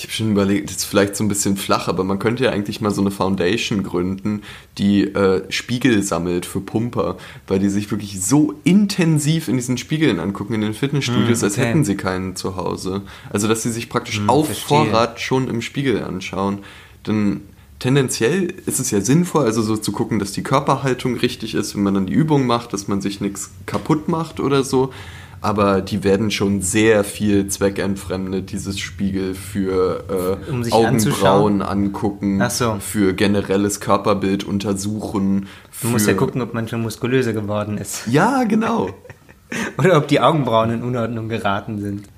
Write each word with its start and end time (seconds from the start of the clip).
Ich 0.00 0.04
habe 0.06 0.14
schon 0.14 0.30
überlegt, 0.30 0.70
das 0.70 0.78
ist 0.78 0.84
vielleicht 0.86 1.14
so 1.14 1.22
ein 1.22 1.28
bisschen 1.28 1.58
flach, 1.58 1.86
aber 1.86 2.04
man 2.04 2.18
könnte 2.18 2.44
ja 2.44 2.52
eigentlich 2.52 2.80
mal 2.80 2.90
so 2.90 3.02
eine 3.02 3.10
Foundation 3.10 3.82
gründen, 3.82 4.40
die 4.78 5.02
äh, 5.02 5.42
Spiegel 5.52 6.02
sammelt 6.02 6.46
für 6.46 6.60
Pumper, 6.62 7.18
weil 7.46 7.58
die 7.58 7.68
sich 7.68 7.90
wirklich 7.90 8.18
so 8.24 8.54
intensiv 8.64 9.48
in 9.48 9.56
diesen 9.56 9.76
Spiegeln 9.76 10.18
angucken 10.18 10.54
in 10.54 10.62
den 10.62 10.72
Fitnessstudios, 10.72 11.42
Mm, 11.42 11.44
als 11.44 11.58
okay. 11.58 11.66
hätten 11.66 11.84
sie 11.84 11.96
keinen 11.96 12.34
zu 12.34 12.56
Hause. 12.56 13.02
Also 13.28 13.46
dass 13.46 13.62
sie 13.62 13.70
sich 13.70 13.90
praktisch 13.90 14.20
Mm, 14.22 14.30
auf 14.30 14.46
verstehe. 14.46 14.68
Vorrat 14.68 15.20
schon 15.20 15.48
im 15.48 15.60
Spiegel 15.60 16.02
anschauen. 16.02 16.60
Denn 17.06 17.42
tendenziell 17.78 18.54
ist 18.64 18.80
es 18.80 18.90
ja 18.90 19.02
sinnvoll, 19.02 19.44
also 19.44 19.60
so 19.60 19.76
zu 19.76 19.92
gucken, 19.92 20.18
dass 20.18 20.32
die 20.32 20.42
Körperhaltung 20.42 21.16
richtig 21.18 21.54
ist, 21.54 21.76
wenn 21.76 21.82
man 21.82 21.92
dann 21.92 22.06
die 22.06 22.14
Übung 22.14 22.46
macht, 22.46 22.72
dass 22.72 22.88
man 22.88 23.02
sich 23.02 23.20
nichts 23.20 23.50
kaputt 23.66 24.08
macht 24.08 24.40
oder 24.40 24.64
so. 24.64 24.94
Aber 25.42 25.80
die 25.80 26.04
werden 26.04 26.30
schon 26.30 26.60
sehr 26.60 27.02
viel 27.02 27.48
zweckentfremdet, 27.48 28.52
dieses 28.52 28.78
Spiegel 28.78 29.34
für 29.34 30.38
äh, 30.46 30.50
Um 30.50 30.64
Augenbrauen 30.70 31.62
angucken, 31.62 32.42
so. 32.50 32.76
für 32.78 33.14
generelles 33.14 33.80
Körperbild 33.80 34.44
untersuchen. 34.44 35.48
Du 35.80 35.88
musst 35.88 36.06
ja 36.06 36.12
gucken, 36.12 36.42
ob 36.42 36.52
man 36.52 36.68
schon 36.68 36.82
muskulöser 36.82 37.32
geworden 37.32 37.78
ist. 37.78 38.06
Ja, 38.06 38.44
genau. 38.44 38.90
Oder 39.78 39.96
ob 39.96 40.08
die 40.08 40.20
Augenbrauen 40.20 40.70
in 40.70 40.82
Unordnung 40.82 41.28
geraten 41.28 41.80
sind. 41.80 42.08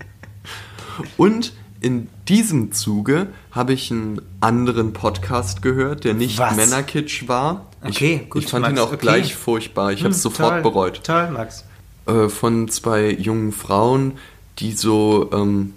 Und 1.17 1.53
in 1.81 2.09
diesem 2.29 2.73
Zuge 2.73 3.29
habe 3.51 3.73
ich 3.73 3.91
einen 3.91 4.21
anderen 4.41 4.93
Podcast 4.93 5.63
gehört, 5.63 6.05
der 6.05 6.15
nicht 6.15 6.39
Was? 6.39 6.57
Männerkitsch 6.57 7.29
war. 7.29 7.67
Okay, 7.85 8.21
ich, 8.23 8.31
gut, 8.31 8.45
Ich 8.45 8.51
fand 8.51 8.63
Max, 8.63 8.75
ihn 8.75 8.79
auch 8.79 8.93
okay. 8.93 8.99
gleich 9.01 9.35
furchtbar. 9.35 9.93
Ich 9.93 10.01
habe 10.01 10.11
es 10.11 10.23
sofort 10.23 10.55
toll, 10.55 10.63
bereut. 10.63 11.05
Toll, 11.05 11.31
Max. 11.31 11.65
Äh, 12.07 12.29
von 12.29 12.69
zwei 12.69 13.13
jungen 13.13 13.53
Frauen, 13.53 14.15
die 14.59 14.73
so, 14.73 15.31
ähm, 15.33 15.75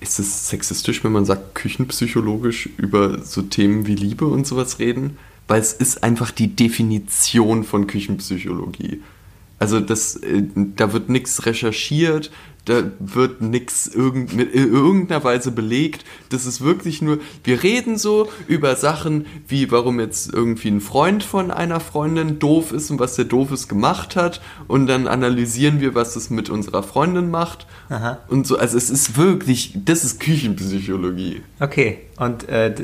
ist 0.00 0.18
es 0.18 0.48
sexistisch, 0.50 1.02
wenn 1.04 1.12
man 1.12 1.24
sagt, 1.24 1.54
küchenpsychologisch 1.54 2.68
über 2.76 3.22
so 3.22 3.40
Themen 3.42 3.86
wie 3.86 3.94
Liebe 3.94 4.26
und 4.26 4.46
sowas 4.46 4.78
reden? 4.78 5.16
Weil 5.48 5.60
es 5.60 5.72
ist 5.72 6.02
einfach 6.02 6.30
die 6.30 6.54
Definition 6.54 7.64
von 7.64 7.86
Küchenpsychologie. 7.86 9.00
Also 9.58 9.80
das, 9.80 10.16
äh, 10.16 10.42
da 10.54 10.92
wird 10.92 11.08
nichts 11.08 11.46
recherchiert, 11.46 12.30
da 12.64 12.82
wird 12.98 13.42
nichts 13.42 13.86
irgend, 13.86 14.34
mit 14.34 14.54
in 14.54 14.72
irgendeiner 14.72 15.22
Weise 15.22 15.50
belegt. 15.50 16.04
Das 16.30 16.46
ist 16.46 16.62
wirklich 16.62 17.02
nur, 17.02 17.18
wir 17.42 17.62
reden 17.62 17.98
so 17.98 18.28
über 18.46 18.76
Sachen 18.76 19.26
wie, 19.48 19.70
warum 19.70 20.00
jetzt 20.00 20.32
irgendwie 20.32 20.68
ein 20.68 20.80
Freund 20.80 21.22
von 21.22 21.50
einer 21.50 21.80
Freundin 21.80 22.38
doof 22.38 22.72
ist 22.72 22.90
und 22.90 22.98
was 22.98 23.16
der 23.16 23.26
Doofes 23.26 23.68
gemacht 23.68 24.16
hat. 24.16 24.40
Und 24.66 24.86
dann 24.86 25.06
analysieren 25.06 25.80
wir, 25.80 25.94
was 25.94 26.16
es 26.16 26.30
mit 26.30 26.48
unserer 26.48 26.82
Freundin 26.82 27.30
macht. 27.30 27.66
Aha. 27.90 28.18
Und 28.28 28.46
so, 28.46 28.56
also 28.56 28.78
es 28.78 28.88
ist 28.88 29.16
wirklich, 29.16 29.76
das 29.84 30.04
ist 30.04 30.20
Küchenpsychologie. 30.20 31.42
Okay, 31.60 31.98
und 32.16 32.48
äh, 32.48 32.74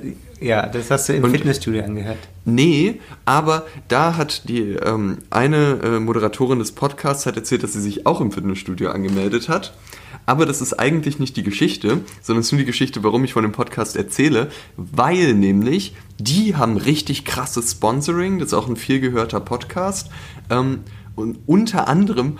ja, 0.40 0.66
das 0.66 0.90
hast 0.90 1.08
du 1.08 1.12
im 1.14 1.24
Und- 1.24 1.30
Fitnessstudio 1.32 1.82
angehört. 1.84 2.18
Nee, 2.44 3.00
aber 3.26 3.66
da 3.88 4.16
hat 4.16 4.48
die 4.48 4.72
ähm, 4.72 5.18
eine 5.28 5.78
äh, 5.82 6.00
Moderatorin 6.00 6.58
des 6.58 6.72
Podcasts 6.72 7.26
hat 7.26 7.36
erzählt, 7.36 7.62
dass 7.62 7.74
sie 7.74 7.80
sich 7.82 8.06
auch 8.06 8.20
im 8.20 8.32
Fitnessstudio 8.32 8.90
angemeldet 8.90 9.48
hat. 9.48 9.74
Aber 10.26 10.46
das 10.46 10.60
ist 10.60 10.74
eigentlich 10.74 11.18
nicht 11.18 11.36
die 11.36 11.42
Geschichte, 11.42 12.00
sondern 12.22 12.40
es 12.40 12.46
ist 12.46 12.52
nur 12.52 12.60
die 12.60 12.64
Geschichte, 12.66 13.02
warum 13.04 13.24
ich 13.24 13.32
von 13.34 13.42
dem 13.42 13.52
Podcast 13.52 13.96
erzähle, 13.96 14.48
weil 14.76 15.34
nämlich 15.34 15.94
die 16.18 16.56
haben 16.56 16.76
richtig 16.76 17.24
krasses 17.24 17.72
Sponsoring, 17.72 18.38
das 18.38 18.48
ist 18.48 18.54
auch 18.54 18.68
ein 18.68 18.76
viel 18.76 19.00
gehörter 19.00 19.40
Podcast. 19.40 20.10
Ähm, 20.50 20.80
und 21.20 21.38
unter 21.46 21.88
anderem 21.88 22.38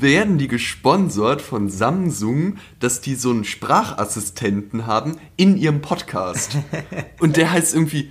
werden 0.00 0.38
die 0.38 0.48
gesponsert 0.48 1.42
von 1.42 1.68
Samsung, 1.68 2.56
dass 2.80 3.00
die 3.00 3.14
so 3.14 3.30
einen 3.30 3.44
Sprachassistenten 3.44 4.86
haben 4.86 5.16
in 5.36 5.56
ihrem 5.56 5.80
Podcast. 5.80 6.56
Und 7.20 7.36
der 7.36 7.50
heißt 7.50 7.74
irgendwie 7.74 8.10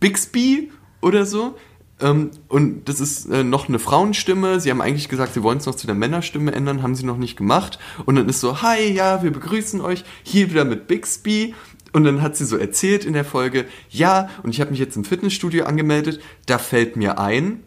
Bixby 0.00 0.70
oder 1.00 1.24
so. 1.24 1.56
Ähm, 2.00 2.30
und 2.48 2.88
das 2.88 3.00
ist 3.00 3.26
äh, 3.26 3.44
noch 3.44 3.68
eine 3.68 3.78
Frauenstimme. 3.78 4.60
Sie 4.60 4.70
haben 4.70 4.80
eigentlich 4.80 5.08
gesagt, 5.08 5.34
sie 5.34 5.42
wollen 5.42 5.58
es 5.58 5.66
noch 5.66 5.74
zu 5.74 5.86
der 5.86 5.94
Männerstimme 5.94 6.52
ändern, 6.52 6.82
haben 6.82 6.94
sie 6.94 7.04
noch 7.04 7.18
nicht 7.18 7.36
gemacht. 7.36 7.78
Und 8.06 8.16
dann 8.16 8.28
ist 8.28 8.40
so, 8.40 8.62
hi, 8.62 8.90
ja, 8.90 9.22
wir 9.22 9.30
begrüßen 9.30 9.80
euch 9.80 10.04
hier 10.22 10.50
wieder 10.50 10.64
mit 10.64 10.86
Bixby. 10.86 11.54
Und 11.92 12.04
dann 12.04 12.22
hat 12.22 12.36
sie 12.36 12.44
so 12.44 12.56
erzählt 12.56 13.04
in 13.04 13.12
der 13.12 13.24
Folge, 13.24 13.66
ja, 13.90 14.30
und 14.42 14.50
ich 14.50 14.60
habe 14.60 14.70
mich 14.70 14.80
jetzt 14.80 14.96
im 14.96 15.04
Fitnessstudio 15.04 15.64
angemeldet. 15.64 16.20
Da 16.46 16.58
fällt 16.58 16.96
mir 16.96 17.18
ein, 17.18 17.64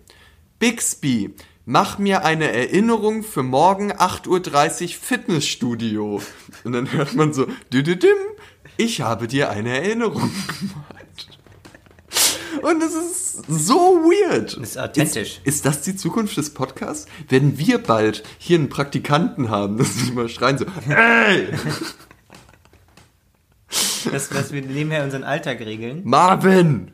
Bixby, 0.60 1.32
mach 1.66 1.98
mir 1.98 2.26
eine 2.26 2.52
Erinnerung 2.52 3.24
für 3.24 3.44
morgen 3.44 3.92
8.30 3.92 4.84
Uhr 4.84 4.90
Fitnessstudio. 5.02 6.22
Und 6.64 6.74
dann 6.74 6.92
hört 6.92 7.16
man 7.16 7.34
so, 7.34 7.48
düdüdüm, 7.72 8.18
ich 8.78 9.02
habe 9.02 9.28
dir 9.28 9.50
eine 9.50 9.78
Erinnerung 9.78 10.32
gemacht. 10.60 11.40
Und 12.62 12.84
es 12.84 12.94
ist 12.94 13.46
so 13.48 13.74
weird. 13.74 14.56
Das 14.58 14.70
ist 14.70 14.78
authentisch. 14.78 15.40
Ist, 15.44 15.48
ist 15.48 15.66
das 15.66 15.82
die 15.82 15.96
Zukunft 15.96 16.38
des 16.38 16.54
Podcasts? 16.54 17.08
Werden 17.28 17.58
wir 17.58 17.80
bald 17.80 18.24
hier 18.38 18.58
einen 18.58 18.70
Praktikanten 18.70 19.50
haben, 19.50 19.78
dass 19.78 19.96
sie 19.96 20.10
immer 20.10 20.30
schreien 20.30 20.58
so, 20.58 20.66
ey, 20.88 21.48
Das, 24.12 24.34
was 24.34 24.52
wir 24.52 24.62
nebenher 24.62 25.04
unseren 25.04 25.24
Alltag 25.24 25.60
regeln. 25.62 26.02
Marvin, 26.04 26.92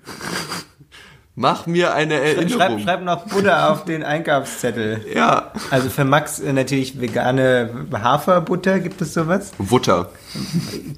mach 1.39 1.65
mir 1.67 1.93
eine 1.93 2.17
Schreib, 2.17 2.37
Erinnerung. 2.37 2.79
schreib 2.79 3.03
noch 3.03 3.25
Butter 3.27 3.71
auf 3.71 3.85
den 3.85 4.03
Einkaufszettel. 4.03 5.05
Ja. 5.15 5.53
Also 5.71 5.89
für 5.89 6.03
Max 6.03 6.39
äh, 6.41 6.51
natürlich 6.51 6.99
vegane 6.99 7.69
Haferbutter, 7.93 8.79
gibt 8.79 9.01
es 9.01 9.13
sowas? 9.13 9.51
Wutter. 9.57 10.09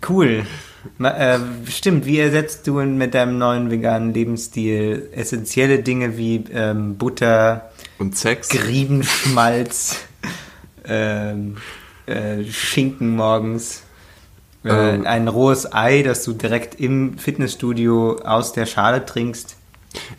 Cool. 0.09 0.47
Äh, 0.99 1.37
stimmt, 1.69 2.07
wie 2.07 2.17
ersetzt 2.17 2.65
du 2.65 2.81
mit 2.81 3.13
deinem 3.13 3.37
neuen 3.37 3.69
veganen 3.69 4.15
Lebensstil 4.15 5.09
essentielle 5.11 5.83
Dinge 5.83 6.17
wie 6.17 6.43
ähm, 6.51 6.97
Butter, 6.97 7.69
Und 7.99 8.17
Sex. 8.17 8.49
Griebenschmalz, 8.49 9.97
ähm, 10.85 11.57
äh, 12.07 12.43
Schinken 12.45 13.15
morgens, 13.15 13.83
äh, 14.65 14.95
Ähm. 14.95 15.05
ein 15.05 15.27
rohes 15.27 15.71
Ei, 15.71 16.01
das 16.01 16.23
du 16.23 16.33
direkt 16.33 16.79
im 16.79 17.19
Fitnessstudio 17.19 18.15
aus 18.23 18.53
der 18.53 18.65
Schale 18.65 19.05
trinkst? 19.05 19.57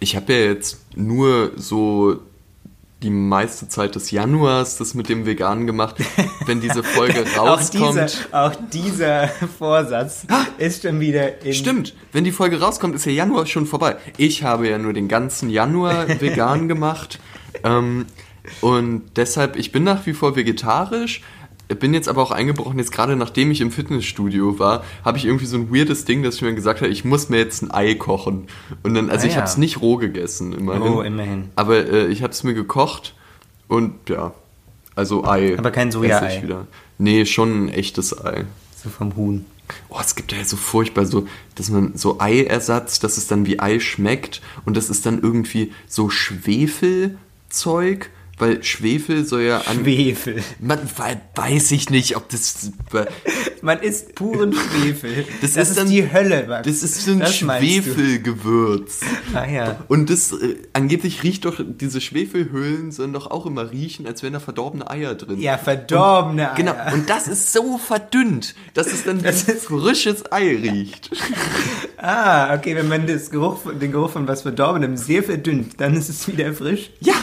Ich 0.01 0.17
habe 0.17 0.33
ja 0.33 0.39
jetzt 0.41 0.81
nur 0.97 1.53
so 1.57 2.21
die 3.03 3.11
meiste 3.11 3.69
Zeit 3.69 3.95
des 3.95 4.11
Januars 4.11 4.77
das 4.77 4.95
mit 4.95 5.09
dem 5.09 5.27
Veganen 5.27 5.67
gemacht. 5.67 5.97
Wenn 6.47 6.61
diese 6.61 6.83
Folge 6.83 7.25
Auch 7.37 7.47
rauskommt. 7.47 7.95
dieser, 7.95 8.11
auch 8.31 8.55
dieser 8.73 9.29
Vorsatz 9.59 10.27
ist 10.59 10.83
schon 10.83 11.01
wieder 11.01 11.43
in 11.43 11.53
Stimmt, 11.53 11.95
wenn 12.13 12.25
die 12.25 12.33
Folge 12.33 12.61
rauskommt, 12.61 12.95
ist 12.95 13.07
der 13.07 13.13
Januar 13.13 13.47
schon 13.47 13.67
vorbei. 13.67 13.97
Ich 14.17 14.45
habe 14.45 14.69
ja 14.69 14.79
nur 14.79 14.93
den 14.93 15.09
ganzen 15.09 15.51
Januar 15.51 16.09
vegan 16.21 16.69
gemacht. 16.69 17.19
Ähm, 17.65 18.07
und 18.61 19.03
deshalb, 19.17 19.57
ich 19.57 19.73
bin 19.73 19.85
nach 19.85 20.07
wie 20.07 20.15
vor 20.15 20.37
vegetarisch. 20.37 21.23
Bin 21.75 21.95
jetzt 21.95 22.09
aber 22.09 22.23
auch 22.23 22.31
eingebrochen, 22.31 22.79
jetzt 22.79 22.93
gerade 22.93 23.17
nachdem 23.17 23.51
ich 23.51 23.61
im 23.61 23.71
Fitnessstudio 23.71 24.59
war, 24.59 24.85
habe 25.05 25.19
ich 25.19 25.25
irgendwie 25.25 25.47
so 25.47 25.57
ein 25.57 25.75
weirdes 25.75 26.05
Ding, 26.05 26.23
dass 26.23 26.37
ich 26.37 26.43
mir 26.43 26.55
gesagt 26.55 26.81
habe, 26.81 26.91
ich 26.91 27.05
muss 27.05 27.29
mir 27.29 27.39
jetzt 27.39 27.63
ein 27.63 27.71
Ei 27.71 27.95
kochen. 27.95 28.47
Und 28.83 28.95
dann, 28.95 29.11
also 29.11 29.25
Ah, 29.25 29.29
ich 29.29 29.35
ja. 29.35 29.41
habe 29.41 29.49
es 29.49 29.57
nicht 29.57 29.81
roh 29.81 29.97
gegessen, 29.97 30.53
immerhin. 30.53 30.83
Oh, 30.83 31.03
immerhin. 31.03 31.51
Aber 31.57 31.77
äh, 31.87 32.07
ich 32.09 32.23
habe 32.23 32.33
es 32.33 32.43
mir 32.45 32.55
gekocht 32.55 33.15
und 33.69 33.95
ja, 34.09 34.33
also 34.95 35.25
Ei. 35.25 35.57
Aber 35.59 35.71
kein 35.71 35.91
Soja-Ei. 35.93 36.43
wieder. 36.43 36.67
Nee, 36.99 37.25
schon 37.27 37.67
ein 37.67 37.69
echtes 37.71 38.25
Ei. 38.25 38.45
so 38.77 38.89
vom 38.91 39.17
Huhn. 39.17 39.47
Oh, 39.89 39.97
es 40.01 40.15
gibt 40.17 40.33
ja 40.33 40.45
so 40.45 40.57
furchtbar 40.57 41.07
so, 41.07 41.27
dass 41.55 41.71
man 41.71 41.93
so 41.97 42.21
Eiersatz, 42.21 42.99
dass 43.01 43.17
es 43.17 43.27
dann 43.27 43.47
wie 43.47 43.59
Ei 43.59 43.81
schmeckt 43.81 44.43
und 44.67 44.77
das 44.77 44.91
ist 44.91 45.07
dann 45.07 45.23
irgendwie 45.23 45.73
so 45.87 46.11
Schwefelzeug, 46.11 48.11
weil 48.43 48.63
Schwefel 48.63 49.25
soll 49.25 49.43
ja 49.43 49.59
an. 49.63 49.79
Schwefel. 49.81 50.43
man 50.61 50.79
wei- 50.97 51.21
weiß 51.35 51.71
ich 51.73 51.89
nicht, 51.91 52.17
ob 52.17 52.29
das. 52.29 52.71
Man 53.63 53.79
isst 53.81 54.15
puren 54.17 54.53
Schwefel. 54.53 55.25
Das 55.41 55.53
Das, 55.53 55.63
ist 55.65 55.69
ist, 55.71 55.79
dann- 55.79 55.89
die 55.89 56.13
Hölle, 56.13 56.47
Max. 56.49 56.67
Das 56.67 56.83
ist 56.83 57.09
ein 57.09 57.21
Das. 57.21 57.35
Schwefelgewürz. 57.37 59.01
Ah 59.35 59.47
ja. 59.47 59.79
Und 59.89 60.11
das 60.11 60.33
äh, 60.33 60.57
angeblich 60.73 61.23
riecht 61.23 61.45
doch, 61.45 61.61
diese 61.65 62.01
Schwefelhöhlen 62.01 62.91
sollen 62.93 63.13
doch 63.13 63.31
auch 63.31 63.47
immer 63.47 63.71
riechen, 63.71 64.07
als 64.07 64.23
wären 64.23 64.33
da 64.33 64.41
verdorbene 64.41 64.91
Eier 64.91 65.15
drin. 65.15 65.41
Ja, 65.41 65.57
verdorbene 65.59 66.51
Eier. 66.51 66.55
Genau, 66.57 66.75
und 66.93 67.09
das 67.09 67.29
ist 67.29 67.53
so 67.53 67.79
verdünnt, 67.79 68.55
dass 68.75 68.89
es 68.89 69.05
dann 69.05 69.21
wie 69.21 69.23
Das 69.25 69.45
ist- 69.45 69.67
frisches 69.67 70.31
Ei 70.33 70.57
riecht. 70.57 71.11
Ah, 72.05 72.53
okay, 72.57 72.75
wenn 72.75 72.89
man 72.89 73.07
das 73.07 73.31
Geruch, 73.31 73.59
den 73.81 73.93
Geruch 73.93 74.11
von 74.11 74.27
was 74.27 74.43
Verdorbenem 74.43 74.97
sehr 74.97 75.23
verdünnt, 75.23 75.81
dann 75.81 75.95
ist 75.95 76.09
es 76.09 76.27
wieder 76.27 76.53
frisch. 76.53 76.91
Ja. 76.99 77.15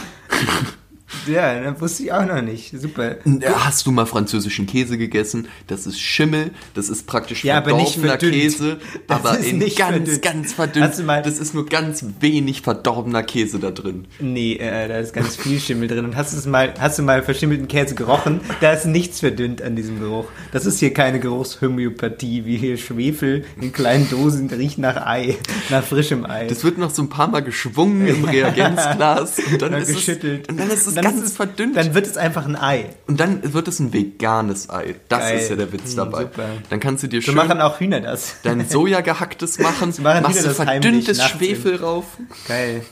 Ja, 1.26 1.60
das 1.60 1.80
wusste 1.80 2.02
ich 2.04 2.12
auch 2.12 2.24
noch 2.24 2.40
nicht. 2.42 2.72
Super. 2.80 3.16
Ja, 3.24 3.64
Hast 3.64 3.86
du 3.86 3.90
mal 3.92 4.06
französischen 4.06 4.66
Käse 4.66 4.96
gegessen? 4.98 5.48
Das 5.66 5.86
ist 5.86 6.00
Schimmel, 6.00 6.50
das 6.74 6.88
ist 6.88 7.06
praktisch 7.06 7.44
Ja, 7.44 7.58
aber 7.58 7.72
nicht 7.74 7.94
verdorbener. 7.98 8.32
Käse, 8.32 8.78
Das 9.06 9.18
aber 9.18 9.38
ist 9.38 9.46
in 9.48 9.58
nicht 9.58 9.78
ganz, 9.78 9.96
verdünnt. 9.96 10.22
ganz 10.22 10.52
verdünnt. 10.52 11.06
Mal- 11.06 11.22
das 11.22 11.38
ist 11.38 11.54
nur 11.54 11.66
ganz 11.66 12.04
wenig 12.20 12.62
verdorbener 12.62 13.22
Käse 13.22 13.58
da 13.58 13.70
drin. 13.70 14.06
Nee, 14.18 14.54
äh, 14.54 14.88
da 14.88 14.98
ist 14.98 15.12
ganz 15.12 15.36
viel 15.36 15.58
Schimmel 15.60 15.88
drin. 15.88 16.04
Und 16.04 16.16
hast, 16.16 16.32
du 16.32 16.36
es 16.38 16.46
mal, 16.46 16.74
hast 16.78 16.98
du 16.98 17.02
mal 17.02 17.22
verschimmelten 17.22 17.68
Käse 17.68 17.94
gerochen? 17.94 18.40
Da 18.60 18.72
ist 18.72 18.86
nichts 18.86 19.20
verdünnt 19.20 19.62
an 19.62 19.76
diesem 19.76 20.00
Geruch. 20.00 20.26
Das 20.52 20.66
ist 20.66 20.78
hier 20.80 20.92
keine 20.94 21.20
Geruchshomöopathie, 21.20 22.44
wie 22.44 22.56
hier 22.56 22.76
Schwefel 22.76 23.44
in 23.60 23.72
kleinen 23.72 24.08
Dosen 24.10 24.48
riecht 24.50 24.78
nach 24.78 25.06
Ei, 25.06 25.36
nach 25.70 25.84
frischem 25.84 26.24
Ei. 26.26 26.46
Das 26.46 26.64
wird 26.64 26.78
noch 26.78 26.90
so 26.90 27.02
ein 27.02 27.08
paar 27.08 27.28
Mal 27.28 27.40
geschwungen 27.42 28.06
im 28.06 28.24
Reagenzglas 28.70 29.38
und 29.38 29.60
dann, 29.62 29.72
Dann 29.72 29.82
ist 29.82 29.88
es, 29.90 29.94
geschüttelt. 29.96 30.48
und 30.48 30.58
dann 30.58 30.70
ist 30.70 30.86
es 30.86 30.94
Dann 31.02 31.12
ganz 31.12 31.24
ist 31.24 31.30
es- 31.32 31.36
verdünnt. 31.36 31.76
Dann 31.76 31.94
wird 31.94 32.06
es 32.06 32.16
einfach 32.16 32.44
ein 32.46 32.56
Ei. 32.56 32.86
und 33.06 33.18
dann 33.20 33.52
wird 33.52 33.68
es 33.68 33.78
ein 33.80 33.92
veganes 33.92 34.68
Ei. 34.70 34.94
Das 35.08 35.20
Geil. 35.20 35.38
ist 35.38 35.50
ja 35.50 35.56
der 35.56 35.72
Witz 35.72 35.90
Hm, 35.90 35.96
dabei. 35.96 36.22
super. 36.22 36.44
Dann 36.68 36.80
kannst 36.80 37.02
du 37.02 37.08
dir 37.08 37.20
So 37.20 37.26
schön 37.26 37.34
machen 37.36 37.60
auch 37.60 37.80
Hühner 37.80 38.00
das. 38.00 38.36
dein 38.42 38.66
Soja 38.68 39.00
gehacktes 39.00 39.58
machen, 39.58 39.92
machen 40.02 40.22
machst 40.22 40.38
Hühner 40.40 40.48
du 40.48 40.54
verdünntes 40.54 41.22
Schwefel 41.24 41.76
rauf. 41.76 42.04
Geil. 42.48 42.82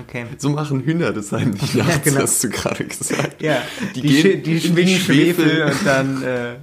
Okay. 0.00 0.26
So 0.38 0.50
machen 0.50 0.80
Hühner 0.84 1.12
das 1.12 1.32
heimlich 1.32 1.74
nachts, 1.74 2.02
genau. 2.04 2.20
hast 2.20 2.44
du 2.44 2.50
gerade 2.50 2.84
gesagt. 2.84 3.42
Ja, 3.42 3.62
Die 3.94 4.00
die, 4.00 4.08
gehen 4.08 4.22
die, 4.22 4.42
die 4.42 4.52
in 4.52 4.60
die 4.60 4.60
schwingen 4.60 5.00
Schwefel, 5.00 5.44
Schwefel. 5.48 5.62
und 5.64 5.86
dann 5.86 6.22
äh, 6.22 6.54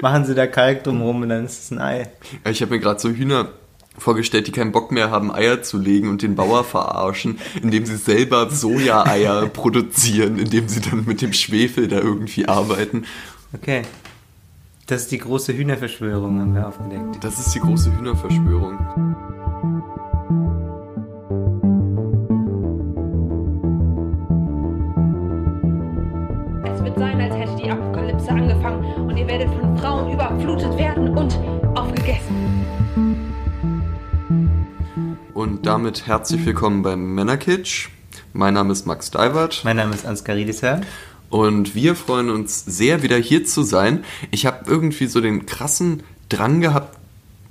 machen 0.00 0.24
sie 0.24 0.34
da 0.34 0.46
Kalk 0.46 0.84
drumherum 0.84 1.22
und 1.22 1.28
dann 1.28 1.44
ist 1.44 1.64
es 1.64 1.70
ein 1.72 1.80
Ei. 1.80 2.08
Ja, 2.44 2.50
Ich 2.52 2.62
habe 2.62 2.72
mir 2.74 2.80
gerade 2.80 3.00
so 3.00 3.10
Hühner 3.10 3.48
vorgestellt, 3.98 4.46
die 4.46 4.52
keinen 4.52 4.72
Bock 4.72 4.92
mehr 4.92 5.10
haben, 5.10 5.32
Eier 5.32 5.62
zu 5.62 5.78
legen 5.78 6.08
und 6.08 6.22
den 6.22 6.34
Bauer 6.34 6.64
verarschen, 6.64 7.38
indem 7.62 7.86
sie 7.86 7.96
selber 7.96 8.50
Soja-Eier 8.50 9.46
produzieren, 9.52 10.38
indem 10.38 10.68
sie 10.68 10.80
dann 10.80 11.04
mit 11.06 11.22
dem 11.22 11.32
Schwefel 11.32 11.88
da 11.88 11.98
irgendwie 11.98 12.46
arbeiten. 12.46 13.04
Okay. 13.52 13.82
Das 14.86 15.02
ist 15.02 15.12
die 15.12 15.18
große 15.18 15.56
Hühnerverschwörung, 15.56 16.40
haben 16.40 16.54
wir 16.54 16.66
aufgedeckt. 16.66 17.22
Das 17.22 17.38
ist 17.38 17.54
die 17.54 17.60
große 17.60 17.96
Hühnerverschwörung. 17.96 18.76
Es 26.64 26.82
wird 26.82 26.98
sein, 26.98 27.20
als 27.20 27.36
hätte 27.36 27.62
die 27.62 27.70
Apokalypse 27.70 28.30
angefangen 28.30 28.84
und 29.06 29.16
ihr 29.16 29.28
werdet 29.28 29.48
von 29.50 29.78
Frauen 29.78 30.12
überflutet 30.12 30.76
werden 30.76 31.16
und 31.16 31.38
aufgegessen. 31.76 32.39
Damit 35.70 36.08
herzlich 36.08 36.44
willkommen 36.44 36.82
beim 36.82 37.14
Männerkitsch. 37.14 37.90
Mein 38.32 38.54
Name 38.54 38.72
ist 38.72 38.88
Max 38.88 39.12
Deiwert 39.12 39.60
Mein 39.62 39.76
Name 39.76 39.94
ist 39.94 40.04
Ansgar 40.04 40.34
Riedisser. 40.34 40.80
und 41.28 41.76
wir 41.76 41.94
freuen 41.94 42.28
uns 42.28 42.64
sehr, 42.64 43.04
wieder 43.04 43.16
hier 43.16 43.44
zu 43.44 43.62
sein. 43.62 44.02
Ich 44.32 44.46
habe 44.46 44.68
irgendwie 44.68 45.06
so 45.06 45.20
den 45.20 45.46
krassen 45.46 46.02
Drang 46.28 46.60
gehabt, 46.60 46.98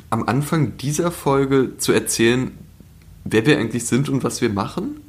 am 0.09 0.27
Anfang 0.27 0.75
dieser 0.75 1.11
Folge 1.11 1.77
zu 1.77 1.93
erzählen, 1.93 2.51
wer 3.23 3.45
wir 3.45 3.57
eigentlich 3.57 3.85
sind 3.85 4.09
und 4.09 4.21
was 4.21 4.41
wir 4.41 4.49
machen. 4.49 4.99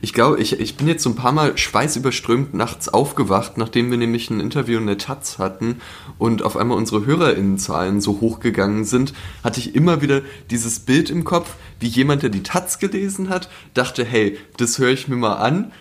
Ich 0.00 0.12
glaube, 0.12 0.40
ich, 0.40 0.60
ich 0.60 0.76
bin 0.76 0.86
jetzt 0.86 1.02
so 1.02 1.10
ein 1.10 1.16
paar 1.16 1.32
Mal 1.32 1.58
schweißüberströmt 1.58 2.54
nachts 2.54 2.88
aufgewacht, 2.88 3.58
nachdem 3.58 3.90
wir 3.90 3.98
nämlich 3.98 4.30
ein 4.30 4.38
Interview 4.38 4.78
in 4.78 4.86
der 4.86 4.98
Taz 4.98 5.38
hatten 5.38 5.80
und 6.18 6.44
auf 6.44 6.56
einmal 6.56 6.78
unsere 6.78 7.04
HörerInnenzahlen 7.04 8.00
so 8.00 8.20
hochgegangen 8.20 8.84
sind, 8.84 9.12
hatte 9.42 9.58
ich 9.58 9.74
immer 9.74 10.00
wieder 10.00 10.22
dieses 10.50 10.78
Bild 10.80 11.10
im 11.10 11.24
Kopf, 11.24 11.56
wie 11.80 11.88
jemand, 11.88 12.22
der 12.22 12.30
die 12.30 12.42
Taz 12.42 12.78
gelesen 12.78 13.28
hat, 13.28 13.48
dachte, 13.74 14.04
hey, 14.04 14.38
das 14.58 14.78
höre 14.78 14.90
ich 14.90 15.08
mir 15.08 15.16
mal 15.16 15.34
an, 15.34 15.72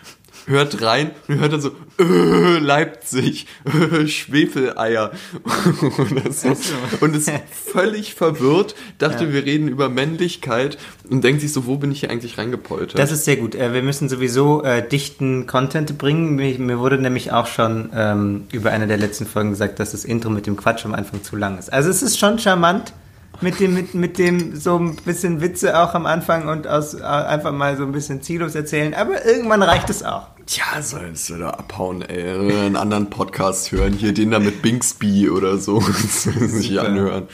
hört 0.46 0.81
rein 0.81 1.12
und 1.28 1.40
hört 1.40 1.54
dann 1.54 1.62
so, 1.62 1.72
äh, 2.00 2.57
Leipzig, 2.60 3.46
äh, 3.66 4.07
Schwefeleier. 4.07 5.12
so, 6.31 6.56
und 7.01 7.16
ist 7.16 7.31
völlig 7.72 8.16
verwirrt, 8.16 8.75
dachte, 8.98 9.25
Ja. 9.25 9.34
wir 9.34 9.46
reden 9.46 9.68
über 9.68 9.90
Männlichkeit 9.90 10.78
und 11.10 11.24
denkt 11.24 11.42
sich 11.42 11.54
so, 11.54 11.66
wo 11.68 11.75
bin 11.75 11.92
ich 11.92 12.00
hier 12.00 12.10
eigentlich 12.10 12.38
reingepoltert? 12.38 12.98
Das 12.98 13.12
ist 13.12 13.25
sehr 13.25 13.38
gut. 13.38 13.54
Äh, 13.54 13.74
wir 13.74 13.84
müssen 13.84 14.10
sowieso 14.10 14.63
äh, 14.63 14.88
dichten 14.88 15.46
Content 15.46 15.98
bringen. 15.98 16.36
Mir, 16.36 16.57
mir 16.57 16.80
wurde 16.80 16.98
nämlich 16.98 17.31
auch 17.31 17.48
schon 17.48 17.90
ähm, 17.94 18.48
über 18.51 18.72
eine 18.72 18.88
der 18.88 18.98
letzten 18.98 19.25
Folgen 19.25 19.51
gesagt, 19.51 19.80
dass 19.80 19.92
das 19.92 20.06
Intro 20.06 20.30
mit 20.30 20.48
dem 20.48 20.56
Quatsch 20.56 20.86
am 20.86 20.94
Anfang 20.96 21.24
zu 21.24 21.36
lang 21.36 21.60
ist. 21.60 21.72
Also 21.72 21.90
es 21.90 22.01
ist 22.01 22.18
schon 22.18 22.40
charmant 22.40 22.94
mit 23.41 23.59
dem, 23.59 23.74
mit, 23.74 23.94
mit 23.94 24.18
dem 24.18 24.56
so 24.56 24.77
ein 24.77 24.95
bisschen 24.97 25.41
Witze 25.41 25.80
auch 25.80 25.94
am 25.94 26.06
Anfang 26.06 26.47
und 26.47 26.68
aus, 26.68 26.94
äh, 26.94 27.03
einfach 27.03 27.51
mal 27.51 27.77
so 27.77 27.83
ein 27.83 27.91
bisschen 27.91 28.21
ziellos 28.21 28.56
erzählen. 28.56 28.94
Aber 28.94 29.25
irgendwann 29.25 29.63
reicht 29.63 29.89
es 29.89 30.03
auch. 30.03 30.27
Tja, 30.45 30.81
soll 30.81 31.12
es 31.13 31.33
wieder 31.33 31.59
abhauen, 31.59 32.01
ey. 32.01 32.65
Einen 32.65 32.75
anderen 32.75 33.09
Podcast 33.09 33.71
hören, 33.71 33.94
hier 33.94 34.13
den 34.13 34.31
da 34.31 34.39
mit 34.39 34.62
Bingsby 34.62 35.30
oder 35.30 35.57
so, 35.57 35.80
sich 35.81 36.80
anhören. 36.80 37.27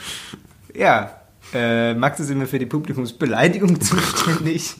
Ja, 0.74 1.10
äh, 1.54 1.94
Max 1.94 2.20
ist 2.20 2.30
immer 2.30 2.46
für 2.46 2.58
die 2.58 2.66
Publikumsbeleidigung 2.66 3.80
zuständig. 3.80 4.76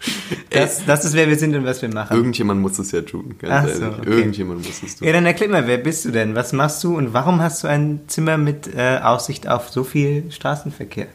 Das, 0.50 0.84
das 0.86 1.04
ist, 1.04 1.14
wer 1.14 1.28
wir 1.28 1.36
sind 1.36 1.54
und 1.54 1.64
was 1.64 1.82
wir 1.82 1.92
machen. 1.92 2.16
Irgendjemand 2.16 2.60
muss 2.60 2.78
es 2.78 2.90
ja 2.90 3.02
tun, 3.02 3.34
ganz 3.38 3.52
Ach 3.52 3.64
ehrlich. 3.68 3.78
so, 3.78 3.86
okay. 4.00 4.10
Irgendjemand 4.18 4.66
muss 4.66 4.82
es 4.82 4.96
tun. 4.96 5.06
Ja, 5.06 5.12
dann 5.12 5.26
erklär 5.26 5.48
mal, 5.50 5.66
wer 5.66 5.76
bist 5.78 6.04
du 6.06 6.10
denn? 6.10 6.34
Was 6.34 6.52
machst 6.52 6.82
du 6.82 6.96
und 6.96 7.12
warum 7.12 7.40
hast 7.42 7.62
du 7.64 7.68
ein 7.68 8.00
Zimmer 8.06 8.38
mit 8.38 8.68
äh, 8.74 8.98
Aussicht 9.02 9.46
auf 9.46 9.68
so 9.68 9.84
viel 9.84 10.30
Straßenverkehr? 10.32 11.06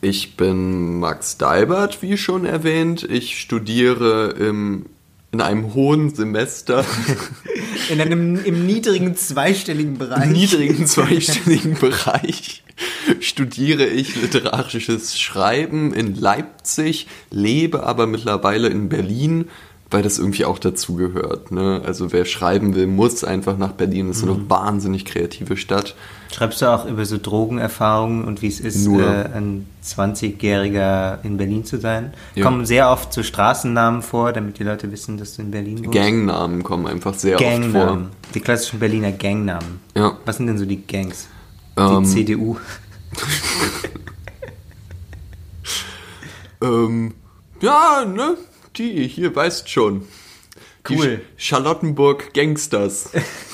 Ich 0.00 0.36
bin 0.36 1.00
Max 1.00 1.36
Dalbert, 1.38 2.00
wie 2.02 2.16
schon 2.16 2.44
erwähnt. 2.46 3.02
Ich 3.10 3.38
studiere 3.40 4.30
im, 4.38 4.86
in 5.32 5.40
einem 5.40 5.74
hohen 5.74 6.14
Semester, 6.14 6.84
In 7.90 8.00
einem 8.00 8.44
im 8.44 8.66
niedrigen 8.66 9.16
zweistelligen 9.16 9.98
Bereich. 9.98 10.24
im 10.26 10.32
niedrigen 10.32 10.86
zweistelligen 10.86 11.74
Bereich, 11.74 12.62
studiere 13.20 13.84
ich 13.86 14.20
literarisches 14.20 15.18
Schreiben 15.18 15.92
in 15.92 16.14
Leipzig, 16.14 17.06
lebe 17.30 17.82
aber 17.84 18.06
mittlerweile 18.06 18.68
in 18.68 18.88
Berlin, 18.88 19.46
weil 19.90 20.02
das 20.02 20.18
irgendwie 20.18 20.44
auch 20.44 20.58
dazugehört. 20.58 21.50
Ne? 21.50 21.82
Also 21.84 22.12
wer 22.12 22.26
schreiben 22.26 22.74
will, 22.74 22.86
muss 22.86 23.24
einfach 23.24 23.56
nach 23.56 23.72
Berlin. 23.72 24.08
Das 24.08 24.18
ist 24.18 24.24
eine 24.24 24.50
wahnsinnig 24.50 25.06
kreative 25.06 25.56
Stadt. 25.56 25.94
Schreibst 26.30 26.60
du 26.60 26.66
auch 26.66 26.84
über 26.84 27.06
so 27.06 27.16
Drogenerfahrungen 27.16 28.24
und 28.24 28.42
wie 28.42 28.48
es 28.48 28.60
ist, 28.60 28.84
Nur. 28.84 29.02
äh, 29.02 29.30
ein 29.34 29.66
20-Jähriger 29.82 31.24
in 31.24 31.38
Berlin 31.38 31.64
zu 31.64 31.78
sein? 31.78 32.12
Ja. 32.34 32.44
Kommen 32.44 32.66
sehr 32.66 32.90
oft 32.90 33.14
so 33.14 33.22
Straßennamen 33.22 34.02
vor, 34.02 34.32
damit 34.34 34.58
die 34.58 34.64
Leute 34.64 34.92
wissen, 34.92 35.16
dass 35.16 35.36
du 35.36 35.42
in 35.42 35.50
Berlin 35.50 35.78
wohnst. 35.78 35.92
Gangnamen 35.92 36.62
kommen 36.62 36.86
einfach 36.86 37.14
sehr 37.14 37.36
oft 37.36 37.44
vor. 37.44 37.50
Gangnamen. 37.50 38.08
Die 38.34 38.40
klassischen 38.40 38.80
Berliner 38.80 39.12
Gangnamen. 39.12 39.80
Ja. 39.96 40.18
Was 40.26 40.36
sind 40.36 40.48
denn 40.48 40.58
so 40.58 40.66
die 40.66 40.86
Gangs? 40.86 41.28
Die 41.78 41.94
Ähm, 41.94 42.04
CDU. 42.04 42.56
Ähm, 46.60 47.14
ja, 47.60 48.04
ne? 48.04 48.36
Die, 48.76 49.06
hier, 49.08 49.34
weißt 49.34 49.68
schon. 49.68 50.02
Die 50.88 50.96
Cool. 50.96 51.22
Sch 51.36 51.48
Charlottenburg 51.48 52.32
Gangsters. 52.34 53.10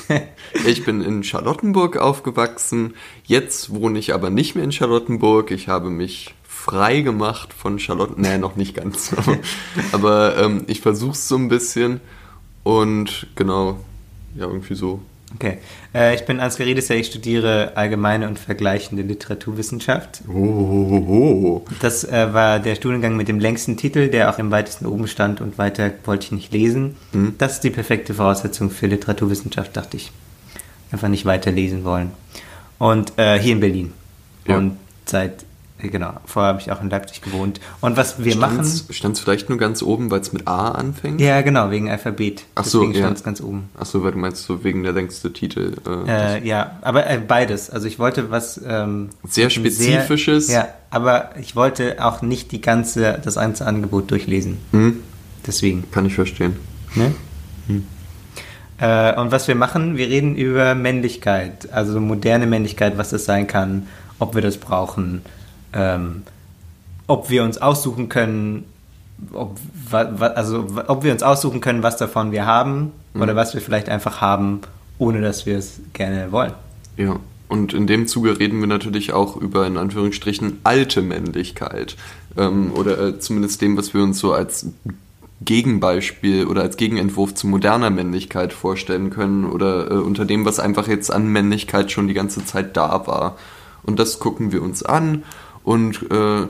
ich 0.67 0.85
bin 0.85 1.03
in 1.03 1.25
Charlottenburg 1.25 1.97
aufgewachsen. 1.97 2.94
Jetzt 3.25 3.71
wohne 3.75 3.99
ich 3.99 4.15
aber 4.15 4.31
nicht 4.31 4.55
mehr 4.55 4.65
in 4.65 4.73
Charlottenburg. 4.73 5.50
Ich 5.50 5.69
habe 5.69 5.91
mich 5.91 6.35
frei 6.44 7.00
gemacht 7.00 7.53
von 7.53 7.79
Charlotten. 7.79 8.20
Nee, 8.22 8.39
noch 8.39 8.56
nicht 8.56 8.75
ganz. 8.75 9.13
aber 9.17 9.39
aber 9.93 10.37
ähm, 10.39 10.65
ich 10.67 10.81
versuche 10.81 11.13
es 11.13 11.29
so 11.29 11.37
ein 11.37 11.49
bisschen. 11.49 12.01
Und 12.63 13.27
genau, 13.34 13.81
ja, 14.34 14.46
irgendwie 14.46 14.75
so. 14.75 15.01
Okay. 15.34 15.58
Äh, 15.94 16.14
ich 16.14 16.24
bin 16.24 16.41
Ansgar 16.41 16.67
Riedesser, 16.67 16.94
ich 16.94 17.06
studiere 17.06 17.72
allgemeine 17.76 18.29
und 18.29 18.38
vergleichende 18.38 19.03
Literaturwissenschaft. 19.03 20.22
Oh, 20.29 20.32
oh, 20.32 21.05
oh. 21.08 21.64
Das 21.81 22.05
äh, 22.05 22.32
war 22.32 22.60
der 22.60 22.76
Studiengang 22.76 23.17
mit 23.17 23.29
dem 23.29 23.41
längsten 23.41 23.76
Titel, 23.76 24.08
der 24.08 24.31
auch 24.31 24.38
im 24.38 24.50
weitesten 24.50 24.86
oben 24.86 25.08
stand 25.08 25.41
und 25.41 25.58
weiter 25.58 25.91
wollte 26.05 26.26
ich 26.26 26.32
nicht 26.32 26.53
lesen. 26.53 26.96
Mhm. 27.12 27.34
Das 27.38 27.55
ist 27.55 27.64
die 27.64 27.70
perfekte 27.70 28.14
Voraussetzung 28.14 28.70
für 28.70 28.86
Literaturwissenschaft, 28.86 29.76
dachte 29.76 29.96
ich. 29.96 30.12
Einfach 30.93 31.08
nicht 31.08 31.24
weiter 31.24 31.50
lesen 31.50 31.84
wollen. 31.84 32.12
Und 32.79 33.19
äh, 33.19 33.38
hier 33.38 33.53
in 33.53 33.60
Berlin. 33.60 33.93
Ja. 34.46 34.58
Und 34.58 34.76
seit, 35.06 35.44
genau, 35.91 36.14
vorher 36.26 36.48
habe 36.53 36.60
ich 36.60 36.70
auch 36.70 36.81
in 36.82 36.91
Leipzig 36.91 37.22
gewohnt. 37.22 37.60
Und 37.81 37.96
was 37.96 38.22
wir 38.22 38.36
machen. 38.36 38.64
Stand 38.91 39.17
es 39.17 39.20
vielleicht 39.20 39.48
nur 39.48 39.58
ganz 39.58 39.82
oben, 39.82 40.10
weil 40.10 40.20
es 40.20 40.32
mit 40.32 40.46
A 40.48 40.70
anfängt? 40.72 41.20
Ja, 41.20 41.41
genau, 41.43 41.70
wegen 41.70 41.91
Alphabet. 41.91 42.44
Ach 42.55 42.64
so, 42.64 42.81
Deswegen 42.81 42.94
ja. 42.98 43.05
stand 43.05 43.19
es 43.19 43.24
ganz 43.24 43.41
oben. 43.41 43.69
Achso, 43.79 44.03
weil 44.03 44.12
du 44.12 44.19
meinst 44.19 44.44
so 44.44 44.64
wegen 44.64 44.82
der 44.82 44.93
längste 44.93 45.32
Titel. 45.32 45.74
Äh, 45.86 46.38
Äh, 46.38 46.46
ja, 46.46 46.79
aber 46.82 47.08
äh, 47.08 47.19
beides. 47.19 47.70
Also 47.70 47.86
ich 47.86 47.98
wollte 47.98 48.31
was 48.31 48.60
ähm, 48.67 49.10
Sehr 49.29 49.50
spezifisches. 49.50 50.48
Sehr, 50.48 50.58
ja, 50.60 50.69
aber 50.91 51.31
ich 51.41 51.56
wollte 51.56 51.96
auch 52.05 52.22
nicht 52.22 52.53
die 52.53 52.60
ganze, 52.60 53.20
das 53.24 53.36
ganze 53.36 53.67
Angebot 53.67 54.10
durchlesen. 54.10 54.58
hm, 54.72 55.00
Deswegen. 55.46 55.84
kann 55.91 56.06
ich 56.06 56.14
verstehen. 56.14 56.56
Ne? 56.94 57.14
Äh, 58.79 59.19
und 59.19 59.31
was 59.31 59.46
wir 59.46 59.55
machen, 59.55 59.96
wir 59.96 60.08
reden 60.08 60.34
über 60.36 60.74
Männlichkeit, 60.74 61.72
also 61.72 62.00
moderne 62.00 62.46
Männlichkeit, 62.46 62.98
was 62.98 63.10
das 63.10 63.24
sein 63.24 63.46
kann, 63.46 63.86
ob 64.19 64.34
wir 64.34 64.43
das 64.43 64.56
brauchen, 64.56 65.22
ähm, 65.75 66.23
ob 67.07 67.29
wir 67.31 67.45
uns 67.45 67.59
aussuchen 67.59 68.09
können, 68.09 68.65
ob, 69.33 69.59
also, 69.93 70.67
ob 70.87 71.05
wir 71.05 71.13
uns 71.13 71.23
aussuchen 71.23 71.61
können, 71.61 71.83
was 71.83 71.97
davon 71.97 72.33
wir 72.33 72.47
haben 72.47 72.93
oder 73.15 73.37
was 73.37 73.55
wir 73.55 73.61
vielleicht 73.61 73.89
einfach 73.89 74.21
haben, 74.21 74.61
ohne 74.99 75.21
dass 75.21 75.47
wir 75.47 75.59
es 75.59 75.81
gerne 75.93 76.33
wollen. 76.33 76.53
Ja, 76.97 77.17
und 77.49 77.75
in 77.75 77.87
dem 77.87 78.07
Zuge 78.07 78.39
reden 78.39 78.61
wir 78.61 78.67
natürlich 78.67 79.13
auch 79.13 79.37
über 79.37 79.67
in 79.67 79.77
Anführungsstrichen 79.77 80.61
alte 80.65 81.03
Männlichkeit. 81.03 81.97
Ähm, 82.37 82.73
oder 82.73 82.99
äh, 82.99 83.19
zumindest 83.19 83.61
dem, 83.63 83.77
was 83.77 83.95
wir 83.95 84.03
uns 84.03 84.19
so 84.19 84.33
als 84.33 84.67
Gegenbeispiel 85.43 86.47
oder 86.47 86.63
als 86.63 86.77
Gegenentwurf 86.77 87.35
zu 87.35 87.47
moderner 87.47 87.91
Männlichkeit 87.91 88.53
vorstellen 88.53 89.11
können 89.11 89.45
oder 89.45 89.91
äh, 89.91 89.95
unter 89.95 90.25
dem, 90.25 90.45
was 90.45 90.59
einfach 90.59 90.89
jetzt 90.89 91.13
an 91.13 91.29
Männlichkeit 91.29 91.93
schon 91.93 92.09
die 92.09 92.15
ganze 92.15 92.45
Zeit 92.45 92.77
da 92.77 93.07
war. 93.07 93.37
Und 93.83 93.99
das 93.99 94.19
gucken 94.19 94.51
wir 94.51 94.63
uns 94.63 94.83
an 94.83 95.23
und 95.65 96.11
äh, 96.11 96.47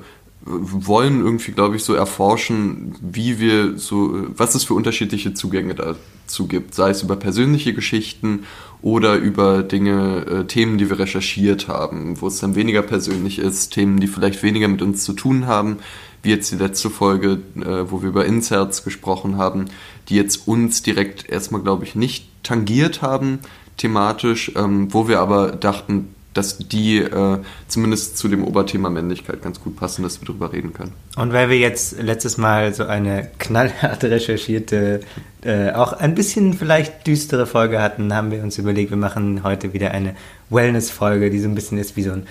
wollen 0.46 1.24
irgendwie, 1.24 1.52
glaube 1.52 1.76
ich, 1.76 1.84
so 1.84 1.94
erforschen, 1.94 2.94
wie 3.00 3.40
wir 3.40 3.78
so, 3.78 4.26
was 4.36 4.54
es 4.54 4.64
für 4.64 4.74
unterschiedliche 4.74 5.32
Zugänge 5.32 5.74
dazu 5.74 6.46
gibt, 6.46 6.74
sei 6.74 6.90
es 6.90 7.02
über 7.02 7.16
persönliche 7.16 7.72
Geschichten 7.72 8.44
oder 8.82 9.14
über 9.16 9.62
Dinge, 9.62 10.26
äh, 10.26 10.44
Themen, 10.44 10.76
die 10.76 10.90
wir 10.90 10.98
recherchiert 10.98 11.68
haben, 11.68 12.20
wo 12.20 12.26
es 12.26 12.40
dann 12.40 12.56
weniger 12.56 12.82
persönlich 12.82 13.38
ist, 13.38 13.70
Themen, 13.70 14.00
die 14.00 14.06
vielleicht 14.06 14.42
weniger 14.42 14.68
mit 14.68 14.82
uns 14.82 15.04
zu 15.04 15.14
tun 15.14 15.46
haben, 15.46 15.78
wie 16.22 16.30
jetzt 16.30 16.52
die 16.52 16.56
letzte 16.56 16.90
Folge, 16.90 17.38
äh, 17.56 17.90
wo 17.90 18.02
wir 18.02 18.10
über 18.10 18.26
Inserts 18.26 18.84
gesprochen 18.84 19.38
haben, 19.38 19.66
die 20.10 20.16
jetzt 20.16 20.46
uns 20.46 20.82
direkt 20.82 21.26
erstmal, 21.30 21.62
glaube 21.62 21.84
ich, 21.84 21.94
nicht 21.94 22.28
tangiert 22.42 23.00
haben 23.00 23.38
thematisch, 23.76 24.52
ähm, 24.56 24.92
wo 24.92 25.08
wir 25.08 25.20
aber 25.20 25.52
dachten, 25.52 26.13
dass 26.34 26.58
die 26.58 26.98
äh, 26.98 27.38
zumindest 27.68 28.18
zu 28.18 28.28
dem 28.28 28.44
Oberthema 28.44 28.90
Männlichkeit 28.90 29.40
ganz 29.42 29.60
gut 29.60 29.76
passen, 29.76 30.02
dass 30.02 30.20
wir 30.20 30.26
darüber 30.26 30.52
reden 30.52 30.72
können. 30.72 30.92
Und 31.16 31.32
weil 31.32 31.48
wir 31.48 31.58
jetzt 31.58 32.00
letztes 32.02 32.36
Mal 32.36 32.74
so 32.74 32.84
eine 32.84 33.30
knallhart 33.38 34.02
recherchierte, 34.04 35.00
äh, 35.42 35.70
auch 35.70 35.92
ein 35.92 36.14
bisschen 36.14 36.54
vielleicht 36.54 37.06
düstere 37.06 37.46
Folge 37.46 37.80
hatten, 37.80 38.12
haben 38.12 38.32
wir 38.32 38.42
uns 38.42 38.58
überlegt, 38.58 38.90
wir 38.90 38.96
machen 38.96 39.44
heute 39.44 39.72
wieder 39.72 39.92
eine 39.92 40.16
Wellness-Folge, 40.50 41.30
die 41.30 41.40
so 41.40 41.48
ein 41.48 41.54
bisschen 41.54 41.78
ist 41.78 41.96
wie 41.96 42.02
so 42.02 42.12
ein 42.12 42.26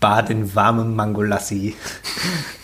Bad 0.00 0.30
in 0.30 0.54
warmem 0.54 0.94
Mangolassi. 0.94 1.74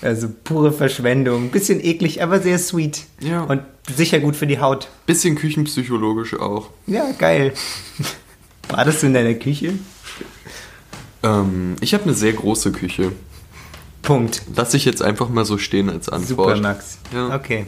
Also 0.02 0.28
pure 0.44 0.72
Verschwendung. 0.72 1.50
Bisschen 1.50 1.82
eklig, 1.82 2.22
aber 2.22 2.38
sehr 2.38 2.58
sweet. 2.58 3.04
Ja. 3.18 3.42
Und 3.42 3.62
sicher 3.92 4.20
gut 4.20 4.36
für 4.36 4.46
die 4.46 4.60
Haut. 4.60 4.88
Bisschen 5.06 5.34
küchenpsychologisch 5.36 6.34
auch. 6.34 6.68
Ja, 6.86 7.10
geil. 7.18 7.54
Badest 8.68 9.02
du 9.02 9.06
in 9.06 9.14
deiner 9.14 9.34
Küche? 9.34 9.72
Ähm, 11.22 11.76
ich 11.80 11.94
habe 11.94 12.04
eine 12.04 12.14
sehr 12.14 12.32
große 12.32 12.72
Küche. 12.72 13.12
Punkt. 14.02 14.42
Lass 14.54 14.72
ich 14.74 14.84
jetzt 14.84 15.02
einfach 15.02 15.28
mal 15.28 15.44
so 15.44 15.58
stehen 15.58 15.90
als 15.90 16.08
Antwort. 16.08 16.56
Super, 16.56 16.68
Max. 16.68 16.98
Ja. 17.12 17.34
Okay. 17.34 17.66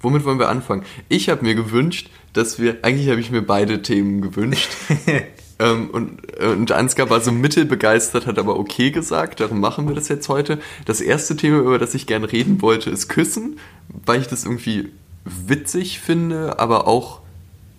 Womit 0.00 0.24
wollen 0.24 0.38
wir 0.38 0.48
anfangen? 0.48 0.84
Ich 1.08 1.28
habe 1.28 1.44
mir 1.44 1.54
gewünscht, 1.54 2.10
dass 2.34 2.58
wir, 2.58 2.78
eigentlich 2.82 3.08
habe 3.08 3.20
ich 3.20 3.30
mir 3.30 3.42
beide 3.42 3.80
Themen 3.80 4.20
gewünscht. 4.20 4.68
ähm, 5.58 5.88
und, 5.90 6.36
und 6.40 6.72
Ansgar 6.72 7.08
war 7.08 7.20
so 7.20 7.32
mittelbegeistert, 7.32 8.26
hat 8.26 8.38
aber 8.38 8.58
okay 8.58 8.90
gesagt, 8.90 9.40
darum 9.40 9.60
machen 9.60 9.88
wir 9.88 9.94
das 9.94 10.08
jetzt 10.08 10.28
heute. 10.28 10.58
Das 10.84 11.00
erste 11.00 11.36
Thema, 11.36 11.60
über 11.60 11.78
das 11.78 11.94
ich 11.94 12.06
gerne 12.06 12.30
reden 12.30 12.60
wollte, 12.60 12.90
ist 12.90 13.08
Küssen, 13.08 13.58
weil 13.88 14.20
ich 14.20 14.26
das 14.26 14.44
irgendwie 14.44 14.90
witzig 15.24 16.00
finde, 16.00 16.58
aber 16.58 16.86
auch, 16.86 17.20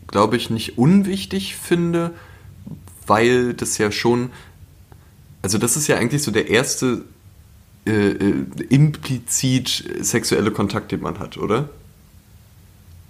glaube 0.07 0.37
ich, 0.37 0.49
nicht 0.49 0.77
unwichtig 0.77 1.55
finde, 1.55 2.11
weil 3.07 3.53
das 3.53 3.77
ja 3.77 3.91
schon, 3.91 4.31
also 5.41 5.57
das 5.57 5.75
ist 5.77 5.87
ja 5.87 5.97
eigentlich 5.97 6.23
so 6.23 6.31
der 6.31 6.49
erste 6.49 7.03
äh, 7.85 7.91
äh, 7.91 8.45
implizit 8.69 9.83
sexuelle 10.01 10.51
Kontakt, 10.51 10.91
den 10.91 11.01
man 11.01 11.19
hat, 11.19 11.37
oder? 11.37 11.69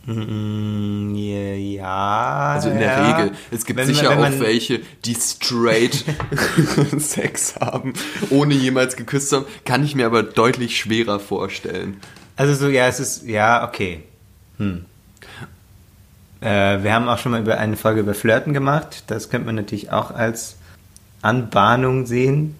Mm, 0.06 1.16
ja. 1.16 2.54
Also 2.54 2.70
in 2.70 2.78
der 2.80 2.88
ja. 2.92 3.18
Regel. 3.18 3.32
Es 3.52 3.66
gibt 3.66 3.80
Wenn- 3.80 3.88
sicher 3.88 4.10
wenn 4.12 4.36
auch 4.36 4.40
welche, 4.40 4.82
die 5.04 5.16
straight 5.16 6.04
Sex 6.98 7.56
haben, 7.56 7.94
ohne 8.30 8.54
jemals 8.54 8.96
geküsst 8.96 9.30
zu 9.30 9.38
haben. 9.38 9.46
Kann 9.64 9.84
ich 9.84 9.96
mir 9.96 10.06
aber 10.06 10.24
deutlich 10.24 10.78
schwerer 10.78 11.20
vorstellen. 11.20 11.98
Also 12.36 12.54
so, 12.54 12.68
ja, 12.70 12.88
es 12.88 13.00
ist, 13.00 13.24
ja, 13.24 13.68
okay. 13.68 14.04
Hm. 14.58 14.86
Äh, 16.42 16.84
wir 16.84 16.94
haben 16.94 17.08
auch 17.08 17.18
schon 17.18 17.32
mal 17.32 17.42
über 17.42 17.58
eine 17.58 17.78
Folge 17.78 18.02
über 18.02 18.14
Flirten 18.14 18.54
gemacht. 18.54 19.04
Das 19.08 19.30
könnte 19.30 19.46
man 19.48 19.56
natürlich 19.56 19.92
auch 19.92 20.12
als 20.12 20.58
Anbahnung 21.22 22.06
sehen 22.06 22.56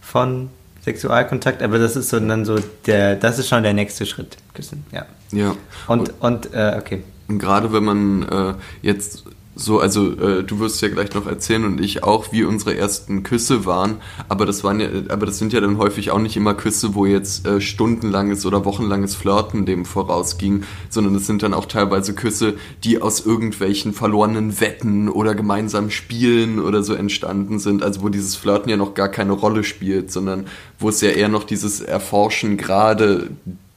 von 0.00 0.50
Sexualkontakt, 0.84 1.62
aber 1.62 1.78
das 1.78 1.94
ist 1.94 2.08
so 2.08 2.18
dann 2.18 2.44
so 2.44 2.58
der, 2.86 3.14
das 3.14 3.38
ist 3.38 3.48
schon 3.48 3.62
der 3.62 3.72
nächste 3.72 4.04
Schritt. 4.06 4.36
Küssen, 4.54 4.84
ja. 4.90 5.06
Ja. 5.30 5.54
Und, 5.86 6.12
und, 6.20 6.52
äh, 6.52 6.76
okay. 6.78 7.02
Und 7.28 7.38
gerade 7.38 7.72
wenn 7.72 7.84
man 7.84 8.22
äh, 8.28 8.54
jetzt 8.82 9.24
so, 9.54 9.80
also 9.80 10.12
äh, 10.12 10.44
du 10.44 10.60
wirst 10.60 10.80
ja 10.80 10.88
gleich 10.88 11.12
noch 11.12 11.26
erzählen 11.26 11.64
und 11.64 11.80
ich 11.80 12.02
auch, 12.02 12.32
wie 12.32 12.44
unsere 12.44 12.76
ersten 12.76 13.22
Küsse 13.22 13.66
waren, 13.66 13.96
aber 14.28 14.46
das 14.46 14.64
waren 14.64 14.80
ja, 14.80 14.88
aber 15.08 15.26
das 15.26 15.38
sind 15.38 15.52
ja 15.52 15.60
dann 15.60 15.76
häufig 15.76 16.10
auch 16.10 16.18
nicht 16.18 16.36
immer 16.36 16.54
Küsse, 16.54 16.94
wo 16.94 17.04
jetzt 17.04 17.46
äh, 17.46 17.60
stundenlanges 17.60 18.46
oder 18.46 18.64
wochenlanges 18.64 19.14
Flirten 19.14 19.66
dem 19.66 19.84
vorausging, 19.84 20.62
sondern 20.88 21.14
es 21.14 21.26
sind 21.26 21.42
dann 21.42 21.52
auch 21.52 21.66
teilweise 21.66 22.14
Küsse, 22.14 22.54
die 22.82 23.02
aus 23.02 23.26
irgendwelchen 23.26 23.92
verlorenen 23.92 24.58
Wetten 24.60 25.10
oder 25.10 25.34
gemeinsamen 25.34 25.90
Spielen 25.90 26.58
oder 26.58 26.82
so 26.82 26.94
entstanden 26.94 27.58
sind, 27.58 27.82
also 27.82 28.02
wo 28.02 28.08
dieses 28.08 28.36
Flirten 28.36 28.70
ja 28.70 28.78
noch 28.78 28.94
gar 28.94 29.08
keine 29.08 29.32
Rolle 29.32 29.64
spielt, 29.64 30.10
sondern 30.10 30.46
wo 30.78 30.88
es 30.88 31.02
ja 31.02 31.10
eher 31.10 31.28
noch 31.28 31.44
dieses 31.44 31.80
Erforschen 31.80 32.56
gerade 32.56 33.28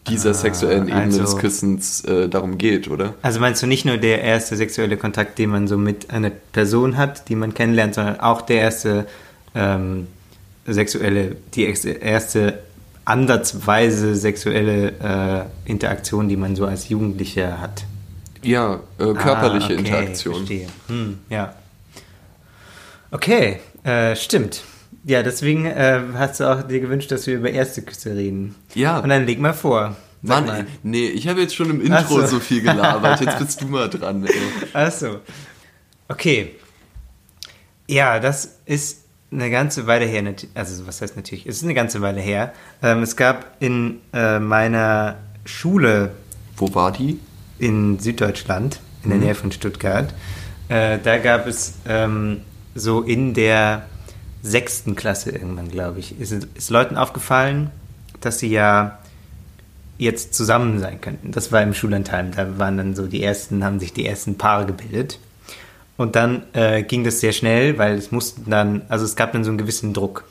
dieser 0.07 0.33
sexuellen 0.33 0.87
Ebene 0.87 1.03
also- 1.03 1.21
des 1.21 1.37
Küssens 1.37 2.03
äh, 2.05 2.29
darum 2.29 2.57
geht, 2.57 2.87
oder? 2.89 3.13
Also 3.21 3.39
meinst 3.39 3.61
du 3.63 3.67
nicht 3.67 3.85
nur 3.85 3.97
der 3.97 4.21
erste 4.21 4.55
sexuelle 4.55 4.97
Kontakt, 4.97 5.37
den 5.39 5.49
man 5.49 5.67
so 5.67 5.77
mit 5.77 6.09
einer 6.11 6.29
Person 6.29 6.97
hat, 6.97 7.27
die 7.29 7.35
man 7.35 7.53
kennenlernt, 7.53 7.95
sondern 7.95 8.19
auch 8.19 8.41
der 8.41 8.61
erste 8.61 9.07
ähm, 9.55 10.07
sexuelle, 10.67 11.35
die 11.53 11.63
erste 11.65 12.59
ansatzweise 13.05 14.15
sexuelle 14.15 15.47
äh, 15.65 15.69
Interaktion, 15.69 16.27
die 16.27 16.37
man 16.37 16.55
so 16.55 16.65
als 16.65 16.89
Jugendlicher 16.89 17.59
hat? 17.61 17.83
Ja, 18.41 18.75
äh, 18.99 19.13
körperliche 19.13 19.73
Ah, 19.73 19.79
okay, 19.79 19.79
Interaktion. 19.79 20.35
Verstehe. 20.35 20.67
Hm, 20.87 21.17
ja. 21.29 21.55
Okay, 23.11 23.59
äh, 23.83 24.15
stimmt. 24.15 24.63
Ja, 25.07 25.21
deswegen 25.21 25.65
äh, 25.67 26.01
hast 26.15 26.39
du 26.39 26.51
auch 26.51 26.63
dir 26.63 26.79
gewünscht, 26.79 27.11
dass 27.11 27.27
wir 27.27 27.35
über 27.35 27.51
erste 27.51 27.83
Küsse 27.83 28.15
reden. 28.15 28.55
Ja. 28.73 28.99
Und 28.99 29.09
dann 29.09 29.25
leg 29.25 29.39
mal 29.39 29.53
vor. 29.53 29.95
Mann, 30.23 30.45
mal. 30.47 30.65
nee, 30.81 31.05
ich 31.05 31.27
habe 31.27 31.41
jetzt 31.41 31.55
schon 31.55 31.69
im 31.69 31.79
Intro 31.79 31.95
Ach 31.95 32.09
so. 32.09 32.25
so. 32.25 32.39
viel 32.39 32.61
gelabert. 32.61 33.21
Jetzt 33.21 33.37
bist 33.37 33.61
du 33.61 33.67
mal 33.67 33.87
dran. 33.87 34.25
Ey. 34.25 34.33
Achso. 34.73 35.19
Okay. 36.07 36.55
Ja, 37.87 38.19
das 38.19 38.57
ist 38.65 39.03
eine 39.31 39.51
ganze 39.51 39.85
Weile 39.85 40.05
her. 40.05 40.23
Also, 40.55 40.87
was 40.87 41.01
heißt 41.01 41.15
natürlich? 41.15 41.45
Es 41.45 41.57
ist 41.57 41.63
eine 41.63 41.75
ganze 41.75 42.01
Weile 42.01 42.21
her. 42.21 42.53
Ähm, 42.81 43.03
es 43.03 43.15
gab 43.15 43.57
in 43.59 43.99
äh, 44.11 44.39
meiner 44.39 45.17
Schule 45.45 46.13
Wo 46.57 46.73
war 46.73 46.91
die? 46.91 47.19
in 47.59 47.99
Süddeutschland, 47.99 48.79
in 49.03 49.11
der 49.11 49.19
Nähe 49.19 49.35
von 49.35 49.51
Stuttgart, 49.51 50.13
äh, 50.67 50.97
da 51.01 51.19
gab 51.19 51.47
es 51.47 51.75
ähm, 51.87 52.41
so 52.73 53.01
in 53.01 53.33
der 53.33 53.85
sechsten 54.45 54.95
Klasse 54.95 55.31
irgendwann, 55.31 55.69
glaube 55.69 55.99
ich, 55.99 56.19
ist, 56.19 56.31
ist 56.31 56.69
Leuten 56.69 56.97
aufgefallen, 56.97 57.71
dass 58.21 58.39
sie 58.39 58.49
ja 58.49 58.99
jetzt 59.97 60.33
zusammen 60.33 60.79
sein 60.79 61.01
könnten. 61.01 61.31
Das 61.31 61.51
war 61.51 61.61
im 61.63 61.73
Schullandheim. 61.73 62.31
Da 62.31 62.59
waren 62.59 62.77
dann 62.77 62.95
so 62.95 63.07
die 63.07 63.23
ersten, 63.23 63.63
haben 63.63 63.79
sich 63.79 63.93
die 63.93 64.05
ersten 64.05 64.37
Paare 64.37 64.65
gebildet. 64.65 65.19
Und 65.97 66.15
dann 66.15 66.43
äh, 66.53 66.83
ging 66.83 67.03
das 67.03 67.21
sehr 67.21 67.31
schnell, 67.31 67.77
weil 67.77 67.95
es 67.95 68.11
mussten 68.11 68.49
dann, 68.49 68.81
also 68.89 69.05
es 69.05 69.15
gab 69.15 69.31
dann 69.31 69.43
so 69.43 69.49
einen 69.49 69.57
gewissen 69.57 69.93
Druck. 69.93 70.25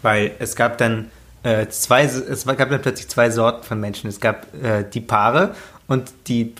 Weil 0.00 0.32
es 0.38 0.54
gab 0.54 0.78
dann 0.78 1.10
äh, 1.42 1.66
zwei, 1.68 2.04
es 2.04 2.46
gab 2.46 2.70
dann 2.70 2.80
plötzlich 2.80 3.08
zwei 3.08 3.30
Sorten 3.30 3.64
von 3.64 3.80
Menschen. 3.80 4.08
Es 4.08 4.20
gab 4.20 4.46
äh, 4.62 4.84
die 4.84 5.00
Paare 5.00 5.54
und 5.88 6.12
die 6.28 6.54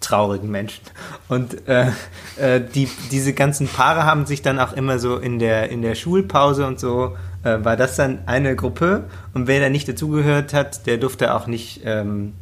traurigen 0.00 0.50
Menschen. 0.50 0.82
Und 1.28 1.68
äh, 1.68 1.88
äh, 2.36 2.60
die, 2.60 2.88
diese 3.10 3.32
ganzen 3.34 3.68
Paare 3.68 4.04
haben 4.04 4.26
sich 4.26 4.42
dann 4.42 4.58
auch 4.58 4.72
immer 4.72 4.98
so 4.98 5.16
in 5.16 5.38
der, 5.38 5.70
in 5.70 5.82
der 5.82 5.94
Schulpause 5.94 6.66
und 6.66 6.80
so, 6.80 7.16
äh, 7.44 7.58
war 7.64 7.76
das 7.76 7.96
dann 7.96 8.20
eine 8.26 8.56
Gruppe. 8.56 9.04
Und 9.34 9.46
wer 9.46 9.60
da 9.60 9.68
nicht 9.68 9.88
dazugehört 9.88 10.52
hat, 10.54 10.86
der 10.86 10.96
durfte 10.98 11.34
auch 11.34 11.46
nicht 11.46 11.82
ähm, 11.84 12.32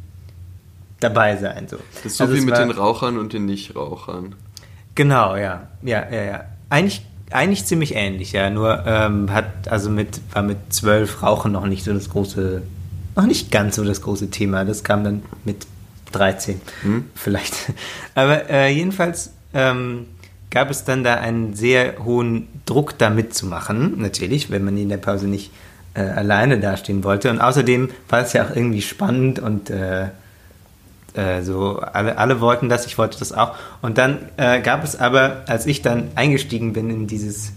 dabei 0.99 1.37
sein. 1.37 1.67
So. 1.67 1.77
Das 1.95 2.05
ist 2.05 2.17
so 2.17 2.23
Also 2.25 2.33
wie 2.35 2.39
es 2.39 2.45
mit 2.45 2.53
war- 2.55 2.61
den 2.61 2.71
Rauchern 2.71 3.17
und 3.17 3.33
den 3.33 3.45
Nichtrauchern. 3.45 4.35
Genau, 4.95 5.35
ja. 5.35 5.67
Ja, 5.81 6.09
ja, 6.11 6.23
ja. 6.23 6.43
Eigentlich, 6.69 7.05
eigentlich 7.31 7.65
ziemlich 7.65 7.95
ähnlich, 7.95 8.31
ja. 8.33 8.49
Nur 8.49 8.83
ähm, 8.85 9.31
hat, 9.31 9.67
also 9.69 9.89
mit, 9.89 10.19
war 10.33 10.43
mit 10.43 10.57
zwölf 10.69 11.23
Rauchen 11.23 11.51
noch 11.53 11.65
nicht 11.65 11.83
so 11.85 11.93
das 11.93 12.09
große, 12.09 12.61
noch 13.15 13.25
nicht 13.25 13.51
ganz 13.51 13.75
so 13.77 13.83
das 13.85 14.01
große 14.01 14.29
Thema. 14.29 14.65
Das 14.65 14.83
kam 14.83 15.03
dann 15.03 15.23
mit 15.45 15.65
13 16.11 16.61
vielleicht. 17.15 17.53
Aber 18.15 18.49
äh, 18.49 18.69
jedenfalls 18.69 19.31
ähm, 19.53 20.07
gab 20.49 20.69
es 20.69 20.83
dann 20.83 21.03
da 21.03 21.15
einen 21.15 21.53
sehr 21.53 22.03
hohen 22.03 22.47
Druck, 22.65 22.97
da 22.97 23.09
mitzumachen. 23.09 24.01
Natürlich, 24.01 24.49
wenn 24.49 24.63
man 24.63 24.77
in 24.77 24.89
der 24.89 24.97
Pause 24.97 25.27
nicht 25.27 25.51
äh, 25.93 26.01
alleine 26.01 26.59
dastehen 26.59 27.03
wollte. 27.03 27.29
Und 27.29 27.39
außerdem 27.39 27.89
war 28.09 28.21
es 28.21 28.33
ja 28.33 28.45
auch 28.45 28.55
irgendwie 28.55 28.81
spannend 28.81 29.39
und 29.39 29.69
äh, 29.69 30.07
äh, 31.13 31.41
so 31.41 31.79
alle, 31.79 32.17
alle 32.17 32.41
wollten 32.41 32.69
das, 32.69 32.85
ich 32.85 32.97
wollte 32.97 33.19
das 33.19 33.33
auch. 33.33 33.55
Und 33.81 33.97
dann 33.97 34.19
äh, 34.37 34.61
gab 34.61 34.83
es 34.83 34.95
aber, 34.95 35.43
als 35.47 35.65
ich 35.65 35.81
dann 35.81 36.09
eingestiegen 36.15 36.73
bin 36.73 36.89
in 36.89 37.07
dieses 37.07 37.53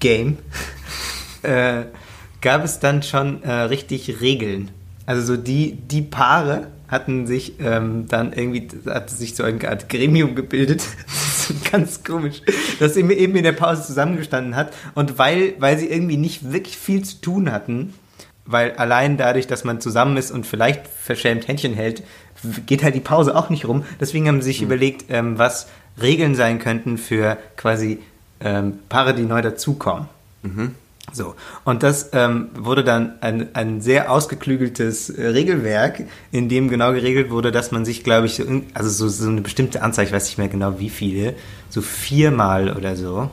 Game, 0.00 0.38
äh, 1.42 1.82
gab 2.40 2.64
es 2.64 2.80
dann 2.80 3.02
schon 3.02 3.42
richtig 3.44 4.22
Regeln. 4.22 4.70
Also 5.10 5.34
so 5.34 5.36
die, 5.36 5.72
die 5.72 6.02
Paare 6.02 6.68
hatten 6.86 7.26
sich 7.26 7.54
ähm, 7.58 8.06
dann 8.06 8.32
irgendwie, 8.32 8.68
hat 8.86 9.10
sich 9.10 9.34
so 9.34 9.42
eine 9.42 9.68
Art 9.68 9.88
Gremium 9.88 10.36
gebildet. 10.36 10.84
Ganz 11.72 12.04
komisch, 12.04 12.42
dass 12.78 12.94
sie 12.94 13.00
eben 13.00 13.34
in 13.34 13.42
der 13.42 13.50
Pause 13.50 13.82
zusammengestanden 13.82 14.54
hat. 14.54 14.72
Und 14.94 15.18
weil, 15.18 15.54
weil 15.58 15.76
sie 15.80 15.88
irgendwie 15.88 16.16
nicht 16.16 16.52
wirklich 16.52 16.78
viel 16.78 17.02
zu 17.02 17.20
tun 17.20 17.50
hatten, 17.50 17.92
weil 18.46 18.74
allein 18.74 19.16
dadurch, 19.16 19.48
dass 19.48 19.64
man 19.64 19.80
zusammen 19.80 20.16
ist 20.16 20.30
und 20.30 20.46
vielleicht 20.46 20.86
verschämt 20.86 21.48
Händchen 21.48 21.74
hält, 21.74 22.04
geht 22.66 22.84
halt 22.84 22.94
die 22.94 23.00
Pause 23.00 23.34
auch 23.34 23.50
nicht 23.50 23.66
rum. 23.66 23.84
Deswegen 23.98 24.28
haben 24.28 24.40
sie 24.42 24.50
sich 24.50 24.60
mhm. 24.60 24.66
überlegt, 24.68 25.06
ähm, 25.08 25.38
was 25.38 25.66
Regeln 26.00 26.36
sein 26.36 26.60
könnten 26.60 26.98
für 26.98 27.36
quasi 27.56 27.98
ähm, 28.38 28.78
Paare, 28.88 29.12
die 29.12 29.22
neu 29.22 29.42
dazukommen. 29.42 30.08
Mhm. 30.44 30.76
So, 31.12 31.34
und 31.64 31.82
das 31.82 32.10
ähm, 32.12 32.48
wurde 32.54 32.84
dann 32.84 33.14
ein, 33.20 33.48
ein 33.54 33.80
sehr 33.80 34.10
ausgeklügeltes 34.12 35.10
äh, 35.10 35.28
Regelwerk, 35.28 36.04
in 36.30 36.48
dem 36.48 36.68
genau 36.68 36.92
geregelt 36.92 37.30
wurde, 37.30 37.50
dass 37.50 37.72
man 37.72 37.84
sich, 37.84 38.04
glaube 38.04 38.26
ich, 38.26 38.36
so, 38.36 38.44
also 38.74 38.90
so, 38.90 39.08
so 39.08 39.28
eine 39.28 39.40
bestimmte 39.40 39.82
Anzahl, 39.82 40.04
ich 40.04 40.12
weiß 40.12 40.26
nicht 40.26 40.38
mehr 40.38 40.48
genau 40.48 40.78
wie 40.78 40.90
viele, 40.90 41.34
so 41.68 41.80
viermal 41.80 42.76
oder 42.76 42.96
so, 42.96 43.30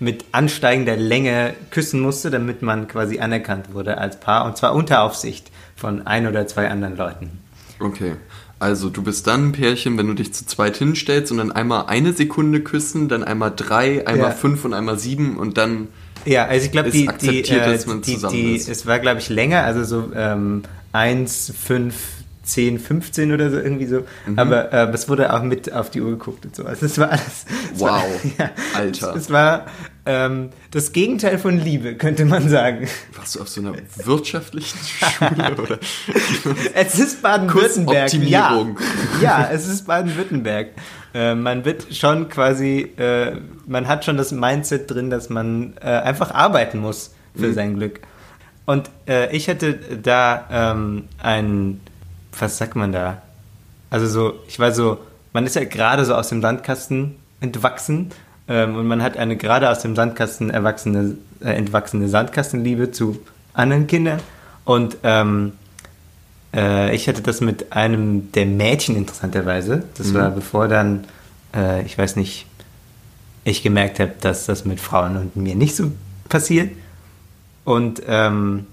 mit 0.00 0.26
ansteigender 0.32 0.96
Länge 0.96 1.54
küssen 1.70 2.00
musste, 2.00 2.30
damit 2.30 2.62
man 2.62 2.88
quasi 2.88 3.18
anerkannt 3.18 3.72
wurde 3.72 3.98
als 3.98 4.20
Paar, 4.20 4.44
und 4.44 4.56
zwar 4.56 4.74
unter 4.74 5.02
Aufsicht 5.02 5.50
von 5.76 6.06
ein 6.06 6.26
oder 6.26 6.46
zwei 6.46 6.68
anderen 6.68 6.96
Leuten. 6.96 7.30
Okay. 7.80 8.16
Also 8.60 8.90
du 8.90 9.02
bist 9.02 9.26
dann 9.28 9.48
ein 9.48 9.52
Pärchen, 9.52 9.96
wenn 9.98 10.08
du 10.08 10.14
dich 10.14 10.34
zu 10.34 10.44
zweit 10.44 10.76
hinstellst 10.76 11.30
und 11.30 11.38
dann 11.38 11.52
einmal 11.52 11.86
eine 11.86 12.12
Sekunde 12.12 12.60
küssen, 12.60 13.08
dann 13.08 13.22
einmal 13.22 13.52
drei, 13.54 14.04
einmal 14.06 14.30
ja. 14.30 14.34
fünf 14.34 14.64
und 14.64 14.74
einmal 14.74 14.98
sieben 14.98 15.36
und 15.36 15.58
dann 15.58 15.88
ja, 16.28 16.46
also 16.46 16.66
ich 16.66 16.72
glaube, 16.72 16.90
die, 16.90 17.08
die, 17.20 17.40
äh, 17.40 17.78
die, 18.04 18.16
die, 18.16 18.56
es 18.56 18.86
war, 18.86 18.98
glaube 18.98 19.20
ich, 19.20 19.28
länger, 19.28 19.64
also 19.64 19.84
so 19.84 20.12
ähm, 20.14 20.62
1, 20.92 21.52
5, 21.58 21.94
10, 22.42 22.78
15 22.78 23.32
oder 23.32 23.50
so 23.50 23.58
irgendwie 23.58 23.86
so. 23.86 24.04
Mhm. 24.26 24.38
Aber 24.38 24.72
äh, 24.72 24.90
es 24.92 25.08
wurde 25.08 25.32
auch 25.32 25.42
mit 25.42 25.72
auf 25.72 25.90
die 25.90 26.00
Uhr 26.00 26.10
geguckt 26.10 26.44
und 26.44 26.56
so. 26.56 26.64
Also 26.64 26.86
es 26.86 26.98
war 26.98 27.10
alles. 27.10 27.44
Es 27.74 27.80
wow, 27.80 27.88
war, 27.88 28.04
ja, 28.38 28.50
Alter. 28.74 29.10
Es, 29.14 29.22
es 29.24 29.30
war 29.30 29.66
ähm, 30.06 30.50
das 30.70 30.92
Gegenteil 30.92 31.38
von 31.38 31.58
Liebe, 31.58 31.94
könnte 31.96 32.24
man 32.24 32.48
sagen. 32.48 32.88
Warst 33.14 33.36
du 33.36 33.40
auf 33.40 33.48
so 33.48 33.60
einer 33.60 33.74
wirtschaftlichen 34.04 34.78
Schule 35.18 35.56
oder? 35.56 35.78
es 36.74 36.98
ist 36.98 37.22
Baden-Württemberg. 37.22 38.12
Ja. 38.14 38.66
ja, 39.20 39.48
es 39.52 39.68
ist 39.68 39.86
Baden-Württemberg. 39.86 40.68
Äh, 41.18 41.34
man 41.34 41.64
wird 41.64 41.96
schon 41.96 42.28
quasi, 42.28 42.92
äh, 42.96 43.32
man 43.66 43.88
hat 43.88 44.04
schon 44.04 44.16
das 44.16 44.30
Mindset 44.30 44.88
drin, 44.88 45.10
dass 45.10 45.28
man 45.28 45.72
äh, 45.80 45.86
einfach 45.86 46.30
arbeiten 46.30 46.78
muss 46.78 47.12
für 47.34 47.48
mhm. 47.48 47.54
sein 47.54 47.74
Glück. 47.74 48.00
Und 48.66 48.88
äh, 49.08 49.34
ich 49.34 49.48
hätte 49.48 49.74
da 50.00 50.44
ähm, 50.48 51.08
ein, 51.20 51.80
was 52.38 52.58
sagt 52.58 52.76
man 52.76 52.92
da? 52.92 53.20
Also 53.90 54.06
so, 54.06 54.34
ich 54.46 54.60
war 54.60 54.70
so, 54.70 54.98
man 55.32 55.44
ist 55.44 55.56
ja 55.56 55.64
gerade 55.64 56.04
so 56.04 56.14
aus 56.14 56.28
dem 56.28 56.40
Sandkasten 56.40 57.16
entwachsen 57.40 58.12
ähm, 58.46 58.76
und 58.76 58.86
man 58.86 59.02
hat 59.02 59.16
eine 59.16 59.36
gerade 59.36 59.70
aus 59.70 59.80
dem 59.80 59.96
Sandkasten 59.96 60.50
erwachsene, 60.50 61.16
äh, 61.40 61.50
entwachsene 61.50 62.08
Sandkastenliebe 62.08 62.92
zu 62.92 63.18
anderen 63.54 63.88
Kindern. 63.88 64.20
Und 64.64 64.98
ähm, 65.02 65.54
äh, 66.58 66.94
ich 66.94 67.08
hatte 67.08 67.22
das 67.22 67.40
mit 67.40 67.72
einem 67.72 68.32
der 68.32 68.46
Mädchen 68.46 68.96
interessanterweise. 68.96 69.84
Das 69.96 70.08
mhm. 70.08 70.14
war 70.14 70.30
bevor 70.30 70.68
dann, 70.68 71.04
äh, 71.54 71.82
ich 71.84 71.96
weiß 71.96 72.16
nicht, 72.16 72.46
ich 73.44 73.62
gemerkt 73.62 74.00
habe, 74.00 74.12
dass 74.20 74.46
das 74.46 74.64
mit 74.64 74.80
Frauen 74.80 75.16
und 75.16 75.36
mir 75.36 75.54
nicht 75.54 75.76
so 75.76 75.92
passiert. 76.28 76.72
Und 77.64 78.02
ähm, 78.06 78.66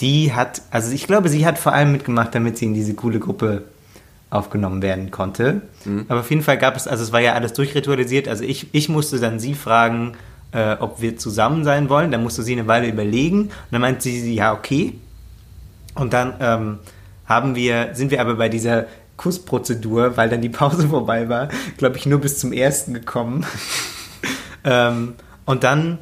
die 0.00 0.32
hat, 0.32 0.62
also 0.70 0.92
ich 0.92 1.06
glaube, 1.06 1.28
sie 1.28 1.46
hat 1.46 1.58
vor 1.58 1.72
allem 1.72 1.92
mitgemacht, 1.92 2.34
damit 2.34 2.58
sie 2.58 2.64
in 2.66 2.74
diese 2.74 2.94
coole 2.94 3.20
Gruppe 3.20 3.64
aufgenommen 4.30 4.82
werden 4.82 5.10
konnte. 5.10 5.62
Mhm. 5.84 6.06
Aber 6.08 6.20
auf 6.20 6.30
jeden 6.30 6.42
Fall 6.42 6.58
gab 6.58 6.76
es, 6.76 6.88
also 6.88 7.04
es 7.04 7.12
war 7.12 7.20
ja 7.20 7.34
alles 7.34 7.52
durchritualisiert. 7.52 8.26
Also 8.26 8.44
ich, 8.44 8.68
ich 8.72 8.88
musste 8.88 9.18
dann 9.20 9.38
sie 9.38 9.54
fragen, 9.54 10.14
äh, 10.52 10.76
ob 10.80 11.00
wir 11.00 11.16
zusammen 11.16 11.64
sein 11.64 11.88
wollen. 11.88 12.10
Dann 12.10 12.22
musste 12.22 12.42
sie 12.42 12.52
eine 12.52 12.66
Weile 12.66 12.88
überlegen. 12.88 13.42
Und 13.42 13.50
dann 13.70 13.80
meinte 13.80 14.02
sie, 14.02 14.34
ja, 14.34 14.52
okay. 14.52 14.94
Und 15.94 16.12
dann 16.12 16.34
ähm, 16.40 16.78
haben 17.26 17.54
wir, 17.54 17.90
sind 17.94 18.10
wir 18.10 18.20
aber 18.20 18.34
bei 18.34 18.48
dieser 18.48 18.86
Kussprozedur, 19.16 20.16
weil 20.16 20.28
dann 20.28 20.40
die 20.40 20.48
Pause 20.48 20.88
vorbei 20.90 21.28
war, 21.28 21.48
glaube 21.76 21.96
ich, 21.96 22.06
nur 22.06 22.20
bis 22.20 22.38
zum 22.38 22.52
ersten 22.52 22.94
gekommen. 22.94 23.46
ähm, 24.64 25.14
und 25.44 25.64
dann, 25.64 25.98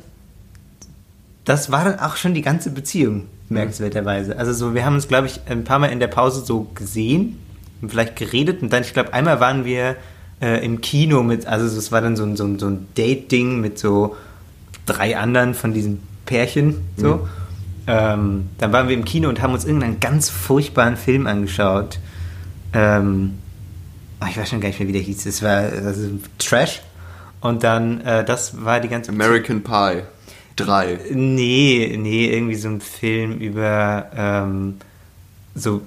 das 1.44 1.70
war 1.72 1.84
dann 1.84 1.98
auch 2.00 2.16
schon 2.16 2.34
die 2.34 2.42
ganze 2.42 2.70
Beziehung, 2.70 3.26
merkenswerterweise. 3.48 4.36
Also 4.36 4.52
so, 4.52 4.74
wir 4.74 4.84
haben 4.84 4.94
uns, 4.94 5.08
glaube 5.08 5.26
ich, 5.26 5.40
ein 5.48 5.64
paar 5.64 5.78
Mal 5.78 5.88
in 5.88 6.00
der 6.00 6.08
Pause 6.08 6.44
so 6.44 6.66
gesehen 6.74 7.38
vielleicht 7.86 8.16
geredet 8.16 8.62
und 8.62 8.72
dann, 8.72 8.82
ich 8.82 8.92
glaube, 8.92 9.12
einmal 9.12 9.38
waren 9.40 9.64
wir 9.64 9.96
äh, 10.40 10.64
im 10.64 10.80
Kino 10.80 11.22
mit, 11.22 11.46
also 11.46 11.66
es 11.66 11.92
war 11.92 12.00
dann 12.00 12.16
so 12.16 12.24
ein, 12.24 12.36
so 12.36 12.44
ein, 12.44 12.58
so 12.58 12.66
ein 12.66 12.88
Date-Ding 12.96 13.60
mit 13.60 13.78
so 13.78 14.16
drei 14.86 15.16
anderen 15.16 15.54
von 15.54 15.72
diesen 15.72 16.02
Pärchen, 16.26 16.76
so. 16.96 17.16
Mhm. 17.16 17.20
Ähm, 17.88 18.50
dann 18.58 18.72
waren 18.72 18.88
wir 18.88 18.94
im 18.94 19.06
Kino 19.06 19.30
und 19.30 19.40
haben 19.40 19.54
uns 19.54 19.64
irgendeinen 19.64 19.98
ganz 19.98 20.28
furchtbaren 20.28 20.96
Film 20.96 21.26
angeschaut. 21.26 21.98
Ähm, 22.74 23.38
oh, 24.20 24.26
ich 24.28 24.36
weiß 24.36 24.50
schon 24.50 24.60
gar 24.60 24.68
nicht 24.68 24.78
mehr, 24.78 24.88
wie 24.88 24.92
der 24.92 25.00
hieß. 25.00 25.24
Es 25.24 25.42
war 25.42 25.56
also 25.56 26.10
Trash. 26.38 26.82
Und 27.40 27.64
dann, 27.64 28.02
äh, 28.02 28.24
das 28.24 28.62
war 28.62 28.80
die 28.80 28.88
ganze 28.88 29.10
American 29.10 29.62
Pie 29.62 30.02
3. 30.56 30.98
Nee, 31.14 31.96
nee, 31.98 32.26
irgendwie 32.26 32.56
so 32.56 32.68
ein 32.68 32.80
Film 32.80 33.38
über 33.38 34.10
ähm, 34.14 34.76
so 35.54 35.82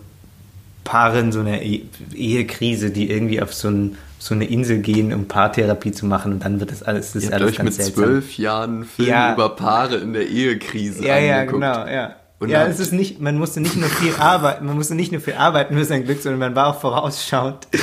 Paare 0.83 1.19
in 1.19 1.31
so 1.31 1.41
einer 1.41 1.61
e 1.61 1.83
Ehekrise, 2.15 2.89
die 2.89 3.11
irgendwie 3.11 3.41
auf 3.41 3.53
so, 3.53 3.69
ein, 3.69 3.97
so, 4.21 4.35
eine 4.35 4.45
Insel 4.45 4.79
gehen, 4.79 5.13
um 5.13 5.27
Paartherapie 5.27 5.91
zu 5.91 6.05
machen 6.05 6.33
und 6.33 6.45
dann 6.45 6.59
wird 6.59 6.71
das 6.71 6.83
alles, 6.83 7.13
das 7.13 7.23
Ihr 7.23 7.29
ist 7.29 7.33
alles 7.33 7.49
euch 7.49 7.57
ganz 7.57 7.65
mit 7.65 7.73
seltsam. 7.85 8.03
zwölf 8.03 8.37
Jahren 8.37 8.85
Film 8.85 9.09
ja. 9.09 9.33
über 9.33 9.49
Paare 9.55 9.97
in 9.97 10.13
der 10.13 10.27
Ehekrise 10.27 11.03
Ja, 11.05 11.15
angeguckt. 11.15 11.63
ja, 11.63 11.73
genau, 11.83 11.91
ja. 11.91 12.15
Und 12.39 12.49
ja, 12.49 12.65
es 12.65 12.79
ist 12.79 12.91
nicht, 12.91 13.21
man 13.21 13.37
musste 13.37 13.61
nicht 13.61 13.75
nur 13.75 13.87
viel 13.87 14.15
arbeiten, 14.17 14.65
man 14.65 14.75
musste 14.75 14.95
nicht 14.95 15.11
nur 15.11 15.21
viel 15.21 15.35
arbeiten 15.35 15.75
für 15.77 15.85
sein 15.85 16.05
Glück, 16.05 16.23
sondern 16.23 16.39
man 16.39 16.55
war 16.55 16.67
auch 16.67 16.79
vorausschauend. 16.81 17.67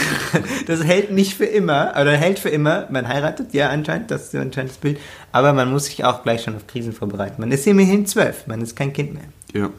Das 0.67 0.85
hält 0.85 1.11
nicht 1.13 1.35
für 1.35 1.47
immer, 1.47 1.93
oder 1.99 2.13
hält 2.15 2.39
für 2.39 2.51
immer. 2.51 2.87
Man 2.91 3.09
heiratet, 3.09 3.55
ja, 3.55 3.71
anscheinend, 3.71 4.11
das 4.11 4.25
ist 4.27 4.35
anscheinend 4.35 4.73
das 4.73 4.79
Bild. 4.79 4.99
Aber 5.33 5.53
man 5.55 5.71
muss 5.71 5.87
sich 5.87 6.05
auch 6.05 6.23
gleich 6.23 6.43
schon 6.43 6.55
auf 6.57 6.67
Krisen 6.67 6.93
vorbereiten. 6.93 7.37
Man 7.41 7.51
ist 7.51 7.67
immerhin 7.67 8.05
zwölf, 8.05 8.47
man 8.47 8.61
ist 8.61 8.77
kein 8.77 8.93
Kind 8.93 9.15
mehr. 9.15 9.23
Ja. 9.55 9.71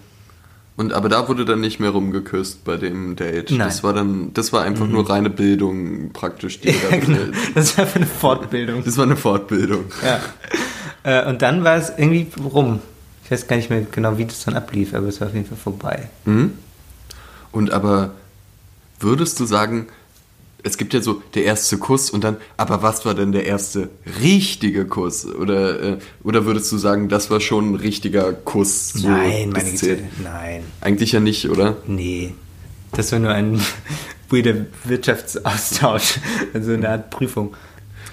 Und 0.79 0.93
aber 0.93 1.09
da 1.09 1.27
wurde 1.27 1.43
dann 1.43 1.59
nicht 1.59 1.81
mehr 1.81 1.89
rumgeküsst 1.89 2.63
bei 2.63 2.77
dem 2.77 3.17
Date. 3.17 3.51
Nein. 3.51 3.67
Das 3.67 3.83
war 3.83 3.91
dann, 3.91 4.33
das 4.33 4.53
war 4.53 4.63
einfach 4.63 4.85
mhm. 4.85 4.93
nur 4.93 5.09
reine 5.09 5.29
Bildung 5.29 6.11
praktisch. 6.13 6.61
Die 6.61 6.69
ja, 6.69 6.97
genau. 6.97 7.19
Das 7.53 7.77
war 7.77 7.85
eine 7.93 8.05
Fortbildung. 8.05 8.85
Das 8.85 8.95
war 8.95 9.03
eine 9.03 9.17
Fortbildung. 9.17 9.83
Ja. 10.01 10.21
Äh, 11.03 11.29
und 11.29 11.41
dann 11.41 11.65
war 11.65 11.75
es 11.75 11.89
irgendwie 11.89 12.27
rum. 12.41 12.79
Ich 13.25 13.29
weiß 13.29 13.47
gar 13.47 13.57
nicht 13.57 13.69
mehr 13.69 13.81
genau, 13.91 14.17
wie 14.17 14.23
das 14.23 14.45
dann 14.45 14.55
ablief, 14.55 14.93
aber 14.93 15.07
es 15.07 15.19
war 15.19 15.27
auf 15.27 15.33
jeden 15.33 15.47
Fall 15.47 15.57
vorbei. 15.57 16.07
Mhm. 16.23 16.53
Und 17.51 17.71
aber 17.73 18.11
würdest 19.01 19.37
du 19.41 19.45
sagen, 19.45 19.87
es 20.63 20.77
gibt 20.77 20.93
ja 20.93 21.01
so 21.01 21.21
der 21.35 21.45
erste 21.45 21.77
Kuss 21.77 22.09
und 22.09 22.23
dann, 22.23 22.37
aber 22.57 22.81
was 22.81 23.05
war 23.05 23.13
denn 23.13 23.31
der 23.31 23.45
erste 23.45 23.89
richtige 24.21 24.85
Kuss? 24.85 25.25
Oder, 25.25 25.81
äh, 25.81 25.97
oder 26.23 26.45
würdest 26.45 26.71
du 26.71 26.77
sagen, 26.77 27.09
das 27.09 27.29
war 27.31 27.39
schon 27.39 27.71
ein 27.71 27.75
richtiger 27.75 28.33
Kuss? 28.33 28.89
So 28.89 29.09
nein, 29.09 29.49
meine 29.49 29.71
Güte, 29.71 29.99
nein. 30.21 30.63
Eigentlich 30.81 31.13
ja 31.13 31.19
nicht, 31.19 31.49
oder? 31.49 31.77
Nee. 31.87 32.33
Das 32.91 33.11
war 33.11 33.19
nur 33.19 33.31
ein 33.31 33.61
weirder 34.29 34.65
Wirtschaftsaustausch, 34.83 36.19
also 36.53 36.73
eine 36.73 36.89
Art 36.89 37.09
Prüfung. 37.09 37.55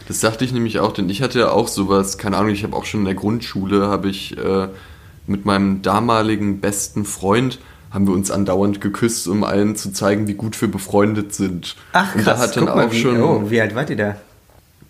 Das 0.06 0.20
dachte 0.20 0.44
ich 0.44 0.52
nämlich 0.52 0.78
auch, 0.78 0.92
denn 0.92 1.08
ich 1.08 1.22
hatte 1.22 1.40
ja 1.40 1.50
auch 1.50 1.66
sowas, 1.66 2.16
keine 2.16 2.36
Ahnung, 2.36 2.52
ich 2.52 2.62
habe 2.62 2.76
auch 2.76 2.84
schon 2.84 3.00
in 3.00 3.06
der 3.06 3.14
Grundschule, 3.14 3.88
habe 3.88 4.08
ich 4.08 4.38
äh, 4.38 4.68
mit 5.26 5.44
meinem 5.44 5.82
damaligen 5.82 6.60
besten 6.60 7.04
Freund, 7.04 7.58
haben 7.96 8.06
wir 8.06 8.12
uns 8.12 8.30
andauernd 8.30 8.82
geküsst, 8.82 9.26
um 9.26 9.42
allen 9.42 9.74
zu 9.74 9.90
zeigen, 9.90 10.28
wie 10.28 10.34
gut 10.34 10.60
wir 10.60 10.70
befreundet 10.70 11.34
sind. 11.34 11.76
Ach, 11.94 12.12
krass, 12.12 12.14
und 12.14 12.26
da 12.26 12.38
hat 12.38 12.56
dann 12.58 12.68
auch 12.68 12.92
wie, 12.92 13.00
schon. 13.00 13.22
Oh, 13.22 13.50
wie 13.50 13.58
alt 13.58 13.74
wart 13.74 13.88
ihr 13.88 13.96
da? 13.96 14.16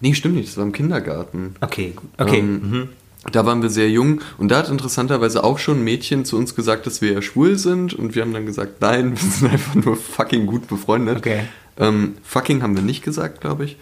Nee, 0.01 0.13
stimmt 0.13 0.35
nicht, 0.35 0.49
das 0.49 0.57
war 0.57 0.65
im 0.65 0.73
Kindergarten. 0.73 1.55
Okay, 1.61 1.93
gut. 1.95 2.11
Okay. 2.19 2.41
Ähm, 2.41 2.71
mhm. 2.71 2.89
Da 3.31 3.47
waren 3.47 3.63
wir 3.63 3.71
sehr 3.71 3.89
jung 3.89 4.23
und 4.39 4.51
da 4.51 4.59
hat 4.59 4.69
interessanterweise 4.69 5.45
auch 5.45 5.61
schon 5.61 5.79
ein 5.79 5.85
Mädchen 5.85 6.25
zu 6.25 6.37
uns 6.37 6.57
gesagt, 6.57 6.85
dass 6.87 7.01
wir 7.01 7.13
ja 7.13 7.23
schwul 7.23 7.57
sind 7.57 7.95
und 7.95 8.17
wir 8.17 8.23
haben 8.23 8.33
dann 8.33 8.45
gesagt, 8.45 8.81
nein, 8.81 9.13
wir 9.23 9.31
sind 9.31 9.53
einfach 9.53 9.77
nur 9.77 9.97
fucking 9.97 10.47
gut 10.47 10.67
befreundet. 10.67 11.19
Okay. 11.19 11.43
Ähm, 11.79 12.17
fucking 12.25 12.61
haben 12.63 12.75
wir 12.75 12.83
nicht 12.83 13.05
gesagt, 13.05 13.41
glaube 13.41 13.67
ich. 13.67 13.77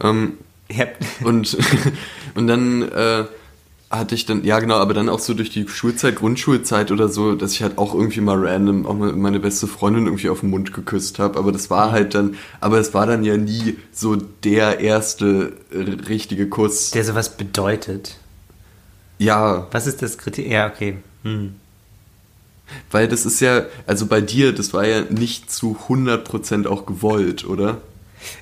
Ähm, 0.00 0.34
yep. 0.70 0.98
und, 1.24 1.58
und 2.36 2.46
dann 2.46 2.82
äh, 2.82 3.24
hatte 3.90 4.14
ich 4.14 4.26
dann, 4.26 4.44
ja 4.44 4.60
genau, 4.60 4.76
aber 4.76 4.92
dann 4.92 5.08
auch 5.08 5.18
so 5.18 5.32
durch 5.32 5.50
die 5.50 5.66
Schulzeit, 5.66 6.16
Grundschulzeit 6.16 6.90
oder 6.90 7.08
so, 7.08 7.34
dass 7.34 7.52
ich 7.52 7.62
halt 7.62 7.78
auch 7.78 7.94
irgendwie 7.94 8.20
mal 8.20 8.36
random 8.38 8.84
auch 8.86 8.94
mal 8.94 9.12
meine 9.14 9.40
beste 9.40 9.66
Freundin 9.66 10.04
irgendwie 10.06 10.28
auf 10.28 10.40
den 10.40 10.50
Mund 10.50 10.74
geküsst 10.74 11.18
habe. 11.18 11.38
Aber 11.38 11.52
das 11.52 11.70
war 11.70 11.90
halt 11.90 12.14
dann, 12.14 12.36
aber 12.60 12.78
es 12.78 12.92
war 12.92 13.06
dann 13.06 13.24
ja 13.24 13.36
nie 13.36 13.78
so 13.92 14.16
der 14.16 14.80
erste 14.80 15.52
richtige 15.72 16.48
Kuss. 16.48 16.90
Der 16.90 17.04
sowas 17.04 17.36
bedeutet. 17.36 18.18
Ja, 19.18 19.66
Was 19.70 19.86
ist 19.86 20.02
das 20.02 20.18
Kriterium? 20.18 20.52
Ja, 20.52 20.66
okay. 20.68 20.98
Hm. 21.24 21.54
weil 22.92 23.08
das 23.08 23.26
ist 23.26 23.40
ja, 23.40 23.64
also 23.86 24.06
bei 24.06 24.20
dir, 24.20 24.52
das 24.52 24.72
war 24.72 24.86
ja 24.86 25.00
nicht 25.10 25.50
zu 25.50 25.76
100% 25.88 26.66
auch 26.68 26.86
gewollt, 26.86 27.44
oder? 27.44 27.80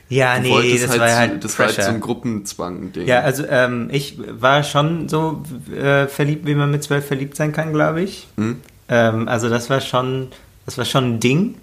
Ja, 0.08 0.36
Du 0.36 0.42
nee, 0.42 0.78
das 0.78 0.90
halt 0.90 1.00
war 1.00 1.16
halt 1.16 1.44
das 1.44 1.58
war 1.58 1.66
halt 1.66 1.82
so 1.82 1.90
ein 1.90 2.00
Gruppenzwang-Ding. 2.00 3.06
Ja, 3.06 3.20
also 3.20 3.44
ähm, 3.48 3.88
ich 3.90 4.18
war 4.40 4.62
schon 4.62 5.08
so 5.08 5.42
äh, 5.74 6.06
verliebt, 6.06 6.46
wie 6.46 6.54
man 6.54 6.70
mit 6.70 6.82
zwölf 6.82 7.06
verliebt 7.06 7.36
sein 7.36 7.52
kann, 7.52 7.72
glaube 7.72 8.02
ich. 8.02 8.28
Hm? 8.36 8.60
Ähm, 8.88 9.28
also 9.28 9.48
das 9.48 9.68
war 9.70 9.80
schon, 9.80 10.28
das 10.64 10.78
war 10.78 10.84
schon 10.84 11.14
ein 11.14 11.20
Ding. 11.20 11.56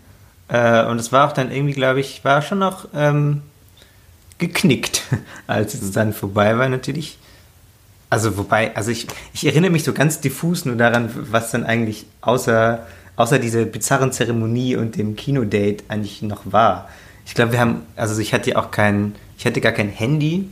Äh, 0.49 0.85
und 0.85 0.99
es 0.99 1.11
war 1.11 1.27
auch 1.27 1.33
dann 1.33 1.51
irgendwie, 1.51 1.73
glaube 1.73 1.99
ich, 1.99 2.23
war 2.23 2.41
schon 2.41 2.59
noch 2.59 2.87
ähm, 2.93 3.41
geknickt, 4.37 5.03
als 5.47 5.73
es 5.73 5.91
dann 5.91 6.13
vorbei 6.13 6.57
war 6.57 6.69
natürlich. 6.69 7.17
Also 8.09 8.37
wobei, 8.37 8.75
also 8.75 8.91
ich, 8.91 9.07
ich 9.33 9.45
erinnere 9.45 9.71
mich 9.71 9.83
so 9.83 9.93
ganz 9.93 10.21
diffus 10.21 10.65
nur 10.65 10.75
daran, 10.75 11.09
was 11.31 11.49
dann 11.49 11.65
eigentlich 11.65 12.05
außer, 12.21 12.85
außer 13.15 13.39
dieser 13.39 13.65
bizarren 13.65 14.11
Zeremonie 14.11 14.75
und 14.75 14.97
dem 14.97 15.15
Kinodate 15.15 15.83
eigentlich 15.87 16.21
noch 16.21 16.41
war. 16.45 16.89
Ich 17.25 17.35
glaube, 17.35 17.51
wir 17.51 17.59
haben, 17.59 17.81
also 17.95 18.19
ich 18.21 18.33
hatte 18.33 18.51
ja 18.51 18.57
auch 18.57 18.71
kein, 18.71 19.15
ich 19.37 19.45
hatte 19.45 19.61
gar 19.61 19.71
kein 19.71 19.89
Handy 19.89 20.47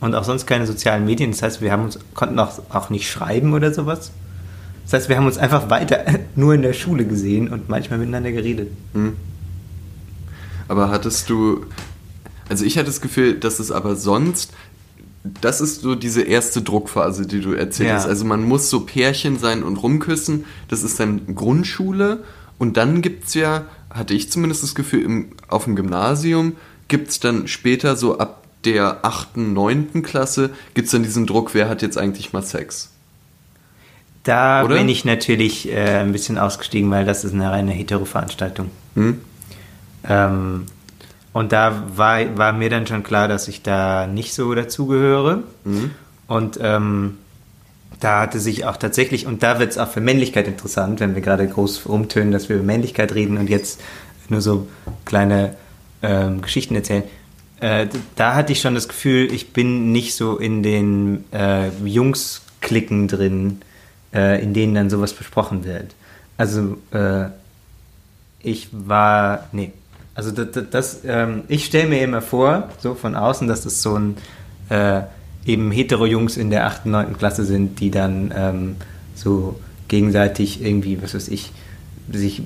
und 0.00 0.14
auch 0.14 0.24
sonst 0.24 0.46
keine 0.46 0.66
sozialen 0.66 1.04
Medien. 1.04 1.30
Das 1.30 1.42
heißt, 1.42 1.60
wir 1.60 1.72
haben 1.72 1.84
uns, 1.84 1.98
konnten 2.14 2.38
auch, 2.38 2.60
auch 2.70 2.90
nicht 2.90 3.10
schreiben 3.10 3.54
oder 3.54 3.72
sowas. 3.72 4.12
Das 4.84 4.92
heißt, 4.92 5.08
wir 5.08 5.16
haben 5.16 5.26
uns 5.26 5.38
einfach 5.38 5.70
weiter 5.70 6.04
nur 6.36 6.54
in 6.54 6.62
der 6.62 6.72
Schule 6.72 7.04
gesehen 7.04 7.48
und 7.48 7.68
manchmal 7.68 7.98
miteinander 7.98 8.32
geredet. 8.32 8.68
Aber 10.68 10.90
hattest 10.90 11.30
du, 11.30 11.66
also 12.48 12.64
ich 12.64 12.76
hatte 12.76 12.86
das 12.86 13.00
Gefühl, 13.00 13.34
dass 13.38 13.58
es 13.58 13.70
aber 13.70 13.96
sonst, 13.96 14.52
das 15.40 15.60
ist 15.60 15.80
so 15.80 15.94
diese 15.94 16.22
erste 16.22 16.60
Druckphase, 16.60 17.26
die 17.26 17.40
du 17.40 17.54
erzählt 17.54 17.88
Ja. 17.88 18.04
Also 18.04 18.24
man 18.26 18.42
muss 18.42 18.68
so 18.68 18.80
Pärchen 18.80 19.38
sein 19.38 19.62
und 19.62 19.76
rumküssen, 19.76 20.44
das 20.68 20.82
ist 20.82 21.00
dann 21.00 21.34
Grundschule 21.34 22.24
und 22.58 22.76
dann 22.76 23.00
gibt's 23.00 23.34
ja, 23.34 23.64
hatte 23.94 24.12
ich 24.12 24.30
zumindest 24.30 24.62
das 24.62 24.74
Gefühl, 24.74 25.02
im, 25.04 25.28
auf 25.48 25.64
dem 25.64 25.76
Gymnasium 25.76 26.56
gibt's 26.88 27.20
dann 27.20 27.48
später 27.48 27.96
so 27.96 28.18
ab 28.18 28.42
der 28.64 29.04
8., 29.04 29.36
9. 29.36 30.02
Klasse, 30.02 30.50
gibt's 30.74 30.90
dann 30.90 31.02
diesen 31.02 31.26
Druck, 31.26 31.54
wer 31.54 31.68
hat 31.68 31.80
jetzt 31.82 31.96
eigentlich 31.96 32.32
mal 32.32 32.42
Sex? 32.42 32.90
Da 34.24 34.64
Oder? 34.64 34.76
bin 34.76 34.88
ich 34.88 35.04
natürlich 35.04 35.70
äh, 35.70 36.00
ein 36.00 36.12
bisschen 36.12 36.38
ausgestiegen, 36.38 36.90
weil 36.90 37.04
das 37.04 37.24
ist 37.24 37.34
eine 37.34 37.50
reine 37.50 37.72
Hetero-Veranstaltung. 37.72 38.70
Hm? 38.94 39.20
Ähm, 40.08 40.66
und 41.32 41.52
da 41.52 41.84
war, 41.94 42.36
war 42.38 42.52
mir 42.52 42.70
dann 42.70 42.86
schon 42.86 43.02
klar, 43.02 43.28
dass 43.28 43.48
ich 43.48 43.62
da 43.62 44.06
nicht 44.06 44.34
so 44.34 44.54
dazugehöre. 44.54 45.42
Und 46.26 46.58
ähm, 46.60 47.18
da 48.00 48.20
hatte 48.20 48.40
sich 48.40 48.64
auch 48.64 48.76
tatsächlich, 48.76 49.26
und 49.26 49.42
da 49.42 49.58
wird 49.58 49.72
es 49.72 49.78
auch 49.78 49.88
für 49.88 50.00
Männlichkeit 50.00 50.46
interessant, 50.46 51.00
wenn 51.00 51.14
wir 51.14 51.22
gerade 51.22 51.46
groß 51.46 51.88
rumtönen, 51.88 52.32
dass 52.32 52.48
wir 52.48 52.56
über 52.56 52.64
Männlichkeit 52.64 53.14
reden 53.14 53.38
und 53.38 53.48
jetzt 53.48 53.80
nur 54.28 54.40
so 54.40 54.66
kleine 55.04 55.54
ähm, 56.02 56.42
Geschichten 56.42 56.74
erzählen. 56.74 57.04
Äh, 57.60 57.86
da 58.16 58.34
hatte 58.34 58.52
ich 58.52 58.60
schon 58.60 58.74
das 58.74 58.88
Gefühl, 58.88 59.32
ich 59.32 59.52
bin 59.52 59.92
nicht 59.92 60.14
so 60.14 60.38
in 60.38 60.62
den 60.62 61.24
äh, 61.32 61.68
Jungs-Klicken 61.84 63.08
drin, 63.08 63.60
äh, 64.12 64.42
in 64.42 64.54
denen 64.54 64.74
dann 64.74 64.90
sowas 64.90 65.12
besprochen 65.12 65.64
wird. 65.64 65.94
Also 66.36 66.78
äh, 66.90 67.26
ich 68.40 68.68
war, 68.72 69.48
nee, 69.52 69.72
also 70.14 70.30
das, 70.30 70.64
das, 70.70 71.00
ähm, 71.04 71.44
ich 71.48 71.64
stelle 71.64 71.88
mir 71.88 72.02
immer 72.02 72.22
vor, 72.22 72.70
so 72.78 72.94
von 72.94 73.14
außen, 73.14 73.48
dass 73.48 73.62
das 73.62 73.82
so 73.82 73.98
ein 73.98 74.16
eben 75.46 75.70
hetero-Jungs 75.70 76.36
in 76.36 76.50
der 76.50 76.66
8., 76.66 76.86
9. 76.86 77.16
Klasse 77.16 77.44
sind, 77.44 77.80
die 77.80 77.90
dann 77.90 78.32
ähm, 78.36 78.76
so 79.14 79.60
gegenseitig 79.88 80.62
irgendwie, 80.62 81.02
was 81.02 81.14
weiß 81.14 81.28
ich, 81.28 81.52
sich 82.10 82.42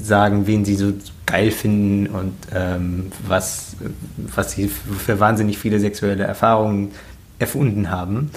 sagen, 0.00 0.46
wen 0.46 0.64
sie 0.64 0.74
so 0.74 0.92
geil 1.26 1.50
finden 1.50 2.06
und 2.08 2.34
ähm, 2.54 3.12
was, 3.26 3.76
was 4.34 4.52
sie 4.52 4.68
für 4.68 5.20
wahnsinnig 5.20 5.58
viele 5.58 5.80
sexuelle 5.80 6.24
Erfahrungen 6.24 6.90
erfunden 7.38 7.90
haben. 7.90 8.30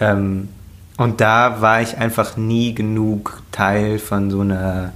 Ähm, 0.00 0.48
und 0.96 1.20
da 1.20 1.60
war 1.60 1.82
ich 1.82 1.96
einfach 1.96 2.36
nie 2.36 2.74
genug 2.74 3.42
Teil 3.50 3.98
von 3.98 4.30
so 4.30 4.40
einer 4.40 4.92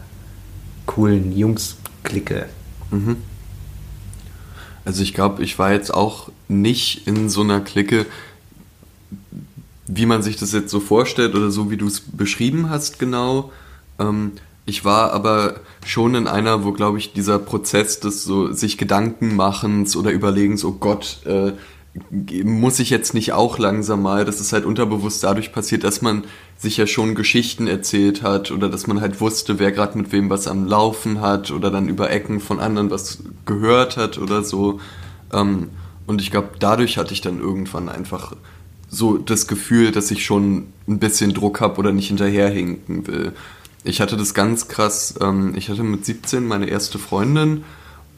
coolen 0.86 1.36
Jungs-Clique. 1.36 2.46
Also 4.84 5.02
ich 5.02 5.12
glaube, 5.12 5.42
ich 5.42 5.58
war 5.58 5.72
jetzt 5.72 5.92
auch 5.92 6.30
nicht 6.48 7.06
in 7.06 7.28
so 7.28 7.42
einer 7.42 7.60
Clique, 7.60 8.06
wie 9.88 10.06
man 10.06 10.22
sich 10.22 10.36
das 10.36 10.52
jetzt 10.52 10.70
so 10.70 10.80
vorstellt 10.80 11.34
oder 11.34 11.50
so, 11.50 11.70
wie 11.70 11.76
du 11.76 11.86
es 11.86 12.00
beschrieben 12.00 12.70
hast, 12.70 12.98
genau. 12.98 13.50
Ähm, 13.98 14.32
ich 14.66 14.84
war 14.84 15.12
aber 15.12 15.60
schon 15.86 16.14
in 16.14 16.28
einer, 16.28 16.62
wo, 16.62 16.72
glaube 16.72 16.98
ich, 16.98 17.14
dieser 17.14 17.38
Prozess 17.38 18.00
des 18.00 18.22
so 18.22 18.52
sich 18.52 18.76
Gedanken 18.76 19.34
machens 19.34 19.96
oder 19.96 20.12
Überlegens, 20.12 20.62
oh 20.62 20.72
Gott, 20.72 21.20
äh, 21.24 21.52
muss 22.44 22.78
ich 22.78 22.90
jetzt 22.90 23.14
nicht 23.14 23.32
auch 23.32 23.58
langsam 23.58 24.02
mal, 24.02 24.26
das 24.26 24.40
ist 24.40 24.52
halt 24.52 24.66
unterbewusst 24.66 25.24
dadurch 25.24 25.52
passiert, 25.52 25.84
dass 25.84 26.02
man 26.02 26.24
sich 26.58 26.76
ja 26.76 26.86
schon 26.86 27.14
Geschichten 27.14 27.66
erzählt 27.66 28.22
hat 28.22 28.50
oder 28.50 28.68
dass 28.68 28.86
man 28.86 29.00
halt 29.00 29.20
wusste, 29.22 29.58
wer 29.58 29.72
gerade 29.72 29.96
mit 29.96 30.12
wem 30.12 30.28
was 30.28 30.46
am 30.46 30.66
Laufen 30.66 31.22
hat 31.22 31.50
oder 31.50 31.70
dann 31.70 31.88
über 31.88 32.10
Ecken 32.10 32.38
von 32.38 32.60
anderen 32.60 32.90
was 32.90 33.20
gehört 33.46 33.96
hat 33.96 34.18
oder 34.18 34.44
so. 34.44 34.80
Ähm, 35.32 35.70
und 36.06 36.20
ich 36.20 36.30
glaube, 36.30 36.50
dadurch 36.58 36.98
hatte 36.98 37.14
ich 37.14 37.20
dann 37.20 37.40
irgendwann 37.40 37.88
einfach 37.88 38.34
so 38.88 39.18
das 39.18 39.46
Gefühl, 39.46 39.92
dass 39.92 40.10
ich 40.10 40.24
schon 40.24 40.68
ein 40.86 40.98
bisschen 40.98 41.34
Druck 41.34 41.60
habe 41.60 41.78
oder 41.78 41.92
nicht 41.92 42.08
hinterherhinken 42.08 43.06
will. 43.06 43.32
Ich 43.84 44.00
hatte 44.00 44.16
das 44.16 44.34
ganz 44.34 44.68
krass, 44.68 45.14
ähm, 45.20 45.54
ich 45.56 45.68
hatte 45.68 45.82
mit 45.82 46.04
17 46.04 46.46
meine 46.46 46.66
erste 46.66 46.98
Freundin 46.98 47.64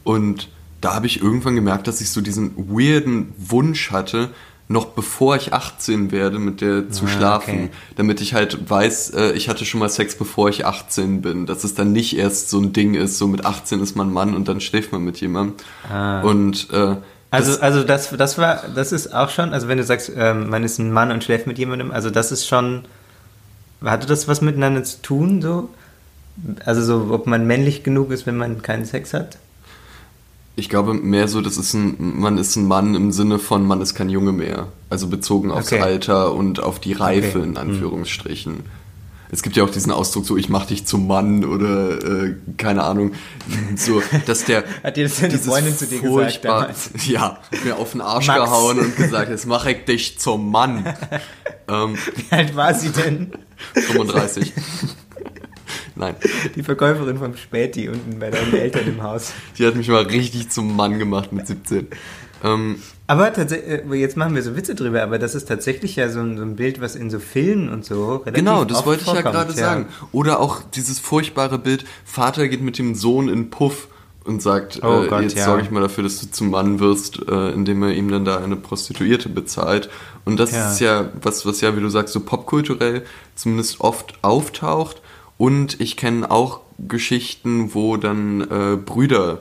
und 0.03 0.49
da 0.79 0.95
habe 0.95 1.05
ich 1.05 1.21
irgendwann 1.21 1.55
gemerkt, 1.55 1.87
dass 1.87 2.01
ich 2.01 2.09
so 2.09 2.21
diesen 2.21 2.53
weirden 2.57 3.33
Wunsch 3.37 3.91
hatte, 3.91 4.29
noch 4.67 4.85
bevor 4.85 5.35
ich 5.35 5.53
18 5.53 6.11
werde, 6.11 6.39
mit 6.39 6.61
der 6.61 6.89
zu 6.89 7.05
Ah, 7.05 7.07
schlafen, 7.09 7.53
okay. 7.65 7.69
damit 7.97 8.21
ich 8.21 8.33
halt 8.33 8.69
weiß, 8.69 9.11
äh, 9.11 9.31
ich 9.33 9.49
hatte 9.49 9.65
schon 9.65 9.79
mal 9.81 9.89
Sex, 9.89 10.15
bevor 10.15 10.49
ich 10.49 10.65
18 10.65 11.21
bin, 11.21 11.45
dass 11.45 11.63
es 11.63 11.75
dann 11.75 11.91
nicht 11.91 12.17
erst 12.17 12.49
so 12.49 12.59
ein 12.59 12.73
Ding 12.73 12.95
ist, 12.95 13.17
so 13.17 13.27
mit 13.27 13.45
18 13.45 13.81
ist 13.81 13.95
man 13.95 14.11
Mann 14.11 14.33
und 14.33 14.47
dann 14.47 14.61
schläft 14.61 14.91
man 14.93 15.03
mit 15.03 15.19
jemandem. 15.19 15.55
Ah. 15.91 16.21
Und 16.21 16.69
äh, 16.71 16.95
Also, 17.31 17.51
das, 17.51 17.61
also 17.61 17.83
das, 17.83 18.09
das 18.11 18.37
war, 18.37 18.63
das 18.75 18.91
ist 18.91 19.15
auch 19.15 19.29
schon, 19.29 19.53
also 19.53 19.67
wenn 19.67 19.77
du 19.77 19.83
sagst, 19.83 20.11
ähm, 20.15 20.49
man 20.49 20.63
ist 20.63 20.79
ein 20.79 20.91
Mann 20.91 21.11
und 21.11 21.23
schläft 21.23 21.47
mit 21.47 21.57
jemandem, 21.57 21.91
also 21.91 22.09
das 22.09 22.31
ist 22.31 22.45
schon, 22.45 22.83
hatte 23.83 24.05
das 24.05 24.27
was 24.27 24.41
miteinander 24.41 24.83
zu 24.83 25.01
tun, 25.01 25.41
so? 25.41 25.69
Also 26.65 26.83
so, 26.83 27.13
ob 27.13 27.27
man 27.27 27.47
männlich 27.47 27.83
genug 27.83 28.11
ist, 28.11 28.25
wenn 28.25 28.37
man 28.37 28.61
keinen 28.61 28.85
Sex 28.85 29.13
hat? 29.13 29.37
ich 30.55 30.69
glaube 30.69 30.93
mehr 30.93 31.27
so, 31.27 31.41
das 31.41 31.57
ist 31.57 31.73
ein, 31.73 31.95
man 32.19 32.37
ist 32.37 32.55
ein 32.55 32.67
Mann 32.67 32.93
im 32.93 33.11
Sinne 33.11 33.39
von, 33.39 33.65
man 33.65 33.81
ist 33.81 33.95
kein 33.95 34.09
Junge 34.09 34.31
mehr. 34.31 34.67
Also 34.89 35.07
bezogen 35.07 35.49
aufs 35.49 35.71
Okay. 35.71 35.81
Alter 35.81 36.33
und 36.33 36.61
auf 36.61 36.79
die 36.79 36.93
Reife 36.93 37.39
Okay. 37.39 37.47
in 37.47 37.57
Anführungsstrichen. 37.57 38.59
Es 39.33 39.41
gibt 39.43 39.55
ja 39.55 39.63
auch 39.63 39.69
diesen 39.69 39.91
Ausdruck 39.93 40.25
so, 40.25 40.35
ich 40.35 40.49
mach 40.49 40.65
dich 40.65 40.85
zum 40.85 41.07
Mann 41.07 41.45
oder 41.45 41.97
äh, 42.25 42.35
keine 42.57 42.83
Ahnung, 42.83 43.13
so, 43.77 44.03
dass 44.25 44.43
der 44.43 44.63
Hat 44.83 44.97
dir 44.97 45.05
das 45.05 45.19
deine 45.21 45.37
Freundin 45.37 45.77
zu 45.77 45.85
dir 45.87 46.01
gesagt 46.01 46.13
furchtbar- 46.13 46.61
damals? 46.61 46.89
Ja, 47.07 47.39
mir 47.63 47.77
auf 47.77 47.91
den 47.93 48.01
Arsch 48.01 48.27
Max. 48.27 48.41
gehauen 48.43 48.79
und 48.79 48.95
gesagt, 48.97 49.29
jetzt 49.29 49.45
mach 49.47 49.65
ich 49.65 49.85
dich 49.85 50.19
zum 50.19 50.51
Mann. 50.51 50.85
ähm, 51.69 51.95
Wie 52.15 52.35
alt 52.35 52.55
war 52.55 52.73
sie 52.73 52.89
denn? 52.89 53.31
35. 53.73 54.51
Nein, 55.95 56.15
Die 56.55 56.63
Verkäuferin 56.63 57.17
vom 57.17 57.35
Späti 57.37 57.87
unten 57.87 58.19
bei 58.19 58.29
deinen 58.31 58.53
Eltern 58.53 58.87
im 58.87 59.01
Haus. 59.03 59.31
die 59.57 59.65
hat 59.65 59.75
mich 59.75 59.87
mal 59.87 60.03
richtig 60.03 60.49
zum 60.49 60.75
Mann 60.75 60.99
gemacht 60.99 61.31
mit 61.31 61.47
17. 61.47 61.87
Ähm, 62.43 62.81
Aber 63.11 63.33
tatsächlich, 63.33 63.81
jetzt 63.99 64.15
machen 64.15 64.35
wir 64.35 64.41
so 64.41 64.55
Witze 64.55 64.73
drüber, 64.73 65.03
aber 65.03 65.19
das 65.19 65.35
ist 65.35 65.45
tatsächlich 65.49 65.97
ja 65.97 66.07
so 66.07 66.21
ein, 66.21 66.37
so 66.37 66.43
ein 66.43 66.55
Bild, 66.55 66.79
was 66.79 66.95
in 66.95 67.09
so 67.09 67.19
Filmen 67.19 67.67
und 67.67 67.83
so 67.83 68.15
relativ 68.15 68.35
Genau, 68.35 68.63
das 68.63 68.85
wollte 68.85 69.03
ich 69.05 69.11
ja 69.11 69.19
gerade 69.21 69.51
sagen. 69.51 69.87
Oder 70.13 70.39
auch 70.39 70.61
dieses 70.73 70.99
furchtbare 71.01 71.59
Bild, 71.59 71.83
Vater 72.05 72.47
geht 72.47 72.61
mit 72.61 72.77
dem 72.77 72.95
Sohn 72.95 73.27
in 73.27 73.49
Puff 73.49 73.89
und 74.23 74.41
sagt, 74.41 74.79
Oh 74.81 75.03
äh, 75.03 75.07
Gott, 75.07 75.23
jetzt 75.23 75.35
ja. 75.35 75.43
sorge 75.43 75.63
ich 75.63 75.71
mal 75.71 75.81
dafür, 75.81 76.05
dass 76.05 76.21
du 76.21 76.31
zum 76.31 76.51
Mann 76.51 76.79
wirst, 76.79 77.19
äh, 77.27 77.49
indem 77.51 77.83
er 77.83 77.91
ihm 77.91 78.09
dann 78.09 78.23
da 78.23 78.37
eine 78.37 78.55
Prostituierte 78.55 79.27
bezahlt. 79.27 79.89
Und 80.23 80.39
das 80.39 80.53
Ja. 80.53 80.71
ist 80.71 80.79
ja 80.79 81.09
was, 81.21 81.45
was 81.45 81.59
ja, 81.59 81.75
wie 81.75 81.81
du 81.81 81.89
sagst, 81.89 82.13
so 82.13 82.21
popkulturell 82.21 83.03
zumindest 83.35 83.81
oft 83.81 84.19
auftaucht. 84.21 85.01
Und 85.37 85.81
ich 85.81 85.97
kenne 85.97 86.31
auch 86.31 86.61
Geschichten, 86.87 87.73
wo 87.73 87.97
dann 87.97 88.39
äh, 88.39 88.77
Brüder 88.77 89.39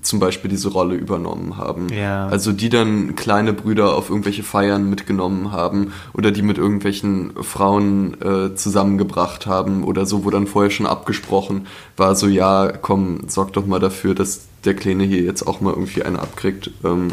zum 0.00 0.20
Beispiel 0.20 0.50
diese 0.50 0.70
Rolle 0.70 0.94
übernommen 0.94 1.58
haben. 1.58 1.88
Ja. 1.90 2.26
Also 2.28 2.52
die 2.52 2.70
dann 2.70 3.14
kleine 3.14 3.52
Brüder 3.52 3.94
auf 3.94 4.08
irgendwelche 4.08 4.42
Feiern 4.42 4.88
mitgenommen 4.88 5.52
haben 5.52 5.92
oder 6.14 6.30
die 6.30 6.42
mit 6.42 6.56
irgendwelchen 6.56 7.32
Frauen 7.42 8.16
äh, 8.22 8.54
zusammengebracht 8.54 9.46
haben 9.46 9.84
oder 9.84 10.06
so, 10.06 10.24
wo 10.24 10.30
dann 10.30 10.46
vorher 10.46 10.70
schon 10.70 10.86
abgesprochen 10.86 11.66
war, 11.96 12.14
so 12.14 12.26
ja, 12.26 12.72
komm, 12.80 13.28
sorg 13.28 13.52
doch 13.52 13.66
mal 13.66 13.80
dafür, 13.80 14.14
dass 14.14 14.46
der 14.64 14.74
Kleine 14.74 15.04
hier 15.04 15.22
jetzt 15.22 15.46
auch 15.46 15.60
mal 15.60 15.70
irgendwie 15.74 16.02
eine 16.02 16.20
abkriegt. 16.20 16.70
Ähm, 16.84 17.08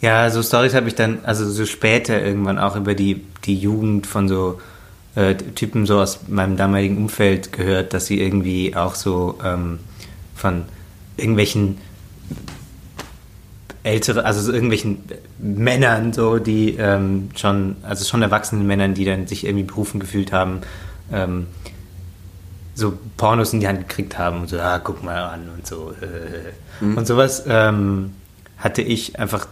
Ja, 0.00 0.30
so 0.30 0.42
Stories 0.42 0.74
habe 0.74 0.86
ich 0.86 0.94
dann, 0.94 1.18
also 1.24 1.50
so 1.50 1.66
später 1.66 2.22
irgendwann 2.22 2.58
auch 2.58 2.76
über 2.76 2.94
die, 2.94 3.22
die 3.44 3.56
Jugend 3.56 4.06
von 4.06 4.28
so 4.28 4.60
äh, 5.16 5.34
Typen 5.34 5.86
so 5.86 5.98
aus 5.98 6.20
meinem 6.28 6.56
damaligen 6.56 6.98
Umfeld 6.98 7.52
gehört, 7.52 7.94
dass 7.94 8.06
sie 8.06 8.20
irgendwie 8.20 8.76
auch 8.76 8.94
so 8.94 9.38
ähm, 9.44 9.80
von 10.36 10.64
irgendwelchen 11.16 11.78
ältere, 13.84 14.24
also 14.24 14.40
so 14.40 14.52
irgendwelchen 14.52 15.04
Männern 15.38 16.12
so, 16.12 16.38
die 16.38 16.76
ähm, 16.76 17.28
schon, 17.36 17.76
also 17.82 18.04
schon 18.04 18.22
erwachsenen 18.22 18.66
Männern, 18.66 18.94
die 18.94 19.04
dann 19.04 19.26
sich 19.26 19.44
irgendwie 19.44 19.64
berufen 19.64 20.00
gefühlt 20.00 20.32
haben, 20.32 20.62
ähm, 21.12 21.46
so 22.74 22.98
Pornos 23.16 23.52
in 23.52 23.60
die 23.60 23.68
Hand 23.68 23.88
gekriegt 23.88 24.18
haben 24.18 24.40
und 24.40 24.48
so, 24.48 24.58
ah, 24.58 24.80
guck 24.82 25.04
mal 25.04 25.22
an 25.22 25.48
und 25.54 25.66
so. 25.66 25.92
Äh. 26.00 26.84
Und 26.84 27.06
sowas 27.06 27.44
ähm, 27.46 28.12
hatte 28.58 28.82
ich 28.82 29.18
einfach, 29.18 29.46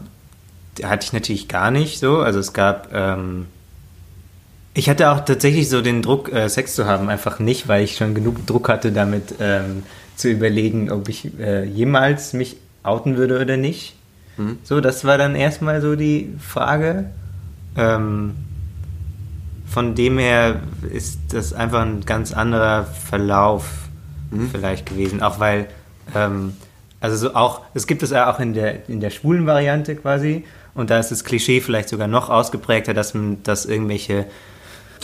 hatte 0.83 1.05
ich 1.05 1.13
natürlich 1.13 1.47
gar 1.47 1.71
nicht 1.71 2.01
so. 2.01 2.19
Also 2.19 2.41
es 2.41 2.53
gab, 2.53 2.93
ähm, 2.93 3.47
ich 4.75 4.89
hatte 4.89 5.11
auch 5.11 5.21
tatsächlich 5.21 5.69
so 5.69 5.83
den 5.83 6.03
Druck, 6.03 6.33
äh, 6.33 6.49
Sex 6.49 6.75
zu 6.75 6.87
haben, 6.87 7.09
einfach 7.09 7.39
nicht, 7.39 7.69
weil 7.69 7.85
ich 7.85 7.97
schon 7.97 8.15
genug 8.15 8.47
Druck 8.47 8.69
hatte, 8.69 8.91
damit 8.91 9.35
ähm, 9.39 9.85
zu 10.23 10.31
überlegen, 10.31 10.91
ob 10.91 11.09
ich 11.09 11.39
äh, 11.39 11.65
jemals 11.65 12.33
mich 12.33 12.57
outen 12.83 13.17
würde 13.17 13.41
oder 13.41 13.57
nicht. 13.57 13.95
So, 14.65 14.81
das 14.81 15.05
war 15.05 15.19
dann 15.19 15.35
erstmal 15.35 15.81
so 15.81 15.95
die 15.95 16.33
Frage. 16.39 17.11
Ähm, 17.77 18.35
von 19.67 19.95
dem 19.95 20.19
her 20.19 20.61
ist 20.91 21.19
das 21.31 21.53
einfach 21.53 21.83
ein 21.83 22.03
ganz 22.07 22.33
anderer 22.33 22.85
Verlauf 22.85 23.65
vielleicht 24.51 24.87
gewesen. 24.87 25.23
Auch 25.23 25.41
weil, 25.41 25.67
ähm, 26.15 26.55
also 27.01 27.17
so 27.17 27.35
auch, 27.35 27.63
es 27.75 27.87
gibt 27.87 28.03
es 28.03 28.11
ja 28.11 28.33
auch 28.33 28.41
in 28.41 28.55
der, 28.55 28.89
in 28.89 29.01
der 29.01 29.11
schwulen 29.11 29.47
Variante 29.47 29.97
quasi. 29.97 30.45
Und 30.75 30.91
da 30.91 30.99
ist 30.99 31.11
das 31.11 31.25
Klischee 31.25 31.61
vielleicht 31.61 31.89
sogar 31.89 32.09
noch 32.09 32.31
ausgeprägter, 32.31 32.95
dass 32.95 33.13
man, 33.13 33.43
dass 33.43 33.67
irgendwelche, 33.67 34.27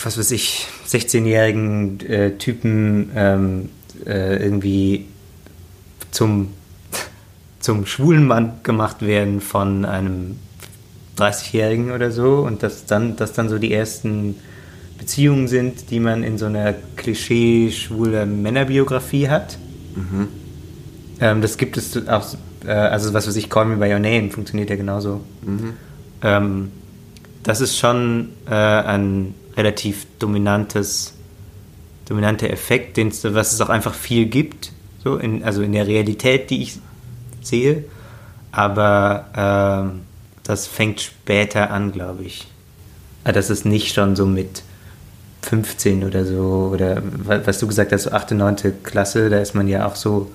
was 0.03 0.17
weiß 0.17 0.31
ich, 0.31 0.67
16-jährigen 0.87 2.01
äh, 2.09 2.31
Typen 2.39 3.11
ähm, 3.15 3.69
äh, 4.07 4.43
irgendwie 4.43 5.07
zum, 6.11 6.49
zum 7.61 7.87
schwulen 7.87 8.27
Mann 8.27 8.61
gemacht 8.63 9.03
werden 9.03 9.41
von 9.41 9.85
einem 9.85 10.37
30-Jährigen 11.17 11.93
oder 11.93 12.11
so 12.11 12.41
und 12.41 12.63
dass 12.63 12.87
dann, 12.87 13.17
dass 13.17 13.33
dann 13.33 13.49
so 13.49 13.59
die 13.59 13.73
ersten 13.73 14.37
Beziehungen 14.99 15.49
sind, 15.49 15.91
die 15.91 16.01
man 16.01 16.23
in 16.23 16.39
so 16.39 16.47
einer 16.47 16.75
klischee-schwuler 16.97 18.27
Männerbiografie 18.27 19.29
hat. 19.29 19.59
Ähm, 21.21 21.41
das 21.43 21.57
gibt 21.57 21.77
es 21.77 22.09
auch, 22.09 22.27
äh, 22.65 22.71
also 22.71 23.15
was 23.15 23.27
weiß 23.27 23.37
ich, 23.37 23.49
Call 23.49 23.67
Me 23.67 23.77
By 23.77 23.93
Your 23.93 24.01
Name 24.01 24.31
funktioniert 24.31 24.71
ja 24.71 24.77
genauso. 24.77 25.21
Ähm, 26.23 26.71
das 27.43 27.61
ist 27.61 27.79
schon 27.79 28.31
äh, 28.49 28.55
ein 28.55 29.35
relativ 29.57 30.07
dominantes, 30.19 31.15
dominanter 32.09 32.51
Effekt, 32.51 32.97
den 32.97 33.13
was 33.35 33.53
es 33.53 33.61
auch 33.61 33.69
einfach 33.69 33.95
viel 33.95 34.27
gibt, 34.27 34.73
so 35.05 35.17
in, 35.17 35.45
also 35.45 35.63
in 35.63 35.73
der 35.73 35.87
Realität, 35.87 36.51
die 36.51 36.63
ich 36.63 36.79
sehe. 37.43 37.85
Aber 38.51 39.27
ähm, 39.37 40.01
das 40.43 40.67
fängt 40.67 41.01
später 41.01 41.71
an, 41.71 41.93
glaube 41.93 42.25
ich. 42.25 42.47
Ah, 43.25 43.33
Das 43.33 43.51
ist 43.51 43.65
nicht 43.67 43.95
schon 43.95 44.17
so 44.17 44.25
mit 44.27 44.63
15 45.43 46.05
oder 46.05 46.25
so, 46.25 46.71
oder 46.73 47.03
wa- 47.05 47.41
was 47.45 47.59
du 47.59 47.67
gesagt 47.67 47.93
hast, 47.93 48.05
so 48.05 48.11
8., 48.13 48.33
9. 48.33 48.57
Klasse, 48.83 49.29
da 49.31 49.39
ist 49.39 49.55
man 49.55 49.69
ja 49.69 49.87
auch 49.87 49.95
so 49.95 50.31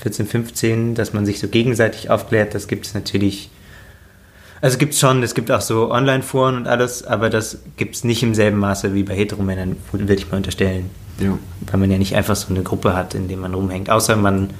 14, 0.00 0.26
15, 0.26 0.94
dass 0.94 1.12
man 1.12 1.26
sich 1.26 1.40
so 1.40 1.48
gegenseitig 1.48 2.10
aufklärt, 2.10 2.54
das 2.54 2.68
gibt 2.68 2.86
es 2.86 2.94
natürlich. 2.94 3.50
Also 4.60 4.78
gibt 4.78 4.94
es 4.94 5.00
schon, 5.00 5.22
es 5.22 5.34
gibt 5.34 5.50
auch 5.50 5.60
so 5.60 5.90
Online-Foren 5.90 6.56
und 6.56 6.66
alles, 6.66 7.04
aber 7.04 7.30
das 7.30 7.58
gibt 7.76 7.94
es 7.94 8.04
nicht 8.04 8.22
im 8.22 8.34
selben 8.34 8.58
Maße 8.58 8.94
wie 8.94 9.04
bei 9.04 9.14
Heteromännern, 9.14 9.76
würde 9.92 10.14
ich 10.14 10.30
mal 10.30 10.38
unterstellen. 10.38 10.90
ja. 11.20 11.38
Weil 11.70 11.80
man 11.80 11.90
ja 11.90 11.98
nicht 11.98 12.16
einfach 12.16 12.36
so 12.36 12.48
eine 12.48 12.62
Gruppe 12.62 12.96
hat, 12.96 13.14
in 13.14 13.28
der 13.28 13.36
man 13.36 13.54
rumhängt, 13.54 13.90
außer 13.90 14.16
man 14.16 14.50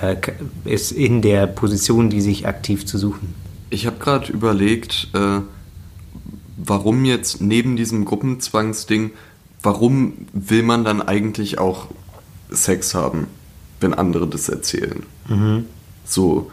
äh, 0.00 0.16
ist 0.64 0.92
in 0.92 1.22
der 1.22 1.46
Position, 1.46 2.10
die 2.10 2.20
sich 2.20 2.46
aktiv 2.46 2.84
zu 2.86 2.98
suchen. 2.98 3.34
Ich 3.70 3.86
habe 3.86 3.96
gerade 3.98 4.32
überlegt, 4.32 5.08
äh, 5.14 5.40
warum 6.56 7.04
jetzt 7.04 7.40
neben 7.40 7.76
diesem 7.76 8.04
Gruppenzwangsding, 8.04 9.12
warum 9.62 10.14
will 10.32 10.62
man 10.62 10.84
dann 10.84 11.02
eigentlich 11.02 11.58
auch 11.58 11.88
Sex 12.50 12.94
haben, 12.94 13.26
wenn 13.80 13.94
andere 13.94 14.26
das 14.28 14.48
erzählen? 14.48 15.02
So, 16.04 16.50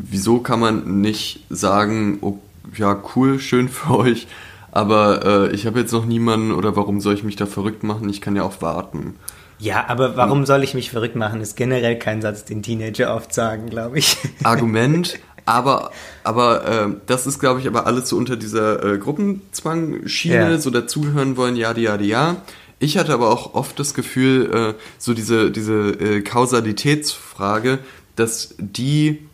wieso 0.00 0.38
kann 0.38 0.60
man 0.60 1.00
nicht 1.00 1.44
sagen, 1.50 2.18
oh, 2.20 2.38
ja, 2.76 3.02
cool, 3.16 3.38
schön 3.38 3.68
für 3.68 3.96
euch, 3.96 4.26
aber 4.70 5.24
äh, 5.50 5.54
ich 5.54 5.66
habe 5.66 5.80
jetzt 5.80 5.92
noch 5.92 6.06
niemanden 6.06 6.52
oder 6.52 6.76
warum 6.76 7.00
soll 7.00 7.14
ich 7.14 7.24
mich 7.24 7.36
da 7.36 7.46
verrückt 7.46 7.82
machen? 7.82 8.08
Ich 8.08 8.20
kann 8.20 8.36
ja 8.36 8.42
auch 8.42 8.62
warten. 8.62 9.16
Ja, 9.60 9.86
aber 9.88 10.16
warum 10.16 10.46
soll 10.46 10.62
ich 10.62 10.74
mich 10.74 10.90
verrückt 10.90 11.16
machen, 11.16 11.40
ist 11.40 11.56
generell 11.56 11.98
kein 11.98 12.22
Satz, 12.22 12.44
den 12.44 12.62
Teenager 12.62 13.12
oft 13.16 13.34
sagen, 13.34 13.68
glaube 13.68 13.98
ich. 13.98 14.16
Argument, 14.44 15.18
aber, 15.46 15.90
aber 16.22 16.64
äh, 16.64 16.88
das 17.06 17.26
ist, 17.26 17.40
glaube 17.40 17.58
ich, 17.58 17.66
aber 17.66 17.86
alles 17.86 18.08
so 18.08 18.16
unter 18.16 18.36
dieser 18.36 18.84
äh, 18.84 18.98
Gruppenzwang-Schiene, 18.98 20.50
Ja. 20.52 20.58
so 20.58 20.70
dazugehören 20.70 21.36
wollen, 21.36 21.56
ja, 21.56 21.76
ja, 21.76 22.00
ja. 22.00 22.36
Ich 22.78 22.98
hatte 22.98 23.12
aber 23.12 23.30
auch 23.30 23.54
oft 23.54 23.80
das 23.80 23.94
Gefühl, 23.94 24.74
äh, 24.76 24.80
so 24.98 25.12
diese, 25.12 25.50
diese 25.50 25.88
äh, 25.90 26.20
Kausalitätsfrage, 26.20 27.78
dass 28.14 28.54
die 28.58 29.27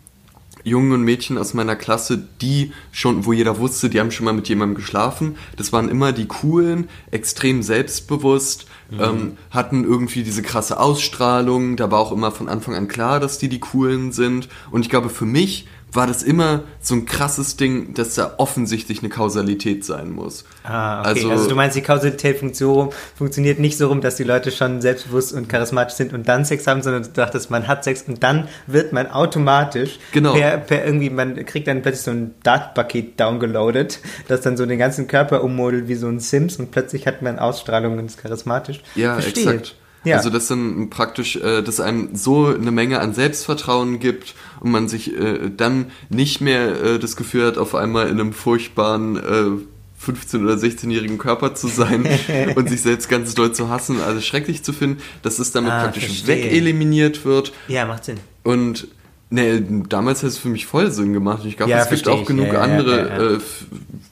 Jungen 0.64 0.92
und 0.92 1.03
Mädchen 1.03 1.38
aus 1.38 1.55
meiner 1.55 1.77
Klasse, 1.77 2.27
die 2.40 2.72
schon, 2.90 3.27
wo 3.27 3.33
jeder 3.33 3.59
wusste, 3.59 3.88
die 3.90 4.00
haben 4.00 4.11
schon 4.11 4.24
mal 4.24 4.33
mit 4.33 4.48
jemandem 4.48 4.77
geschlafen. 4.77 5.37
Das 5.57 5.72
waren 5.72 5.88
immer 5.88 6.12
die 6.12 6.27
coolen, 6.27 6.88
extrem 7.11 7.62
selbstbewusst, 7.62 8.66
ähm, 8.98 9.37
hatten 9.50 9.85
irgendwie 9.85 10.22
diese 10.22 10.42
krasse 10.42 10.81
Ausstrahlung. 10.81 11.77
Da 11.77 11.90
war 11.90 12.00
auch 12.00 12.12
immer 12.12 12.33
von 12.33 12.48
Anfang 12.48 12.74
an 12.74 12.88
klar, 12.88 13.20
dass 13.20 13.38
die 13.38 13.48
die 13.48 13.61
coolen 13.61 14.12
sind. 14.12 14.48
Und 14.70 14.83
ich 14.83 14.90
glaube, 14.90 15.11
für 15.11 15.27
mich 15.27 15.66
war 15.94 16.07
das 16.07 16.22
immer 16.22 16.64
so 16.80 16.94
ein 16.94 17.07
krasses 17.07 17.57
Ding, 17.57 17.94
dass 17.94 18.14
da 18.14 18.35
offensichtlich 18.38 18.98
eine 19.00 19.09
Kausalität 19.09 19.85
sein 19.85 20.11
muss. 20.11 20.44
Ah, 20.64 21.09
okay. 21.11 21.30
Also, 21.30 21.48
du 21.48 21.54
meinst, 21.54 21.76
die 21.76 21.83
Kausalität 21.83 22.38
funkt 22.38 22.57
so 22.57 22.72
rum, 22.72 22.90
funktioniert 23.16 23.59
nicht 23.59 23.78
so 23.78 23.88
rum, 23.88 24.00
dass 24.00 24.16
die 24.16 24.24
Leute 24.24 24.50
schon 24.50 24.80
selbstbewusst 24.80 25.33
und 25.33 25.48
charismatisch 25.48 25.94
sind 25.96 26.12
und 26.12 26.28
dann 26.28 26.44
Sex 26.44 26.66
haben, 26.66 26.83
sondern 26.83 27.04
du 27.04 27.11
dachtest, 27.11 27.50
man 27.50 27.66
hat 27.68 27.85
Sex 27.85 28.02
und 28.09 28.22
dann 28.22 28.48
wird 28.66 28.92
man 28.92 29.07
automatisch 29.11 29.98
Genau. 30.12 30.35
per, 30.35 30.59
per 30.59 30.85
irgendwie, 30.85 31.11
man 31.11 31.44
kriegt 31.46 31.68
dann 31.68 31.83
plötzlich 31.83 32.04
so 32.04 32.11
ein 32.11 32.35
Datenpaket 32.42 33.18
downgeloadet, 33.20 34.00
das 34.28 34.40
dann 34.42 34.57
so 34.57 34.66
den 34.66 34.78
ganzen 34.78 35.07
Körper 35.07 35.42
ummodelt 35.44 35.88
wie 35.88 35.94
so 35.94 36.09
ein 36.09 36.18
Sims 36.20 36.57
und 36.57 36.70
plötzlich 36.70 37.07
hat 37.07 37.22
man 37.22 37.38
Ausstrahlung 37.38 37.98
und 37.98 38.07
ist 38.07 38.18
charismatisch. 38.18 38.83
Ja, 38.94 39.14
Verstehe. 39.14 39.44
exakt. 39.44 39.76
Ja. 40.04 40.16
Also 40.18 40.30
dass 40.30 40.48
dann 40.48 40.90
praktisch, 40.90 41.36
äh, 41.36 41.62
dass 41.62 41.80
einem 41.80 42.10
so 42.14 42.46
eine 42.46 42.70
Menge 42.70 43.00
an 43.00 43.14
Selbstvertrauen 43.14 43.98
gibt 44.00 44.34
und 44.60 44.70
man 44.70 44.88
sich 44.88 45.16
äh, 45.16 45.50
dann 45.56 45.86
nicht 46.10 46.40
mehr 46.40 46.82
äh, 46.82 46.98
das 46.98 47.16
Gefühl 47.16 47.46
hat, 47.46 47.58
auf 47.58 47.74
einmal 47.74 48.08
in 48.08 48.20
einem 48.20 48.32
furchtbaren 48.32 49.16
äh, 49.16 50.10
15- 50.10 50.42
oder 50.44 50.54
16-jährigen 50.54 51.16
Körper 51.16 51.54
zu 51.54 51.68
sein 51.68 52.06
und 52.56 52.68
sich 52.68 52.82
selbst 52.82 53.08
ganz 53.08 53.34
doll 53.34 53.52
zu 53.52 53.70
hassen, 53.70 54.00
also 54.02 54.20
schrecklich 54.20 54.62
zu 54.62 54.74
finden, 54.74 55.00
dass 55.22 55.38
es 55.38 55.52
damit 55.52 55.72
Ah, 55.72 55.84
praktisch 55.84 56.04
verstehe. 56.06 56.44
wegeliminiert 56.44 57.24
wird 57.24 57.52
ja, 57.68 57.86
macht 57.86 58.04
Sinn. 58.04 58.18
und 58.42 58.88
ne, 59.30 59.64
damals 59.88 60.22
hat 60.22 60.28
es 60.28 60.36
für 60.38 60.48
mich 60.50 60.66
voll 60.66 60.90
Sinn 60.90 61.14
gemacht. 61.14 61.44
Ich 61.46 61.56
glaube, 61.56 61.70
Ja, 61.72 61.78
es 61.78 61.88
gibt 61.88 62.06
auch 62.08 62.26
genug 62.26 62.48
Ja, 62.48 62.52
ja, 62.54 62.60
andere. 62.60 63.36
Äh, 63.36 63.40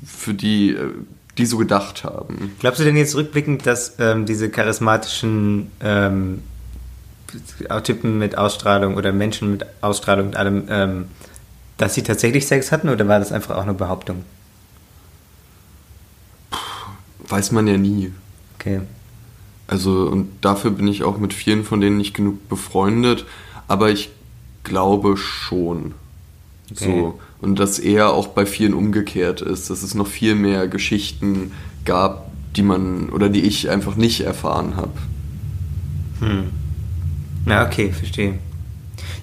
für 0.07 0.33
die, 0.33 0.71
äh, 0.71 0.89
die 1.39 1.47
so 1.47 1.57
gedacht 1.57 2.05
haben. 2.05 2.53
Glaubst 2.59 2.81
du 2.81 2.85
denn 2.85 2.97
jetzt 2.97 3.15
rückblickend, 3.15 3.67
dass 3.67 3.97
ähm, 3.99 4.27
diese 4.27 4.51
charismatischen 4.51 5.71
ähm, 5.81 6.43
Typen 7.85 8.19
mit 8.19 8.37
Ausstrahlung 8.37 8.97
oder 8.97 9.13
Menschen 9.13 9.51
mit 9.53 9.65
Ausstrahlung 9.81 10.27
und 10.29 10.37
allem, 10.37 10.65
ähm, 10.69 11.07
dass 11.79 11.95
sie 11.95 12.03
tatsächlich 12.03 12.47
Sex 12.47 12.71
hatten 12.71 12.91
oder 12.91 13.09
war 13.09 13.19
das 13.19 13.33
einfach 13.33 13.57
auch 13.57 13.63
eine 13.63 13.75
Behauptung? 13.75 14.25
Weiß 17.29 17.53
man 17.53 17.67
ja 17.67 17.79
nie. 17.79 18.13
Okay. 18.59 18.83
Also, 19.67 20.09
und 20.09 20.31
dafür 20.43 20.73
bin 20.73 20.87
ich 20.87 21.03
auch 21.03 21.17
mit 21.17 21.33
vielen 21.33 21.65
von 21.65 21.81
denen 21.81 21.97
nicht 21.97 22.13
genug 22.13 22.47
befreundet, 22.51 23.25
aber 23.69 23.89
ich 23.89 24.11
glaube 24.65 25.17
schon. 25.17 25.95
Okay. 26.71 27.01
So. 27.01 27.21
Und 27.43 27.59
dass 27.59 27.79
eher 27.79 28.11
auch 28.11 28.29
bei 28.29 28.47
vielen 28.47 28.73
umgekehrt 28.73 29.43
ist, 29.43 29.69
dass 29.69 29.83
es 29.83 29.95
noch 29.95 30.07
viel 30.07 30.35
mehr 30.35 30.69
Geschichten 30.69 31.53
gab, 31.85 32.31
die 32.57 32.63
man 32.63 33.11
oder 33.11 33.29
die 33.29 33.43
ich 33.43 33.69
einfach 33.69 33.97
nicht 33.97 34.23
erfahren 34.23 34.77
habe. 34.77 34.93
Hm. 36.21 36.51
Na, 37.45 37.67
okay, 37.67 37.93
verstehe. 37.93 38.39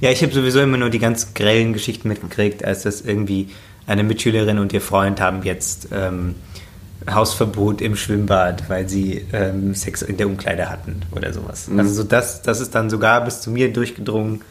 Ja, 0.01 0.11
ich 0.11 0.21
habe 0.21 0.33
sowieso 0.33 0.59
immer 0.59 0.77
nur 0.77 0.89
die 0.89 0.99
ganz 0.99 1.33
grellen 1.33 1.73
Geschichten 1.73 2.09
mitgekriegt, 2.09 2.63
als 2.63 2.83
das 2.83 3.01
irgendwie 3.01 3.47
eine 3.87 4.03
Mitschülerin 4.03 4.59
und 4.59 4.73
ihr 4.73 4.81
Freund 4.81 5.21
haben 5.21 5.43
jetzt 5.43 5.87
ähm, 5.91 6.35
Hausverbot 7.09 7.81
im 7.81 7.95
Schwimmbad, 7.95 8.69
weil 8.69 8.87
sie 8.89 9.25
ähm, 9.31 9.73
Sex 9.73 10.01
in 10.01 10.17
der 10.17 10.27
Umkleide 10.27 10.69
hatten 10.69 11.01
oder 11.11 11.33
sowas. 11.33 11.67
Mhm. 11.67 11.79
Also 11.79 11.93
so 11.93 12.03
das, 12.03 12.41
das 12.41 12.59
ist 12.59 12.75
dann 12.75 12.89
sogar 12.89 13.23
bis 13.23 13.41
zu 13.41 13.51
mir 13.51 13.71
durchgedrungen. 13.71 14.41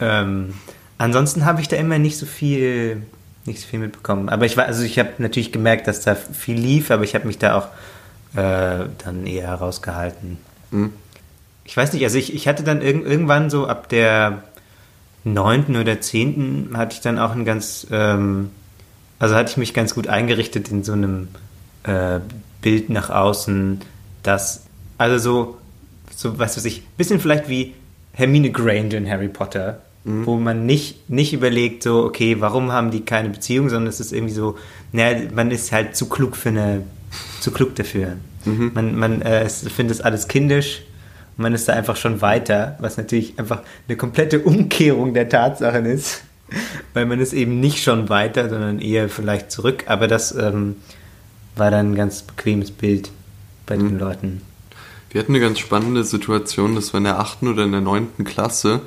Ähm, 0.00 0.54
ansonsten 1.02 1.44
habe 1.44 1.60
ich 1.60 1.68
da 1.68 1.76
immer 1.76 1.98
nicht 1.98 2.16
so 2.16 2.26
viel, 2.26 3.02
nicht 3.44 3.60
so 3.60 3.66
viel 3.66 3.80
mitbekommen. 3.80 4.28
Aber 4.28 4.46
ich 4.46 4.56
war, 4.56 4.66
also 4.66 4.82
ich 4.82 4.98
habe 4.98 5.10
natürlich 5.18 5.52
gemerkt, 5.52 5.88
dass 5.88 6.00
da 6.00 6.14
viel 6.14 6.56
lief, 6.56 6.90
aber 6.90 7.04
ich 7.04 7.14
habe 7.14 7.26
mich 7.26 7.38
da 7.38 7.56
auch 7.56 7.66
äh, 8.38 8.86
dann 9.04 9.26
eher 9.26 9.52
rausgehalten. 9.52 10.38
Mhm. 10.70 10.92
Ich 11.64 11.76
weiß 11.76 11.92
nicht, 11.92 12.02
also 12.04 12.18
ich, 12.18 12.34
ich 12.34 12.48
hatte 12.48 12.62
dann 12.62 12.82
irg 12.82 13.04
irgendwann 13.04 13.50
so 13.50 13.66
ab 13.66 13.88
der 13.88 14.42
neunten 15.24 15.76
oder 15.76 16.00
zehnten 16.00 16.76
hatte 16.76 16.94
ich 16.94 17.00
dann 17.00 17.18
auch 17.18 17.32
ein 17.32 17.44
ganz, 17.44 17.86
ähm, 17.90 18.50
also 19.18 19.34
hatte 19.34 19.50
ich 19.50 19.56
mich 19.56 19.74
ganz 19.74 19.94
gut 19.94 20.08
eingerichtet 20.08 20.68
in 20.70 20.82
so 20.82 20.92
einem 20.92 21.28
äh, 21.84 22.18
Bild 22.60 22.90
nach 22.90 23.10
außen, 23.10 23.80
das, 24.22 24.64
also 24.98 25.18
so, 25.18 25.58
so 26.14 26.38
was 26.38 26.56
weiß 26.56 26.64
ich, 26.64 26.84
bisschen 26.96 27.20
vielleicht 27.20 27.48
wie 27.48 27.74
Hermine 28.12 28.50
Granger 28.50 28.94
in 28.94 29.08
Harry 29.08 29.28
Potter, 29.28 29.80
wo 30.04 30.36
man 30.36 30.66
nicht, 30.66 31.08
nicht 31.08 31.32
überlegt, 31.32 31.84
so, 31.84 32.04
okay, 32.04 32.36
warum 32.40 32.72
haben 32.72 32.90
die 32.90 33.02
keine 33.02 33.30
Beziehung, 33.30 33.68
sondern 33.68 33.88
es 33.88 34.00
ist 34.00 34.12
irgendwie 34.12 34.34
so, 34.34 34.56
naja, 34.90 35.28
man 35.32 35.50
ist 35.50 35.70
halt 35.70 35.96
zu 35.96 36.08
klug 36.08 36.36
für 36.36 36.48
eine, 36.48 36.82
zu 37.40 37.52
klug 37.52 37.76
dafür. 37.76 38.16
Man, 38.44 38.96
man 38.96 39.22
äh, 39.22 39.48
findet 39.48 39.98
es 39.98 40.00
alles 40.00 40.26
kindisch 40.26 40.82
und 41.36 41.42
man 41.42 41.54
ist 41.54 41.68
da 41.68 41.74
einfach 41.74 41.94
schon 41.94 42.20
weiter, 42.20 42.76
was 42.80 42.96
natürlich 42.96 43.38
einfach 43.38 43.62
eine 43.86 43.96
komplette 43.96 44.40
Umkehrung 44.40 45.14
der 45.14 45.28
Tatsachen 45.28 45.86
ist, 45.86 46.24
weil 46.94 47.06
man 47.06 47.20
ist 47.20 47.32
eben 47.32 47.60
nicht 47.60 47.84
schon 47.84 48.08
weiter, 48.08 48.48
sondern 48.48 48.80
eher 48.80 49.08
vielleicht 49.08 49.52
zurück, 49.52 49.84
aber 49.86 50.08
das 50.08 50.34
ähm, 50.34 50.76
war 51.54 51.70
dann 51.70 51.92
ein 51.92 51.94
ganz 51.94 52.22
bequemes 52.22 52.72
Bild 52.72 53.10
bei 53.66 53.76
den 53.76 53.98
Leuten. 53.98 54.42
Wir 55.10 55.20
hatten 55.20 55.32
eine 55.32 55.40
ganz 55.40 55.60
spannende 55.60 56.02
Situation, 56.02 56.74
das 56.74 56.92
war 56.92 56.98
in 56.98 57.04
der 57.04 57.20
8. 57.20 57.44
oder 57.44 57.64
in 57.64 57.72
der 57.72 57.82
9. 57.82 58.24
Klasse. 58.24 58.80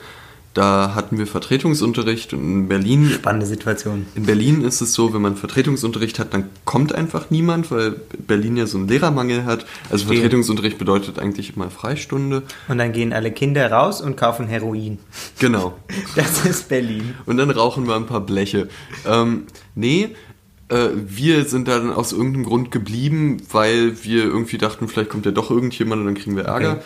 Da 0.56 0.96
hatten 0.96 1.18
wir 1.18 1.28
Vertretungsunterricht 1.28 2.34
und 2.34 2.40
in 2.40 2.68
Berlin 2.70 3.10
Spannende 3.10 3.46
Situation. 3.46 4.06
In 4.16 4.26
Berlin 4.26 4.64
ist 4.64 4.80
es 4.80 4.94
so, 4.94 5.14
wenn 5.14 5.22
man 5.22 5.36
Vertretungsunterricht 5.36 6.18
hat, 6.18 6.34
dann 6.34 6.50
kommt 6.64 6.96
einfach 6.96 7.30
niemand, 7.30 7.72
weil 7.72 7.92
Berlin 8.26 8.56
ja 8.56 8.66
so 8.66 8.78
einen 8.78 8.88
Lehrermangel 8.88 9.44
hat. 9.44 9.66
Also 9.90 10.06
Verstehe. 10.06 10.22
Vertretungsunterricht 10.22 10.78
bedeutet 10.78 11.20
eigentlich 11.20 11.58
immer 11.58 11.70
Freistunde. 11.70 12.44
Und 12.70 12.78
dann 12.78 12.94
gehen 12.94 13.12
alle 13.12 13.34
Kinder 13.34 13.70
raus 13.70 14.02
und 14.02 14.16
kaufen 14.16 14.48
Heroin. 14.48 14.98
Genau. 15.40 15.78
Das 16.16 16.46
ist 16.46 16.70
Berlin. 16.70 17.16
Und 17.26 17.36
dann 17.36 17.50
rauchen 17.50 17.88
wir 17.88 17.96
ein 17.96 18.06
paar 18.06 18.22
Bleche. 18.22 18.70
Ähm, 19.06 19.48
nee, 19.74 20.16
äh, 20.70 20.90
wir 20.94 21.44
sind 21.44 21.68
da 21.68 21.80
dann 21.80 21.92
aus 21.92 22.14
irgendeinem 22.14 22.46
Grund 22.46 22.72
geblieben, 22.72 23.42
weil 23.52 24.04
wir 24.04 24.24
irgendwie 24.24 24.58
dachten, 24.58 24.88
vielleicht 24.88 25.10
kommt 25.10 25.26
ja 25.26 25.32
doch 25.32 25.52
irgendjemand 25.52 26.00
und 26.02 26.06
dann 26.06 26.16
kriegen 26.16 26.38
wir 26.38 26.46
Ärger. 26.46 26.82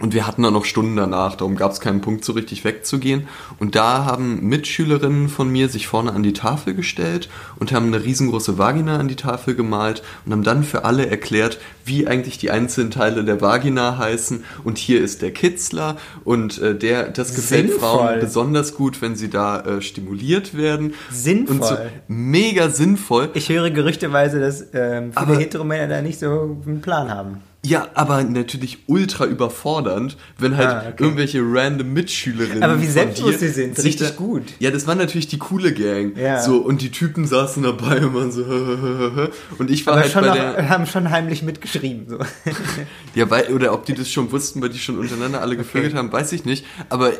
Und 0.00 0.14
wir 0.14 0.26
hatten 0.26 0.42
dann 0.42 0.54
noch 0.54 0.64
Stunden 0.64 0.96
danach, 0.96 1.36
darum 1.36 1.56
gab 1.56 1.72
es 1.72 1.80
keinen 1.80 2.00
Punkt, 2.00 2.24
so 2.24 2.32
richtig 2.32 2.64
wegzugehen. 2.64 3.28
Und 3.58 3.74
da 3.74 4.06
haben 4.06 4.40
Mitschülerinnen 4.48 5.28
von 5.28 5.50
mir 5.50 5.68
sich 5.68 5.86
vorne 5.86 6.12
an 6.12 6.22
die 6.22 6.32
Tafel 6.32 6.74
gestellt 6.74 7.28
und 7.58 7.72
haben 7.72 7.86
eine 7.86 8.02
riesengroße 8.02 8.56
Vagina 8.56 8.98
an 8.98 9.08
die 9.08 9.16
Tafel 9.16 9.54
gemalt 9.54 10.02
und 10.24 10.32
haben 10.32 10.42
dann 10.42 10.64
für 10.64 10.84
alle 10.84 11.06
erklärt, 11.06 11.58
wie 11.84 12.06
eigentlich 12.06 12.38
die 12.38 12.50
einzelnen 12.50 12.90
Teile 12.90 13.24
der 13.24 13.40
Vagina 13.40 13.98
heißen. 13.98 14.44
Und 14.64 14.78
hier 14.78 15.02
ist 15.02 15.20
der 15.20 15.32
Kitzler 15.32 15.96
und 16.24 16.58
äh, 16.58 16.74
der, 16.74 17.08
das 17.08 17.34
gefällt 17.34 17.68
Sinnvoll. 17.70 17.98
Frauen 17.98 18.20
besonders 18.20 18.74
gut, 18.74 19.02
wenn 19.02 19.16
sie 19.16 19.28
da 19.28 19.60
äh, 19.60 19.82
stimuliert 19.82 20.56
werden. 20.56 20.94
Sinnvoll. 21.10 21.56
Und 21.56 21.64
so, 21.64 21.76
mega 22.08 22.70
sinnvoll. 22.70 23.30
Ich 23.34 23.50
höre 23.50 23.70
gerüchteweise, 23.70 24.40
dass 24.40 24.64
ähm, 24.72 25.12
viele 25.12 25.38
Heteromänner 25.38 25.88
da 25.88 26.02
nicht 26.02 26.18
so 26.18 26.58
einen 26.66 26.80
Plan 26.80 27.10
haben. 27.10 27.42
Ja, 27.62 27.88
aber 27.92 28.22
natürlich 28.24 28.78
ultra 28.86 29.26
überfordernd, 29.26 30.16
wenn 30.38 30.56
halt 30.56 30.68
Ah, 30.68 30.84
okay. 30.88 31.02
irgendwelche 31.04 31.40
random 31.44 31.92
Mitschülerinnen. 31.92 32.62
Aber 32.62 32.80
wie 32.80 32.86
dir 32.86 33.38
sie 33.38 33.48
sind, 33.48 33.76
richtig 33.84 34.08
da- 34.08 34.14
gut. 34.14 34.44
Ja, 34.60 34.70
das 34.70 34.86
war 34.86 34.94
natürlich 34.94 35.28
die 35.28 35.36
coole 35.36 35.74
Gang. 35.74 36.16
Ja. 36.16 36.40
So, 36.42 36.56
und 36.56 36.80
die 36.80 36.90
Typen 36.90 37.26
saßen 37.26 37.62
dabei 37.62 38.00
und 38.06 38.14
waren 38.14 38.32
so, 38.32 38.44
und 39.58 39.70
ich 39.70 39.84
war 39.86 39.92
Aber 39.92 40.02
halt 40.04 40.12
schon 40.12 40.22
bei 40.24 40.32
der. 40.38 40.68
haben 40.70 40.86
schon 40.86 41.10
heimlich 41.10 41.42
mitgeschrieben. 41.42 42.06
So. 42.08 42.18
Ja, 43.14 43.28
weil, 43.28 43.52
oder 43.52 43.72
ob 43.74 43.84
die 43.86 43.94
das 43.94 44.08
schon 44.08 44.30
wussten, 44.30 44.62
weil 44.62 44.68
die 44.68 44.78
schon 44.78 44.96
untereinander 44.96 45.40
alle 45.40 45.56
gevögelt 45.56 45.94
haben, 45.94 46.12
weiß 46.12 46.30
ich 46.32 46.44
nicht. 46.44 46.64
Aber 46.90 47.12
äh, 47.12 47.16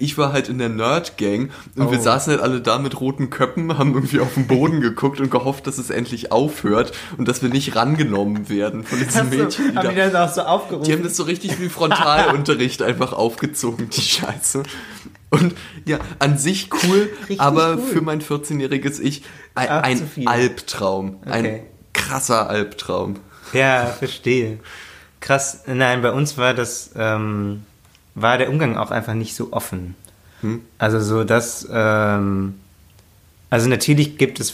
ich 0.00 0.18
war 0.18 0.32
halt 0.32 0.48
in 0.48 0.58
der 0.58 0.68
Nerd-Gang 0.68 1.50
und 1.76 1.90
wir 1.92 2.00
Oh. 2.00 2.02
saßen 2.02 2.32
halt 2.32 2.42
alle 2.42 2.60
da 2.60 2.78
mit 2.80 3.00
roten 3.00 3.30
Köppen, 3.30 3.78
haben 3.78 3.94
irgendwie 3.94 4.18
auf 4.18 4.34
den 4.34 4.46
Boden 4.48 4.80
geguckt 4.80 5.20
und 5.20 5.30
gehofft, 5.30 5.66
dass 5.68 5.78
es 5.78 5.88
endlich 5.90 6.32
aufhört 6.32 6.92
und 7.16 7.28
dass 7.28 7.42
wir 7.42 7.48
nicht 7.48 7.76
rangenommen 7.76 8.48
werden 8.48 8.82
von 8.84 8.98
diesen 8.98 9.30
Mädchen. 9.30 9.69
Die, 9.72 9.76
haben 9.78 9.88
die 9.90 9.94
da, 9.96 10.08
das 10.10 10.30
auch 10.30 10.34
so 10.34 10.42
aufgerufen? 10.42 10.84
die 10.84 10.92
haben 10.92 11.02
das 11.02 11.16
so 11.16 11.22
richtig 11.24 11.60
wie 11.60 11.68
Frontalunterricht 11.68 12.82
einfach 12.82 13.12
aufgezogen, 13.12 13.90
die 13.90 14.00
Scheiße. 14.00 14.62
Und 15.30 15.54
ja, 15.84 15.98
an 16.18 16.36
sich 16.38 16.70
cool, 16.84 17.08
Richtig 17.20 17.40
aber 17.40 17.76
cool. 17.76 17.82
für 17.82 18.00
mein 18.00 18.20
14-jähriges 18.20 19.00
Ich 19.00 19.22
ein, 19.54 19.68
ein. 19.68 20.26
Albtraum. 20.26 21.18
Ein 21.24 21.44
Okay. 21.46 21.62
krasser 21.92 22.48
Albtraum. 22.50 23.16
Ja, 23.52 23.86
verstehe. 23.86 24.58
Krass. 25.20 25.62
Nein, 25.66 26.02
bei 26.02 26.10
uns 26.12 26.36
war 26.38 26.54
das, 26.54 26.90
ähm, 26.96 27.64
war 28.14 28.38
der 28.38 28.48
Umgang 28.50 28.76
auch 28.76 28.90
einfach 28.90 29.14
nicht 29.14 29.34
so 29.36 29.52
offen. 29.52 29.94
Hm? 30.40 30.62
Also 30.78 31.00
so 31.00 31.24
das, 31.24 31.68
ähm, 31.70 32.54
also 33.50 33.68
natürlich 33.68 34.16
gibt 34.18 34.40
es, 34.40 34.52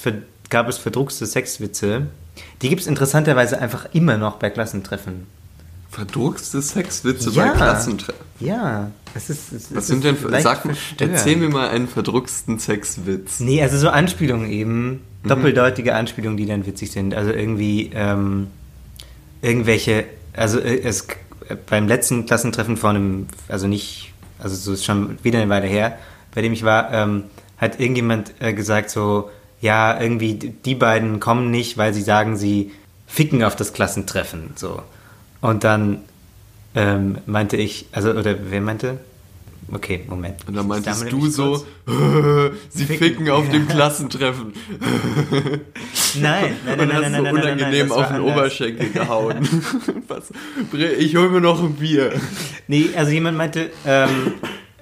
gab 0.51 0.69
es 0.69 0.77
verdruckste 0.79 1.25
Sexwitze. 1.27 2.07
Die 2.63 2.69
gibt 2.69 2.81
es 2.83 2.87
interessanterweise 2.87 3.61
einfach 3.61 3.87
immer 3.93 4.17
noch 4.19 4.37
bei 4.37 4.51
Klassentreffen. 4.51 5.27
Verdruckste 5.91 6.61
Sexwitze 6.61 7.31
Ja. 7.31 7.49
bei 7.49 7.57
Klassentreffen. 7.57 8.25
Ja, 8.41 8.91
es 9.15 9.31
ist. 9.31 9.53
Es 9.53 9.71
Was 9.75 9.85
es 9.85 9.87
sind 9.87 9.99
ist 9.99 10.05
denn, 10.05 10.17
für- 10.17 10.41
sag, 10.43 10.63
verstörend. 10.63 11.15
erzähl 11.15 11.37
mir 11.37 11.49
mal 11.49 11.69
einen 11.71 11.89
verdrucksten 11.89 12.59
Sexwitz. 12.59 13.41
Nee, 13.41 13.63
also 13.63 13.79
so 13.79 13.89
Anspielungen 13.89 14.51
eben, 14.51 14.89
Mhm. 15.23 15.29
doppeldeutige 15.29 15.95
Anspielungen, 15.95 16.37
die 16.37 16.45
dann 16.47 16.67
witzig 16.67 16.91
sind. 16.93 17.15
Also 17.15 17.31
irgendwie 17.31 17.91
ähm, 17.95 18.49
irgendwelche, 19.43 20.05
also 20.35 20.59
äh, 20.59 20.81
es 20.83 21.07
beim 21.69 21.87
letzten 21.89 22.27
Klassentreffen 22.27 22.77
vor 22.77 22.91
einem, 22.91 23.29
also 23.49 23.67
nicht, 23.69 24.13
also 24.39 24.55
so 24.57 24.73
ist 24.73 24.85
schon 24.85 25.19
wieder 25.23 25.41
eine 25.41 25.49
Weile 25.49 25.67
her, 25.69 25.99
bei 26.35 26.43
dem 26.43 26.53
ich 26.53 26.65
war, 26.65 26.93
ähm, 26.93 27.25
hat 27.57 27.81
irgendjemand 27.81 28.35
äh, 28.41 28.53
gesagt 28.53 28.91
so, 28.91 29.31
ja, 29.61 30.01
irgendwie 30.01 30.35
die 30.35 30.75
beiden 30.75 31.21
kommen 31.21 31.51
nicht, 31.51 31.79
weil 31.79 31.95
sie 31.95 32.03
sagen, 32.03 32.37
sie 32.37 32.73
ficken 33.07 33.43
auf 33.43 33.57
das 33.57 33.73
Klassentreffen, 33.73 34.53
so. 34.57 34.83
Und 35.41 35.65
dann 35.65 36.03
ähm, 36.75 37.19
meinte 37.27 37.57
ich, 37.57 37.87
also, 37.93 38.11
oder 38.11 38.37
wer 38.51 38.61
meinte? 38.61 38.99
Okay, 39.73 40.05
Moment. 40.07 40.47
Und 40.47 40.55
dann 40.55 40.69
meintest 40.69 41.11
du 41.11 41.27
so, 41.27 41.67
sie 42.69 42.85
Ficken. 42.85 42.99
ficken 42.99 43.31
auf 43.31 43.49
dem 43.49 43.67
Klassentreffen. 43.69 44.53
Nein, 46.21 46.57
nein, 46.65 46.79
nein, 46.79 46.81
und 46.81 46.89
nein, 46.89 46.97
hast 46.97 47.03
nein, 47.03 47.15
so 47.15 47.23
nein, 47.23 47.35
unangenehm 47.35 47.71
nein, 47.71 47.89
das 47.89 47.91
auf 47.91 48.07
den 48.07 48.17
anders. 48.17 48.37
Oberschenkel 48.37 48.91
gehauen. 48.91 49.49
Was? 50.09 50.33
Ich 50.99 51.17
hol 51.17 51.29
mir 51.29 51.41
noch 51.41 51.63
ein 51.63 51.75
Bier. 51.75 52.13
Nee, 52.69 52.91
also 52.97 53.11
jemand 53.11 53.37
meinte, 53.37 53.71
ähm, 53.85 54.35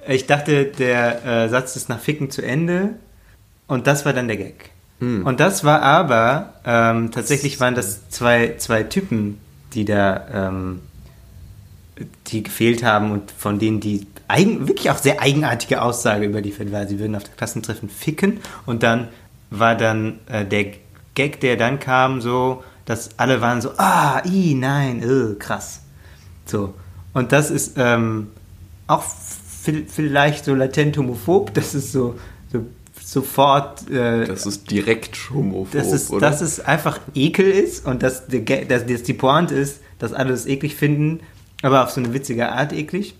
ich 0.07 0.27
dachte, 0.27 0.65
der 0.65 1.25
äh, 1.25 1.49
Satz 1.49 1.75
ist 1.75 1.89
nach 1.89 1.99
Ficken 1.99 2.29
zu 2.29 2.41
Ende 2.41 2.95
und 3.67 3.87
das 3.87 4.05
war 4.05 4.13
dann 4.13 4.27
der 4.27 4.37
Gag. 4.37 4.71
Und 5.25 5.39
das 5.39 5.63
war 5.63 5.81
aber, 5.81 6.53
ähm, 6.65 7.11
tatsächlich 7.11 7.59
waren 7.59 7.75
das 7.75 8.09
zwei, 8.09 8.55
zwei 8.57 8.83
Typen, 8.83 9.39
die 9.73 9.83
da, 9.85 10.49
ähm, 10.49 10.81
die 12.27 12.43
gefehlt 12.43 12.83
haben 12.83 13.11
und 13.11 13.31
von 13.31 13.59
denen 13.59 13.79
die 13.79 14.07
eigen, 14.27 14.67
wirklich 14.67 14.89
auch 14.89 14.97
sehr 14.97 15.21
eigenartige 15.21 15.81
Aussage 15.81 16.25
überliefert 16.25 16.71
war. 16.71 16.87
Sie 16.87 16.99
würden 16.99 17.15
auf 17.15 17.23
der 17.23 17.33
Klassentreffen 17.35 17.89
ficken 17.89 18.39
und 18.65 18.83
dann 18.83 19.07
war 19.49 19.75
dann 19.75 20.19
äh, 20.27 20.45
der 20.45 20.67
Gag, 21.13 21.39
der 21.39 21.55
dann 21.55 21.79
kam, 21.79 22.19
so, 22.21 22.63
dass 22.85 23.11
alle 23.17 23.39
waren 23.41 23.61
so, 23.61 23.71
ah, 23.77 24.21
i, 24.25 24.53
nein, 24.55 25.01
äh, 25.03 25.35
krass. 25.39 25.81
So. 26.45 26.73
Und 27.13 27.31
das 27.31 27.49
ist 27.51 27.73
ähm, 27.77 28.27
auch 28.87 29.03
vi- 29.65 29.85
vielleicht 29.87 30.45
so 30.45 30.53
latent 30.55 30.97
homophob, 30.97 31.53
das 31.53 31.75
ist 31.75 31.91
so 31.91 32.15
sofort. 33.11 33.89
Äh, 33.89 34.25
Das 34.25 34.45
ist 34.45 34.69
direkt 34.71 35.17
homophob, 35.33 35.71
dass 35.71 35.91
es, 35.91 36.09
oder? 36.11 36.29
dass 36.29 36.41
es 36.41 36.59
einfach 36.59 36.99
Ekel 37.13 37.49
ist 37.49 37.85
und 37.85 38.01
dass, 38.03 38.23
Ga- 38.29 38.65
dass, 38.65 38.85
dass 38.85 39.03
die 39.03 39.13
Pointe 39.13 39.55
ist, 39.55 39.79
dass 39.99 40.13
alle 40.13 40.33
es 40.33 40.45
eklig 40.45 40.75
finden, 40.75 41.19
aber 41.61 41.83
auf 41.83 41.91
so 41.91 42.01
eine 42.01 42.13
witzige 42.13 42.51
Art 42.51 42.73
eklig. 42.73 43.15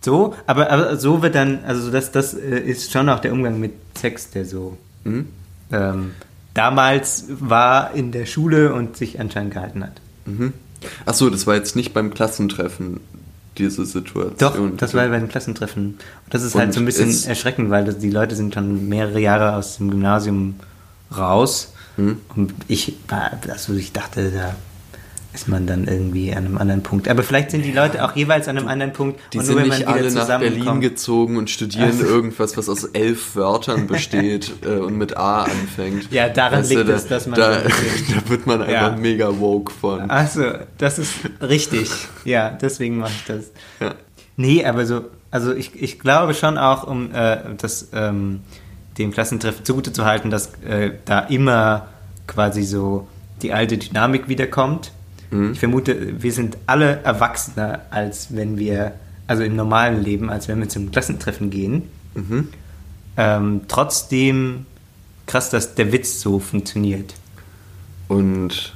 So, 0.00 0.34
aber, 0.46 0.70
aber 0.70 0.96
so 0.96 1.22
wird 1.22 1.34
dann, 1.36 1.60
also 1.64 1.90
das, 1.90 2.10
das 2.10 2.34
äh, 2.34 2.58
ist 2.58 2.90
schon 2.90 3.08
auch 3.08 3.20
der 3.20 3.32
Umgang 3.32 3.60
mit 3.60 3.72
Sex, 3.96 4.30
der 4.30 4.44
so 4.44 4.76
Hm? 5.04 5.26
ähm, 5.70 6.12
damals 6.54 7.26
war 7.28 7.94
in 7.94 8.10
der 8.12 8.26
Schule 8.26 8.72
und 8.74 8.96
sich 8.96 9.20
anscheinend 9.20 9.54
gehalten 9.54 9.82
hat. 9.84 10.00
Ach 11.06 11.14
so, 11.14 11.30
das 11.30 11.46
war 11.46 11.54
jetzt 11.54 11.76
nicht 11.76 11.92
beim 11.94 12.12
Klassentreffen. 12.12 13.00
Diese 13.58 13.84
Situation. 13.84 14.34
Doch, 14.38 14.58
das 14.76 14.94
war 14.94 15.06
bei 15.08 15.18
den 15.18 15.28
Klassentreffen. 15.28 15.84
Und 15.84 15.98
das 16.34 16.42
ist 16.42 16.54
halt 16.54 16.68
Und 16.68 16.72
so 16.72 16.80
ein 16.80 16.86
bisschen 16.86 17.28
erschreckend, 17.28 17.70
weil 17.70 17.84
das, 17.84 17.98
die 17.98 18.10
Leute 18.10 18.34
sind 18.34 18.54
schon 18.54 18.88
mehrere 18.88 19.20
Jahre 19.20 19.56
aus 19.56 19.76
dem 19.76 19.90
Gymnasium 19.90 20.54
raus. 21.16 21.72
Hm. 21.96 22.18
Und 22.34 22.54
ich, 22.68 22.96
also 23.48 23.74
ich 23.74 23.92
dachte, 23.92 24.30
da 24.30 24.54
ist 25.34 25.48
man 25.48 25.66
dann 25.66 25.86
irgendwie 25.88 26.30
an 26.32 26.44
einem 26.44 26.58
anderen 26.58 26.82
Punkt. 26.82 27.08
Aber 27.08 27.22
vielleicht 27.22 27.50
sind 27.50 27.64
die 27.64 27.72
Leute 27.72 28.04
auch 28.04 28.14
jeweils 28.14 28.48
an 28.48 28.58
einem 28.58 28.68
anderen 28.68 28.92
Punkt. 28.92 29.18
Die 29.32 29.38
und 29.38 29.44
sind 29.44 29.54
nur 29.54 29.62
wenn 29.62 29.70
nicht 29.70 29.86
man 29.86 29.94
alle 29.94 30.10
nach 30.12 30.38
Berlin 30.38 30.80
gezogen 30.80 31.36
und 31.38 31.48
studieren 31.48 31.84
Also- 31.90 32.04
irgendwas, 32.04 32.56
was 32.56 32.68
aus 32.68 32.84
elf 32.84 33.34
Wörtern 33.34 33.86
besteht 33.88 34.52
äh, 34.64 34.76
und 34.76 34.98
mit 34.98 35.16
A 35.16 35.44
anfängt. 35.44 36.12
Ja, 36.12 36.28
daran 36.28 36.64
liegt 36.68 36.88
da, 36.88 36.92
es, 36.92 37.06
dass 37.08 37.26
man 37.26 37.38
Da, 37.40 37.56
da 37.62 38.28
wird 38.28 38.46
man 38.46 38.60
einfach 38.60 38.72
Ja. 38.92 38.96
mega 38.96 39.38
woke 39.40 39.72
von. 39.72 40.10
Also, 40.10 40.44
das 40.78 40.98
ist 40.98 41.14
richtig. 41.40 41.90
Ja, 42.24 42.50
deswegen 42.50 42.98
mache 42.98 43.12
ich 43.16 43.24
das. 43.26 43.50
Ja. 43.80 43.94
Nee, 44.36 44.64
aber 44.64 44.84
so, 44.86 45.06
also 45.30 45.54
ich, 45.54 45.80
ich 45.80 45.98
glaube 45.98 46.34
schon 46.34 46.58
auch, 46.58 46.86
um 46.86 47.14
äh, 47.14 47.38
das 47.56 47.88
ähm, 47.94 48.40
dem 48.98 49.12
Klassentreffen 49.12 49.64
zugute 49.64 49.92
zu 49.94 50.04
halten, 50.04 50.28
dass 50.28 50.52
äh, 50.68 50.90
da 51.06 51.20
immer 51.20 51.88
quasi 52.26 52.62
so 52.64 53.06
die 53.40 53.52
alte 53.54 53.78
Dynamik 53.78 54.28
wiederkommt. 54.28 54.92
Ich 55.52 55.60
vermute, 55.60 56.22
wir 56.22 56.32
sind 56.32 56.58
alle 56.66 57.00
erwachsener, 57.04 57.82
als 57.90 58.34
wenn 58.34 58.58
wir, 58.58 58.92
also 59.26 59.42
im 59.42 59.56
normalen 59.56 60.02
Leben, 60.02 60.30
als 60.30 60.48
wenn 60.48 60.60
wir 60.60 60.68
zum 60.68 60.90
Klassentreffen 60.90 61.50
gehen. 61.50 61.84
Ähm, 63.16 63.62
trotzdem 63.68 64.66
krass, 65.26 65.50
dass 65.50 65.74
der 65.74 65.92
Witz 65.92 66.20
so 66.20 66.38
funktioniert. 66.38 67.14
Und 68.08 68.74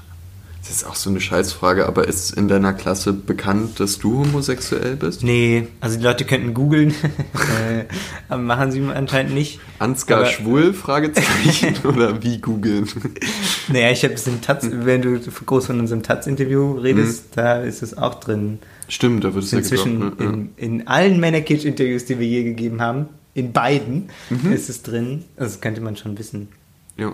das 0.69 0.79
ist 0.79 0.85
auch 0.85 0.95
so 0.97 1.11
eine 1.11 1.21
Scheißfrage, 1.21 1.87
aber 1.87 2.09
ist 2.09 2.33
in 2.33 2.49
deiner 2.49 2.73
Klasse 2.73 3.13
bekannt, 3.13 3.79
dass 3.79 3.99
du 3.99 4.19
homosexuell 4.19 4.97
bist? 4.97 5.23
Nee, 5.23 5.69
also 5.81 5.97
die 5.99 6.03
Leute 6.05 6.25
könnten 6.25 6.55
googeln, 6.55 6.91
äh, 7.35 7.85
aber 8.29 8.43
machen 8.43 8.73
sie 8.73 8.81
anscheinend 8.83 9.35
nicht. 9.35 9.61
Ansgar 9.79 10.21
Aber- 10.21 10.27
schwul? 10.29 10.73
Fragezeichen 10.73 11.75
oder 11.85 12.23
wie 12.23 12.39
googeln? 12.41 12.89
Naja, 13.69 13.91
ich 13.91 14.05
habe 14.05 14.15
es 14.15 14.25
im 14.29 14.41
Taz, 14.43 14.65
wenn 14.71 15.03
du 15.03 15.19
groß 15.19 15.67
von 15.67 15.81
unserem 15.81 16.05
Taz-Interview 16.05 16.75
redest, 16.75 17.25
da 17.35 17.63
ist 17.63 17.83
es 17.83 17.99
auch 17.99 18.15
drin. 18.21 18.61
Stimmt, 18.89 19.25
da 19.25 19.35
wird 19.35 19.43
es 19.43 19.51
ja 19.51 19.59
Inzwischen 19.59 19.99
gedroppt, 20.01 20.21
ne? 20.21 20.27
in, 20.57 20.79
in 20.81 20.87
allen 20.87 21.19
Männerkitsch-Interviews, 21.19 22.05
die 22.05 22.21
wir 22.21 22.29
je 22.29 22.45
gegeben 22.45 22.81
haben, 22.81 23.07
in 23.35 23.53
beiden 23.53 24.09
ist 24.53 24.71
es 24.71 24.83
drin. 24.83 25.25
Also 25.37 25.51
Das 25.55 25.61
könnte 25.61 25.81
man 25.81 25.97
schon 25.97 26.17
wissen. 26.19 26.49
ja. 26.97 27.13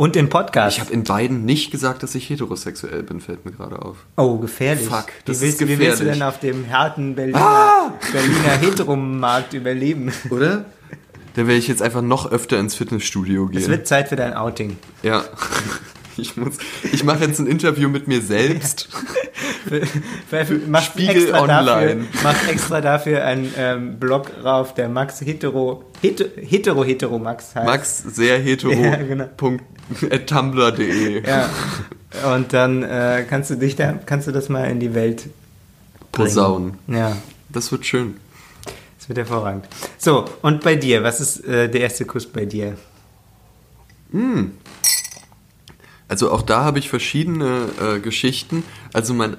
Und 0.00 0.16
im 0.16 0.30
Podcast. 0.30 0.78
Ich 0.78 0.80
habe 0.80 0.90
in 0.94 1.04
beiden 1.04 1.44
nicht 1.44 1.70
gesagt, 1.70 2.02
dass 2.02 2.14
ich 2.14 2.30
heterosexuell 2.30 3.02
bin, 3.02 3.20
fällt 3.20 3.44
mir 3.44 3.52
gerade 3.52 3.82
auf. 3.82 3.98
oh, 4.16 4.38
gefährlich. 4.38 4.88
Fuck, 4.88 5.08
wie, 5.08 5.12
das 5.26 5.42
willst, 5.42 5.60
ist 5.60 5.68
wie 5.68 5.78
willst 5.78 6.00
du 6.00 6.04
gefährlich. 6.04 6.12
denn 6.14 6.22
auf 6.22 6.38
dem 6.40 6.70
harten 6.70 7.14
Berliner, 7.14 7.38
Ah! 7.38 7.92
Berliner 8.10 8.56
Heteromarkt 8.62 9.52
überleben? 9.52 10.10
Oder? 10.30 10.64
Dann 11.34 11.46
werde 11.46 11.58
ich 11.58 11.68
jetzt 11.68 11.82
einfach 11.82 12.00
noch 12.00 12.32
öfter 12.32 12.58
ins 12.58 12.74
Fitnessstudio 12.76 13.48
gehen. 13.48 13.60
Es 13.60 13.68
wird 13.68 13.86
Zeit 13.86 14.08
für 14.08 14.16
dein 14.16 14.32
Outing. 14.32 14.78
ja. 15.02 15.22
Ich 16.20 16.36
muss. 16.36 16.58
Ich 16.92 17.02
mache 17.04 17.24
jetzt 17.24 17.38
ein 17.38 17.46
Interview 17.46 17.88
mit 17.88 18.06
mir 18.08 18.20
selbst. 18.20 18.88
Mach 20.68 20.82
Spiegel 20.82 21.34
Online. 21.34 21.56
Dafür, 21.64 21.96
mach 22.22 22.48
extra 22.48 22.80
dafür 22.80 23.24
einen 23.24 23.52
ähm, 23.56 23.98
Blog 23.98 24.30
rauf, 24.42 24.74
der 24.74 24.88
Max 24.88 25.20
Hetero, 25.20 25.84
Hetero, 26.00 26.28
Hetero, 26.36 26.84
Hetero 26.84 27.18
Max 27.18 27.54
heißt. 27.54 27.66
Max 27.66 27.98
sehr 28.02 28.38
hetero. 28.38 28.72
Ja, 28.80 28.96
genau. 28.96 29.28
Punkt, 29.36 29.64
at 30.10 30.26
tumblr.de. 30.26 31.26
Ja. 31.26 31.48
Und 32.34 32.52
dann 32.52 32.82
äh, 32.82 33.24
kannst 33.28 33.50
du 33.50 33.56
dich 33.56 33.76
da, 33.76 33.92
kannst 34.04 34.26
du 34.26 34.32
das 34.32 34.48
mal 34.48 34.64
in 34.70 34.80
die 34.80 34.94
Welt 34.94 35.28
bringen. 36.12 36.28
Posaunen. 36.28 36.78
Ja, 36.88 37.16
Das 37.50 37.70
wird 37.70 37.86
schön. 37.86 38.16
das 38.98 39.08
wird 39.08 39.18
hervorragend. 39.18 39.66
So, 39.98 40.24
und 40.42 40.62
bei 40.62 40.74
dir, 40.76 41.02
was 41.02 41.20
ist 41.20 41.44
äh, 41.44 41.68
der 41.68 41.82
erste 41.82 42.04
Kuss 42.04 42.26
bei 42.26 42.44
dir? 42.46 42.76
Also 46.10 46.32
auch 46.32 46.42
da 46.42 46.64
habe 46.64 46.80
ich 46.80 46.88
verschiedene 46.88 47.68
äh, 47.80 48.00
Geschichten. 48.00 48.64
Also 48.92 49.14
mein, 49.14 49.36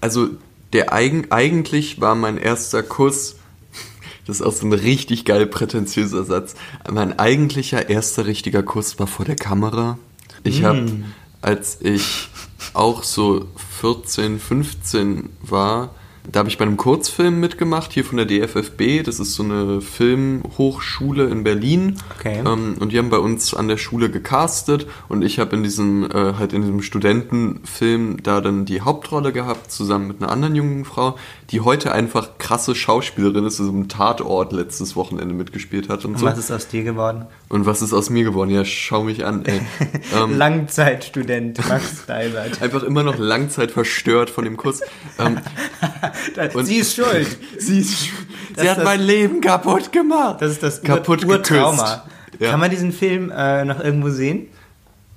also 0.00 0.30
der 0.72 0.92
eigen, 0.92 1.30
eigentlich 1.30 2.00
war 2.00 2.16
mein 2.16 2.36
erster 2.36 2.82
Kuss, 2.82 3.36
das 4.26 4.40
ist 4.40 4.42
auch 4.42 4.52
so 4.52 4.66
ein 4.66 4.72
richtig 4.72 5.24
geil 5.24 5.46
prätentiöser 5.46 6.24
Satz. 6.24 6.56
Mein 6.90 7.16
eigentlicher 7.16 7.88
erster 7.88 8.26
richtiger 8.26 8.64
Kuss 8.64 8.98
war 8.98 9.06
vor 9.06 9.24
der 9.24 9.36
Kamera. 9.36 9.98
Ich 10.42 10.64
habe, 10.64 10.84
als 11.42 11.80
ich 11.80 12.28
auch 12.74 13.04
so 13.04 13.46
14, 13.80 14.40
15 14.40 15.28
war, 15.42 15.94
da 16.30 16.38
habe 16.40 16.48
ich 16.48 16.56
bei 16.56 16.64
einem 16.64 16.76
Kurzfilm 16.76 17.40
mitgemacht, 17.40 17.92
hier 17.92 18.04
von 18.04 18.16
der 18.16 18.26
DFFB. 18.26 19.02
Das 19.04 19.18
ist 19.18 19.34
so 19.34 19.42
eine 19.42 19.80
Filmhochschule 19.80 21.24
in 21.24 21.42
Berlin. 21.42 21.98
Okay. 22.18 22.42
Ähm, 22.46 22.76
und 22.78 22.92
die 22.92 22.98
haben 22.98 23.10
bei 23.10 23.18
uns 23.18 23.54
an 23.54 23.66
der 23.66 23.76
Schule 23.76 24.08
gecastet 24.08 24.86
und 25.08 25.22
ich 25.22 25.40
habe 25.40 25.56
in 25.56 25.64
diesem, 25.64 26.04
äh, 26.04 26.34
halt 26.38 26.52
in 26.52 26.62
diesem 26.62 26.80
Studentenfilm 26.82 28.22
da 28.22 28.40
dann 28.40 28.64
die 28.64 28.82
Hauptrolle 28.82 29.32
gehabt, 29.32 29.72
zusammen 29.72 30.08
mit 30.08 30.22
einer 30.22 30.30
anderen 30.30 30.54
jungen 30.54 30.84
Frau, 30.84 31.16
die 31.50 31.60
heute 31.60 31.92
einfach 31.92 32.38
krasse 32.38 32.74
Schauspielerin 32.74 33.44
ist, 33.44 33.58
die 33.58 33.64
so 33.64 33.70
im 33.70 33.88
Tatort 33.88 34.52
letztes 34.52 34.94
Wochenende 34.94 35.34
mitgespielt 35.34 35.88
hat 35.88 36.04
und 36.04 36.12
Und 36.12 36.20
so. 36.20 36.26
was 36.26 36.38
ist 36.38 36.52
aus 36.52 36.68
dir 36.68 36.84
geworden? 36.84 37.26
Und 37.48 37.66
was 37.66 37.82
ist 37.82 37.92
aus 37.92 38.10
mir 38.10 38.24
geworden? 38.24 38.50
Ja, 38.50 38.64
schau 38.64 39.02
mich 39.02 39.24
an, 39.24 39.44
ey. 39.44 39.60
ähm, 40.16 40.38
Langzeitstudent 40.38 41.68
Max 41.68 42.04
Steibert. 42.04 42.62
einfach 42.62 42.84
immer 42.84 43.02
noch 43.02 43.18
Langzeit 43.18 43.72
verstört 43.72 44.30
von 44.30 44.44
dem 44.44 44.56
Kuss. 44.56 44.80
Ähm, 45.18 45.38
Und- 46.54 46.66
Sie 46.66 46.76
ist 46.76 46.94
schuld. 46.94 47.26
sie 47.58 47.80
ist, 47.80 48.08
Das 48.54 48.62
sie 48.64 48.70
hat 48.70 48.78
das- 48.78 48.84
mein 48.84 49.00
Leben 49.00 49.40
kaputt 49.40 49.92
gemacht. 49.92 50.36
Das 50.40 50.52
ist 50.52 50.62
das 50.62 50.82
kaputt 50.82 51.24
Ur. 51.24 51.32
Urtrauma. 51.34 52.04
Ja. 52.38 52.50
Kann 52.50 52.60
man 52.60 52.70
diesen 52.70 52.92
Film 52.92 53.30
äh, 53.34 53.64
noch 53.64 53.80
irgendwo 53.82 54.08
sehen? 54.10 54.48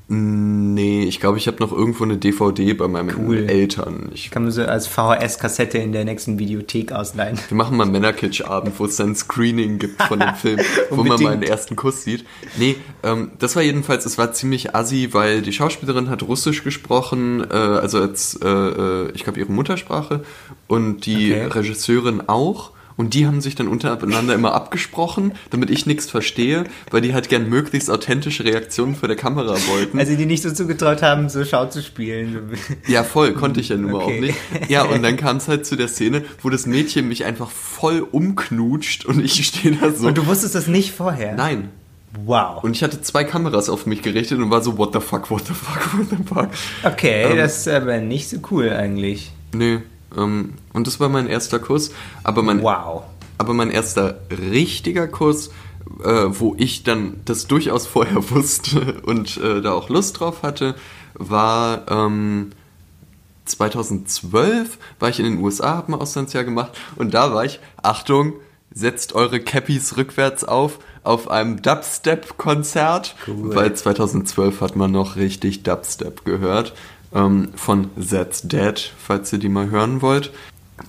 Nee, 0.08 1.03
ich 1.06 1.20
glaube, 1.20 1.39
ich 1.39 1.47
habe 1.47 1.58
noch 1.60 1.72
irgendwo 1.72 2.03
eine 2.03 2.18
DVD 2.18 2.74
bei 2.74 2.88
meinen 2.88 3.12
Cool. 3.18 3.49
Eltern. 3.49 4.10
Ich, 4.14 4.30
Kann 4.30 4.43
man 4.43 4.51
so 4.51 4.62
als 4.64 4.86
VHS-Kassette 4.88 5.80
in 5.80 5.93
der 5.93 6.06
nächsten 6.06 6.38
Videothek 6.38 6.91
ausleihen. 6.91 7.39
wir 7.47 7.58
machen 7.58 7.76
mal 7.76 7.84
einen 7.84 7.91
Männerkitsch-Abend, 7.93 8.80
wo 8.80 8.86
es 8.86 8.97
dann 8.97 9.10
ein 9.12 9.16
Screening 9.16 9.80
gibt 9.80 9.99
von 10.03 10.20
dem 10.20 10.36
Film, 10.36 10.60
wo 10.91 10.97
man 10.97 11.06
Unbedingt. 11.14 11.30
meinen 11.32 11.43
ersten 11.43 11.76
Kuss 11.76 12.03
sieht. 12.03 12.24
Nee, 12.58 12.76
ähm, 13.01 13.32
das 13.39 13.56
war 13.56 13.64
jedenfalls, 13.64 14.06
es 14.06 14.20
war 14.20 14.32
ziemlich 14.32 14.76
assi, 14.76 15.10
weil 15.12 15.41
die 15.41 15.53
Schauspielerin 15.53 16.10
hat 16.12 16.22
Russisch 16.22 16.64
gesprochen, 16.64 17.43
äh, 17.49 17.53
also 17.56 17.99
als, 17.99 18.39
äh, 18.43 18.47
äh, 18.47 19.12
ich 19.16 19.24
glaube, 19.24 19.39
ihre 19.39 19.51
Muttersprache 19.51 20.24
und 20.68 21.08
die 21.08 21.34
Okay. 21.34 21.45
Regisseurin 21.47 22.22
auch. 22.28 22.72
Und 22.98 23.14
die 23.14 23.28
haben 23.28 23.41
sich 23.41 23.56
dann 23.56 23.68
untereinander 23.68 24.34
immer 24.34 24.54
abgesprochen, 24.54 25.34
damit 25.50 25.70
ich 25.70 25.86
nichts 25.86 26.10
verstehe, 26.10 26.64
weil 26.91 27.02
die 27.02 27.14
halt 27.14 27.28
gern 27.28 27.50
möglichst 27.50 27.89
authentische 27.91 28.46
Reaktionen 28.46 28.96
vor 28.96 29.08
der 29.10 29.18
Kamera 29.18 29.56
wollten. 29.68 30.00
Also 30.00 30.16
die 30.16 30.26
nicht 30.26 30.41
so 30.43 30.52
zugetraut 30.52 31.02
haben, 31.02 31.28
so 31.28 31.43
Schau 31.43 31.66
zu 31.66 31.82
spielen. 31.82 32.52
Ja, 32.88 33.04
voll, 33.04 33.34
konnte 33.34 33.60
ich 33.60 33.70
ja 33.70 33.76
nun 33.78 33.91
mal 33.91 34.02
Okay. 34.04 34.16
auch 34.18 34.22
nicht. 34.22 34.70
Ja, 34.70 34.84
und 34.84 35.04
dann 35.04 35.18
kam 35.18 35.38
es 35.38 35.48
halt 35.50 35.66
zu 35.66 35.76
der 35.76 35.88
Szene, 35.89 36.24
wo 36.41 36.50
das 36.50 36.66
Mädchen 36.68 37.08
mich 37.10 37.26
einfach 37.26 37.50
voll 37.52 38.00
umknutscht 38.12 39.06
und 39.06 39.24
ich 39.24 39.46
stehe 39.46 39.76
da 39.76 39.91
so. 39.91 40.08
Und 40.08 40.18
du 40.18 40.26
wusstest 40.28 40.56
das 40.56 40.68
nicht 40.68 40.91
vorher? 40.93 41.36
Nein. 41.36 41.70
Wow. 42.24 42.64
Und 42.64 42.78
ich 42.78 42.82
hatte 42.82 43.02
zwei 43.02 43.26
Kameras 43.26 43.68
auf 43.68 43.86
mich 43.86 44.02
gerichtet 44.02 44.39
und 44.39 44.50
war 44.50 44.62
so, 44.62 44.78
what 44.78 44.93
the 44.93 45.02
fuck, 45.02 45.30
what 45.30 45.46
the 45.48 45.54
fuck, 45.54 45.98
what 45.98 46.08
the 46.10 46.16
fuck. 46.26 46.50
Okay, 46.84 47.24
Ähm, 47.32 47.38
das 47.38 47.58
ist 47.58 47.68
aber 47.68 47.98
nicht 47.98 48.30
so 48.30 48.38
cool 48.52 48.70
eigentlich. 48.70 49.34
Nee, 49.54 49.80
und 50.16 50.88
das 50.88 50.99
war 50.99 51.09
mein 51.09 51.28
erster 51.28 51.59
Kuss. 51.59 51.91
Aber 52.24 52.41
mein, 52.43 52.61
Wow. 52.61 53.03
aber 53.38 53.53
mein 53.53 53.70
erster 53.72 54.20
richtiger 54.32 55.07
Kuss, 55.07 55.49
äh, 56.03 56.26
wo 56.30 56.55
ich 56.57 56.84
dann 56.84 57.22
das 57.26 57.47
durchaus 57.47 57.86
vorher 57.95 58.30
wusste 58.32 59.01
und 59.05 59.38
äh, 59.38 59.61
da 59.61 59.74
auch 59.74 59.89
Lust 59.89 60.20
drauf 60.20 60.41
hatte, 60.43 60.76
war 61.13 61.86
ähm, 61.89 62.51
2012 63.45 64.78
war 64.99 65.09
ich 65.09 65.20
in 65.20 65.26
den 65.26 65.38
USA, 65.43 65.76
habe 65.76 65.91
ein 65.93 65.99
Auslandsjahr 65.99 66.43
gemacht 66.43 66.72
und 66.95 67.13
da 67.13 67.34
war 67.34 67.45
ich, 67.45 67.59
Achtung, 67.82 68.34
setzt 68.72 69.13
eure 69.13 69.39
Cappies 69.39 69.95
rückwärts 69.97 70.43
auf, 70.43 70.80
auf 71.03 71.30
einem 71.30 71.61
Dubstep-Konzert, 71.61 73.16
Cool. 73.28 73.55
weil 73.55 73.74
2012 73.74 74.61
hat 74.61 74.76
man 74.76 74.91
noch 74.91 75.16
richtig 75.16 75.63
Dubstep 75.63 76.26
gehört, 76.26 76.74
ähm, 77.14 77.49
von 77.56 77.89
That's 77.95 78.41
Dead, 78.43 78.93
falls 78.97 79.32
ihr 79.34 79.39
die 79.39 79.49
mal 79.49 79.70
hören 79.70 80.01
wollt. 80.01 80.32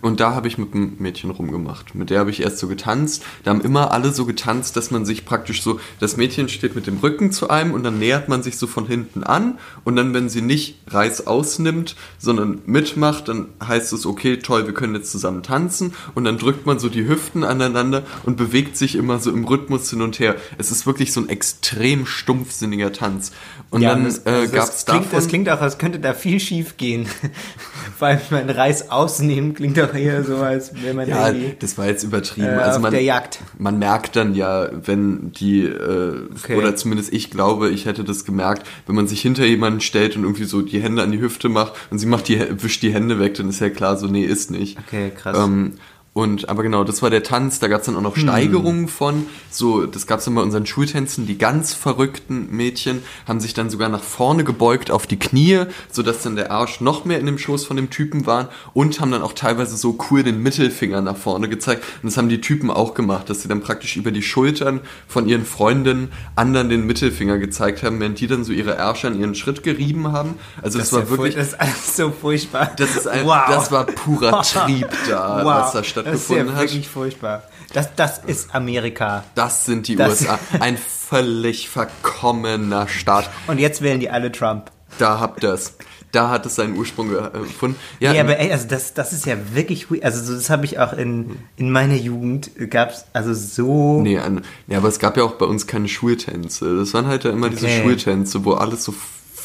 Und 0.03 0.19
da 0.19 0.35
habe 0.35 0.49
ich 0.49 0.59
mit 0.59 0.75
einem 0.75 0.97
Mädchen 0.99 1.31
rumgemacht. 1.31 1.95
Mit 1.95 2.11
der 2.11 2.19
habe 2.19 2.31
ich 2.31 2.43
erst 2.43 2.59
so 2.59 2.67
getanzt. 2.67 3.25
Da 3.45 3.51
haben 3.51 3.61
immer 3.61 3.93
alle 3.93 4.12
so 4.12 4.27
getanzt, 4.27 4.77
dass 4.77 4.91
man 4.91 5.05
sich 5.05 5.25
praktisch 5.25 5.62
so, 5.62 5.79
das 6.01 6.17
Mädchen 6.17 6.49
steht 6.49 6.75
mit 6.75 6.89
dem 6.89 6.99
Rücken 6.99 7.31
zu 7.31 7.51
einem 7.51 7.73
und 7.73 7.85
dann 7.85 8.01
nähert 8.01 8.29
man 8.29 8.43
sich 8.43 8.59
so 8.59 8.67
von 8.67 8.89
hinten 8.89 9.23
an. 9.23 9.59
Und 9.85 9.95
dann, 9.95 10.12
wenn 10.12 10.29
sie 10.29 10.43
nicht 10.43 10.81
Reiß 10.89 11.29
ausnimmt, 11.29 11.95
sondern 12.19 12.62
mitmacht, 12.67 13.29
dann 13.29 13.47
heißt 13.64 13.93
es, 13.93 14.07
okay, 14.07 14.39
toll, 14.39 14.67
wir 14.67 14.75
können 14.75 14.97
jetzt 14.97 15.12
zusammen 15.12 15.45
tanzen. 15.45 15.95
Und 16.17 16.25
dann 16.25 16.39
drückt 16.39 16.67
man 16.67 16.81
so 16.81 16.89
die 16.89 17.07
Hüften 17.07 17.45
aneinander 17.45 18.03
und 18.25 18.37
bewegt 18.37 18.77
sich 18.77 18.97
immer 18.97 19.21
so 19.21 19.31
im 19.31 19.45
Rhythmus 19.45 19.89
hin 19.89 20.03
und 20.03 20.19
her. 20.19 20.35
Es 20.59 20.73
ist 20.73 20.87
wirklich 20.87 21.12
so 21.12 21.21
ein 21.21 21.29
extrem 21.29 22.07
stumpfsinniger 22.07 22.93
Tanz. 22.93 23.31
Und 23.71 23.83
dann 23.83 24.05
das, 24.05 24.19
äh, 24.27 24.47
gab 24.47 24.69
es 24.69 24.85
klingt, 24.85 25.07
davon... 25.07 25.19
das 25.19 25.29
klingt 25.29 25.49
auch, 25.51 25.61
als 25.61 25.77
könnte 25.79 25.99
da 25.99 26.14
viel 26.14 26.39
schief 26.41 26.77
gehen. 26.77 27.09
Weil 27.99 28.21
mein 28.31 28.49
Reis 28.49 28.91
ausnehmen 28.91 29.55
klingt 29.55 29.77
doch 29.79 29.93
eher 29.95 30.23
so, 30.23 30.37
als 30.37 30.73
wenn 30.83 30.97
man 30.97 31.09
Ja, 31.09 31.33
das 31.59 31.77
war 31.77 31.87
jetzt 31.87 32.05
übertrieben. 32.05 32.47
äh, 32.47 32.51
also 32.51 32.77
auf 32.77 32.83
man, 32.83 32.93
der 32.93 33.03
Jagd. 33.03 33.41
man 33.59 33.79
merkt 33.79 34.14
dann 34.17 34.35
ja, 34.35 34.69
wenn 34.73 35.33
die, 35.33 35.62
äh, 35.62 36.29
Okay. 36.45 36.57
oder 36.57 36.77
zumindest 36.77 37.12
ich 37.12 37.31
glaube, 37.31 37.71
ich 37.71 37.87
hätte 37.87 38.05
das 38.05 38.25
gemerkt, 38.25 38.67
wenn 38.87 38.95
man 38.95 39.09
sich 39.09 39.21
hinter 39.21 39.45
jemanden 39.45 39.81
stellt 39.81 40.17
und 40.17 40.23
irgendwie 40.23 40.45
so 40.45 40.62
die 40.62 40.81
Hände 40.81 41.03
an 41.03 41.11
die 41.11 41.21
Hüfte 41.21 41.49
macht 41.49 41.73
und 41.91 41.99
sie 41.99 42.07
macht 42.07 42.29
die, 42.29 42.39
wischt 42.62 42.83
die 42.83 42.93
Hände 42.93 43.19
weg, 43.19 43.35
dann 43.35 43.49
ist 43.49 43.61
ja 43.61 43.71
klar, 43.71 43.97
so 43.97 44.07
nee, 44.07 44.25
ist 44.25 44.51
nicht. 44.51 44.79
Okay, 44.79 45.11
krass. 45.11 45.37
Ähm, 45.39 45.75
und 46.17 46.49
aber 46.49 46.62
genau, 46.62 46.83
das 46.83 47.03
war 47.03 47.11
der 47.11 47.23
Tanz, 47.23 47.59
da 47.59 47.69
gab 47.69 47.81
es 47.81 47.87
dann 47.87 47.95
auch 47.95 47.99
Hm. 47.99 48.05
noch 48.05 48.17
Steigerungen 48.17 48.89
von, 48.89 49.27
so, 49.51 49.85
das 49.85 50.07
gab 50.07 50.21
es 50.21 50.25
dann 50.25 50.35
bei 50.35 50.41
unseren 50.41 50.64
Schultänzen, 50.64 51.27
die 51.27 51.37
ganz 51.37 51.75
verrückten 51.75 52.49
Mädchen 52.51 53.03
haben 53.29 53.39
sich 53.39 53.53
dann 53.53 53.69
sogar 53.69 53.91
nach 53.91 54.03
vorne 54.03 54.43
gebeugt 54.43 54.91
auf 54.91 55.07
die 55.07 55.19
Knie, 55.19 55.64
sodass 55.93 56.23
dann 56.23 56.35
der 56.35 56.51
Arsch 56.51 56.81
noch 56.81 57.05
mehr 57.05 57.21
in 57.21 57.27
dem 57.27 57.37
Schoß 57.37 57.67
von 57.67 57.77
dem 57.77 57.91
Typen 57.91 58.25
war 58.25 58.49
und 58.73 58.99
haben 58.99 59.11
dann 59.11 59.21
auch 59.21 59.35
teilweise 59.35 59.77
so 59.77 59.99
cool 60.11 60.23
den 60.23 60.43
Mittelfinger 60.43 61.03
nach 61.03 61.19
vorne 61.19 61.51
gezeigt. 61.51 61.85
Und 62.03 62.09
das 62.09 62.17
haben 62.17 62.31
die 62.31 62.41
Typen 62.41 62.71
auch 62.71 62.95
gemacht, 62.95 63.29
dass 63.29 63.43
sie 63.43 63.49
dann 63.49 63.61
praktisch 63.61 63.99
über 63.99 64.11
die 64.11 64.23
Schultern 64.23 64.81
von 65.07 65.29
ihren 65.29 65.45
Freundinnen 65.45 66.11
anderen 66.35 66.71
den 66.71 66.87
Mittelfinger 66.87 67.37
gezeigt 67.37 67.83
haben, 67.83 68.01
während 68.01 68.21
die 68.21 68.27
dann 68.27 68.43
so 68.43 68.53
ihre 68.53 68.75
Ärsche 68.77 69.09
an 69.09 69.21
ihren 69.21 69.35
Schritt 69.35 69.62
gerieben 69.62 70.12
haben. 70.12 70.37
Also 70.62 70.79
das, 70.79 70.87
ist 70.87 70.93
war 70.95 71.01
ja 71.01 71.11
wirklich... 71.11 71.35
Das 71.35 71.49
ist 71.49 71.61
alles 71.61 71.95
so 71.95 72.11
furchtbar. 72.11 72.71
Das, 72.75 72.97
ist 72.97 73.07
ein, 73.07 73.27
wow. 73.27 73.43
das 73.49 73.71
war 73.71 73.85
purer 73.85 74.41
Trieb 74.47 74.89
da, 75.11 75.45
wow. 75.45 75.45
was 75.45 75.73
da 75.73 75.83
Das 76.13 76.15
ist 76.21 76.25
stattgefunden 76.27 76.47
ja 76.49 76.55
hat. 76.55 76.63
wirklich 76.63 76.89
furchtbar. 76.89 77.43
Das, 77.73 77.95
das 77.97 78.19
ist 78.19 78.55
Amerika. 78.55 79.25
Das 79.35 79.65
sind 79.65 79.89
die 79.89 79.97
Das- 79.97 80.23
USA. 80.23 80.39
Ein 80.61 80.77
völlig 80.79 81.69
verkommener 81.69 82.89
Staat. 82.89 83.29
Und 83.47 83.59
jetzt 83.59 83.83
wählen 83.83 84.01
die 84.01 84.11
alle 84.11 84.33
Trump. 84.33 84.71
Da 84.99 85.19
habt 85.21 85.43
ihr's. 85.43 85.75
Da 86.13 86.31
hat 86.31 86.47
es 86.47 86.55
seinen 86.55 86.77
Ursprung 86.79 87.11
äh, 87.15 87.31
gefunden. 87.41 87.77
Ja, 88.01 88.13
Ja, 88.15 88.23
aber 88.23 88.39
ey, 88.39 88.51
also 88.51 88.67
das, 88.69 88.95
das 88.95 89.13
ist 89.13 89.27
ja 89.27 89.37
wirklich 89.53 89.91
weird. 89.91 90.05
Also 90.05 90.23
so, 90.23 90.35
das 90.35 90.49
habe 90.49 90.65
ich 90.65 90.79
auch 90.79 90.93
in, 90.95 91.37
in 91.57 91.71
meiner 91.71 91.97
Jugend 91.97 92.51
gab's 92.71 93.05
also 93.13 93.35
so. 93.35 94.01
nee, 94.01 94.17
an, 94.19 94.43
ja, 94.69 94.79
aber 94.79 94.89
es 94.89 94.99
gab 94.99 95.17
ja 95.19 95.25
auch 95.25 95.33
bei 95.35 95.45
uns 95.45 95.67
keine 95.67 95.89
Schultänze. 95.89 96.77
Das 96.77 96.95
waren 96.95 97.07
halt 97.07 97.25
ja 97.25 97.31
immer 97.33 97.51
diese 97.51 97.67
Okay. 97.67 97.83
Schultänze, 97.83 98.45
wo 98.45 98.53
alles 98.55 98.85
so 98.85 98.95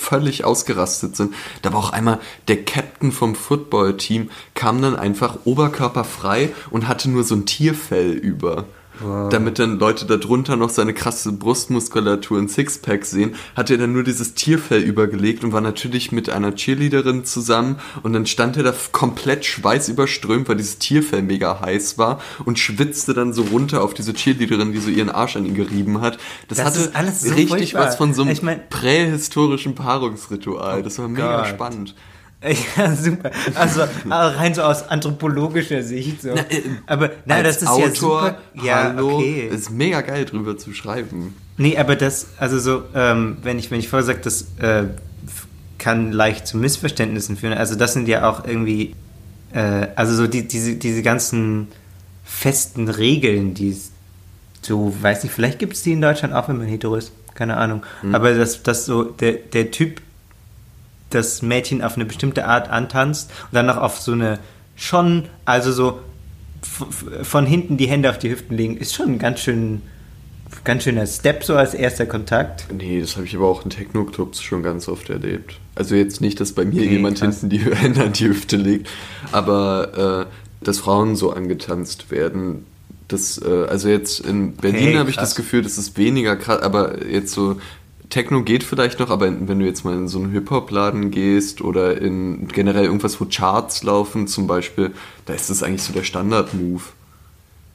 völlig 0.02 0.44
ausgerastet 0.44 1.16
sind. 1.16 1.34
Da 1.62 1.72
war 1.72 1.80
auch 1.80 1.92
einmal 1.92 2.20
der 2.48 2.66
Captain 2.66 3.12
vom 3.12 3.36
Footballteam, 3.36 4.30
kam 4.56 4.82
dann 4.82 4.96
einfach 4.96 5.40
oberkörperfrei 5.46 6.50
und 6.70 6.88
hatte 6.88 7.10
nur 7.10 7.24
so 7.24 7.36
ein 7.36 7.46
Tierfell 7.46 8.12
über. 8.12 8.66
Damit 9.30 9.60
dann 9.60 9.80
Leute 9.80 10.06
darunter 10.06 10.56
noch 10.56 10.70
seine 10.70 10.94
krasse 10.94 11.32
Brustmuskulatur 11.32 12.38
und 12.38 12.50
Sixpack 12.52 13.06
sehen, 13.06 13.36
hat 13.56 13.70
er 13.70 13.78
dann 13.78 13.94
nur 13.94 14.04
dieses 14.04 14.34
Tierfell 14.34 14.82
übergelegt 14.82 15.44
und 15.44 15.52
war 15.54 15.62
natürlich 15.62 16.12
mit 16.12 16.30
einer 16.30 16.54
Cheerleaderin 16.56 17.26
zusammen 17.26 17.78
und 18.04 18.14
dann 18.14 18.26
stand 18.26 18.58
er 18.58 18.64
da 18.64 18.74
komplett 18.92 19.46
schweißüberströmt, 19.46 20.48
weil 20.50 20.58
dieses 20.58 20.78
Tierfell 20.80 21.22
mega 21.22 21.60
heiß 21.62 21.98
war 21.98 22.20
und 22.46 22.60
schwitzte 22.60 23.14
dann 23.14 23.34
so 23.34 23.44
runter 23.44 23.84
auf 23.84 23.94
diese 23.94 24.14
Cheerleaderin, 24.14 24.72
die 24.74 24.80
so 24.80 24.90
ihren 24.90 25.10
Arsch 25.10 25.36
an 25.36 25.46
ihn 25.46 25.56
gerieben 25.56 26.02
hat. 26.02 26.18
Das, 26.48 26.58
Das 26.60 26.68
hatte 26.68 26.92
alles 26.96 27.22
so 27.22 27.30
richtig 27.30 27.50
furchtbar. 27.50 27.86
was 27.88 27.96
von 27.96 28.14
so 28.14 28.22
einem 28.24 28.32
Ich 28.32 28.42
mein- 28.42 28.62
prähistorischen 28.70 29.76
Paarungsritual. 29.76 30.84
Das 30.84 31.00
war 31.00 31.08
mega 31.08 31.38
Gott. 31.42 31.48
spannend. 31.48 31.96
Ja, 32.78 32.96
super. 32.96 33.32
Also 33.56 33.84
rein 34.10 34.54
so 34.54 34.64
aus 34.64 34.88
anthropologischer 34.90 35.84
Sicht. 35.84 36.22
So. 36.22 36.30
Na, 36.34 36.42
äh, 36.50 36.64
aber 36.88 37.12
nein, 37.26 37.44
das 37.44 37.62
ist 37.62 37.68
Autor, 37.68 37.86
ja 37.86 37.96
super. 37.96 38.38
Ja, 38.64 38.84
hallo, 38.96 39.18
okay. 39.18 39.50
ist 39.52 39.70
mega 39.70 40.02
geil 40.02 40.26
drüber 40.26 40.58
zu 40.58 40.74
schreiben. 40.74 41.36
Nee, 41.58 41.78
aber 41.78 41.96
das, 41.96 42.28
also 42.38 42.60
so, 42.60 42.84
ähm, 42.96 43.38
wenn 43.44 43.60
ich, 43.60 43.70
wenn 43.70 43.80
ich 43.80 43.90
vorher 43.90 44.06
sage, 44.06 44.22
das 44.24 44.48
äh, 44.60 44.86
kann 45.78 46.12
leicht 46.12 46.48
zu 46.48 46.58
Missverständnissen 46.58 47.38
führen. 47.38 47.54
Also 47.54 47.76
das 47.76 47.94
sind 47.94 48.08
ja 48.08 48.30
auch 48.30 48.46
irgendwie, 48.46 48.96
äh, 49.54 49.88
also 49.96 50.16
so 50.16 50.28
die, 50.28 50.48
diese, 50.48 50.76
diese 50.76 51.04
ganzen 51.04 51.68
festen 52.24 52.88
Regeln, 52.88 53.54
die 53.54 53.70
es 53.70 53.92
so, 54.62 54.96
weiß 55.00 55.24
nicht, 55.24 55.34
vielleicht 55.34 55.60
gibt 55.60 55.74
es 55.74 55.84
die 55.84 55.92
in 55.92 56.02
Deutschland 56.02 56.34
auch, 56.34 56.48
wenn 56.48 56.58
man 56.58 56.68
hetero 56.68 56.96
ist, 56.96 57.12
keine 57.34 57.58
Ahnung. 57.58 57.84
Aber 58.12 58.34
dass 58.34 58.62
das 58.62 58.86
so, 58.86 59.04
der, 59.04 59.34
der 59.34 59.72
Typ 59.72 60.02
das 61.14 61.42
Mädchen 61.42 61.82
auf 61.84 61.96
eine 61.96 62.06
bestimmte 62.06 62.46
Art 62.46 62.70
antanzt 62.70 63.30
und 63.50 63.56
dann 63.56 63.66
noch 63.68 63.78
auf 63.78 64.00
so 64.00 64.12
eine 64.14 64.40
schon, 64.76 65.26
also 65.46 65.72
so 65.72 66.00
von 67.24 67.46
hinten 67.46 67.78
die 67.78 67.88
Hände 67.88 68.10
auf 68.10 68.20
die 68.20 68.30
Hüften 68.30 68.56
legen, 68.56 68.78
ist 68.78 68.94
schon 68.94 69.14
ein 69.14 69.20
ganz 69.20 69.40
schön, 69.40 69.82
ganz 70.64 70.84
schöner 70.84 71.08
Step 71.08 71.44
so 71.44 71.56
als 71.56 71.74
erster 71.74 72.06
Kontakt. 72.06 72.66
Nee, 72.72 73.02
das 73.02 73.16
habe 73.16 73.26
ich 73.26 73.36
aber 73.36 73.48
auch 73.48 73.64
in 73.64 73.70
Techno-Clubs 73.72 74.42
schon 74.42 74.62
ganz 74.64 74.88
oft 74.88 75.10
erlebt. 75.10 75.60
Also 75.76 75.96
jetzt 75.96 76.22
nicht, 76.22 76.40
dass 76.40 76.52
bei 76.54 76.66
mir 76.66 76.82
Okay, 76.82 76.92
jemand 76.92 77.20
krass. 77.20 77.40
hinten 77.42 77.50
die 77.50 77.60
Hände 77.76 78.04
an 78.04 78.14
die 78.14 78.28
Hüfte 78.28 78.58
legt, 78.58 78.90
aber 79.32 80.28
äh, 80.28 80.66
dass 80.66 80.80
Frauen 80.80 81.16
so 81.16 81.32
angetanzt 81.32 82.12
werden. 82.12 82.66
Das, 83.08 83.42
äh, 83.44 83.66
also 83.68 83.90
jetzt 83.90 84.20
in 84.20 84.54
Berlin 84.54 84.90
Okay, 84.90 84.98
habe 85.00 85.10
ich 85.10 85.16
das 85.18 85.36
Gefühl, 85.36 85.64
das 85.64 85.78
ist 85.78 85.98
weniger 85.98 86.36
krass, 86.36 86.62
aber 86.62 87.06
jetzt 87.08 87.34
so 87.34 87.58
Techno 88.12 88.44
geht 88.44 88.64
vielleicht 88.64 89.00
noch, 89.00 89.10
aber 89.10 89.26
wenn 89.26 89.60
du 89.60 89.66
jetzt 89.66 89.84
mal 89.84 89.96
in 89.96 90.08
so 90.08 90.20
einen 90.20 90.32
Hip-Hop-Laden 90.32 91.10
gehst 91.10 91.62
oder 91.62 92.00
in 92.00 92.48
generell 92.48 92.86
irgendwas, 92.86 93.20
wo 93.20 93.26
Charts 93.26 93.84
laufen 93.84 94.28
zum 94.28 94.46
Beispiel, 94.46 94.92
da 95.26 95.34
ist 95.34 95.50
das 95.50 95.64
eigentlich 95.64 95.82
so 95.82 95.94
der 95.94 96.04
Standard-Move. 96.04 96.84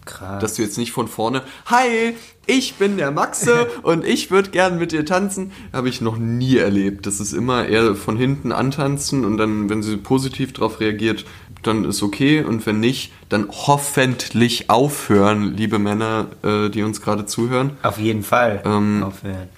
Krass. 0.05 0.41
Dass 0.41 0.55
du 0.55 0.63
jetzt 0.63 0.79
nicht 0.79 0.93
von 0.93 1.09
vorne, 1.09 1.43
hi, 1.67 2.15
ich 2.47 2.75
bin 2.75 2.97
der 2.97 3.11
Maxe 3.11 3.67
und 3.83 4.05
ich 4.05 4.31
würde 4.31 4.51
gern 4.51 4.79
mit 4.79 4.93
dir 4.93 5.05
tanzen, 5.05 5.51
habe 5.73 5.89
ich 5.89 6.01
noch 6.01 6.17
nie 6.17 6.57
erlebt. 6.59 7.07
Das 7.07 7.19
ist 7.19 7.33
immer 7.33 7.67
eher 7.67 7.97
von 7.97 8.17
hinten 8.17 8.53
antanzen 8.53 9.25
und 9.25 9.37
dann, 9.37 9.69
wenn 9.69 9.83
sie 9.83 9.97
positiv 9.97 10.53
darauf 10.53 10.79
reagiert, 10.79 11.25
dann 11.65 11.85
ist 11.85 12.05
okay 12.05 12.45
und 12.45 12.65
wenn 12.67 12.79
nicht, 12.79 13.11
dann 13.29 13.49
hoffentlich 13.51 14.71
aufhören, 14.71 15.57
liebe 15.57 15.81
Männer, 15.81 16.27
äh, 16.45 16.69
die 16.71 16.85
uns 16.85 17.01
gerade 17.03 17.27
zuhören. 17.27 17.73
auf 17.83 17.99
jeden 17.99 18.23
Fall 18.23 18.63
Ähm, 18.65 19.03
aufhören. 19.03 19.49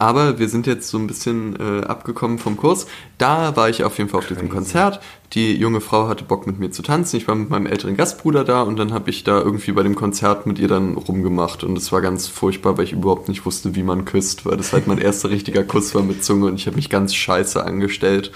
Aber 0.00 0.38
wir 0.38 0.48
sind 0.48 0.66
jetzt 0.66 0.88
so 0.88 0.96
ein 0.96 1.06
bisschen 1.06 1.56
äh, 1.60 1.84
abgekommen 1.84 2.38
vom 2.38 2.56
Kurs. 2.56 2.86
Da 3.18 3.54
war 3.54 3.68
ich 3.68 3.84
auf 3.84 3.98
jeden 3.98 4.08
Fall 4.08 4.20
auf 4.20 4.26
diesem 4.28 4.48
Konzert. 4.48 4.98
Die 5.34 5.54
junge 5.54 5.82
Frau 5.82 6.08
hatte 6.08 6.24
Bock 6.24 6.46
mit 6.46 6.58
mir 6.58 6.70
zu 6.70 6.80
tanzen. 6.80 7.18
Ich 7.18 7.28
war 7.28 7.34
mit 7.34 7.50
meinem 7.50 7.66
älteren 7.66 7.98
Gastbruder 7.98 8.42
da 8.42 8.62
und 8.62 8.78
dann 8.78 8.94
habe 8.94 9.10
ich 9.10 9.24
da 9.24 9.38
irgendwie 9.38 9.72
bei 9.72 9.82
dem 9.82 9.94
Konzert 9.96 10.46
mit 10.46 10.58
ihr 10.58 10.68
dann 10.68 10.94
rumgemacht. 10.94 11.64
Und 11.64 11.76
es 11.76 11.92
war 11.92 12.00
ganz 12.00 12.28
furchtbar, 12.28 12.78
weil 12.78 12.84
ich 12.84 12.92
überhaupt 12.92 13.28
nicht 13.28 13.44
wusste, 13.44 13.74
wie 13.74 13.82
man 13.82 14.06
küsst, 14.06 14.46
weil 14.46 14.56
das 14.56 14.72
halt 14.72 14.86
mein 14.86 14.96
erster 14.96 15.28
richtiger 15.28 15.64
Kuss 15.64 15.94
war 15.94 16.02
mit 16.02 16.24
Zunge 16.24 16.46
und 16.46 16.54
ich 16.54 16.66
habe 16.66 16.76
mich 16.76 16.88
ganz 16.88 17.14
scheiße 17.14 17.62
angestellt. 17.62 18.32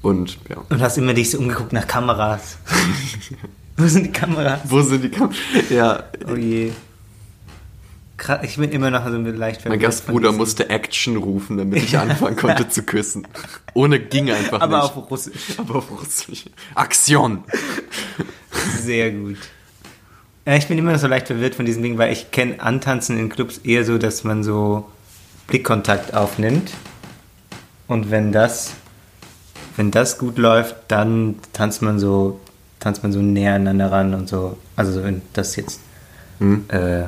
Und 0.00 0.38
ja. 0.48 0.56
Und 0.70 0.80
hast 0.80 0.96
immer 0.96 1.12
dich 1.12 1.30
so 1.30 1.38
umgeguckt 1.38 1.74
nach 1.74 1.86
Kameras. 1.86 2.56
Wo 3.76 3.86
sind 3.86 4.06
die 4.06 4.12
Kameras? 4.12 4.60
Wo 4.64 4.80
sind 4.80 5.04
die 5.04 5.10
Kam 5.10 5.30
Ja, 5.68 6.04
Oh 6.26 6.36
je. 6.36 6.70
Krass, 8.16 8.40
ich 8.44 8.56
bin 8.56 8.70
immer 8.72 8.90
noch 8.90 9.04
so 9.06 9.10
leicht 9.16 9.60
mein 9.60 9.72
verwirrt 9.72 9.82
Gastbruder 9.82 10.14
von 10.14 10.22
diesem- 10.22 10.36
musste 10.38 10.70
Action 10.70 11.16
rufen, 11.16 11.58
damit 11.58 11.82
ich 11.82 11.98
anfangen 11.98 12.36
konnte 12.36 12.68
zu 12.68 12.82
küssen. 12.82 13.26
Ohne 13.74 14.00
ging 14.00 14.30
einfach 14.30 14.60
Aber 14.60 14.78
nicht. 14.82 14.96
auf 14.96 15.10
Russisch. 15.10 15.58
Aber 15.58 15.76
auf 15.76 15.90
Russisch. 15.90 16.44
Aktion! 16.74 17.44
Sehr 18.80 19.10
gut. 19.12 19.36
Ja, 20.46 20.54
ich 20.56 20.66
bin 20.68 20.78
immer 20.78 20.92
noch 20.92 20.98
so 20.98 21.08
leicht 21.08 21.26
verwirrt 21.26 21.54
von 21.56 21.66
diesem 21.66 21.82
Ding, 21.82 21.98
weil 21.98 22.12
ich 22.12 22.30
kenne 22.30 22.60
Antanzen 22.60 23.18
in 23.18 23.28
Clubs 23.28 23.58
eher 23.58 23.84
so, 23.84 23.98
dass 23.98 24.24
man 24.24 24.44
so 24.44 24.88
Blickkontakt 25.48 26.14
aufnimmt. 26.14 26.70
Und 27.88 28.10
wenn 28.10 28.32
das, 28.32 28.72
wenn 29.76 29.90
das 29.90 30.18
gut 30.18 30.38
läuft, 30.38 30.76
dann 30.88 31.36
tanzt 31.52 31.82
man 31.82 31.98
so, 31.98 32.40
tanzt 32.80 33.02
man 33.02 33.12
so 33.12 33.20
näher 33.20 33.54
aneinander 33.54 33.92
ran 33.92 34.14
und 34.14 34.28
so. 34.28 34.56
Also 34.76 35.02
wenn 35.04 35.22
das 35.34 35.56
jetzt 35.56 35.80
Hm? 36.38 36.64
äh, 36.68 37.04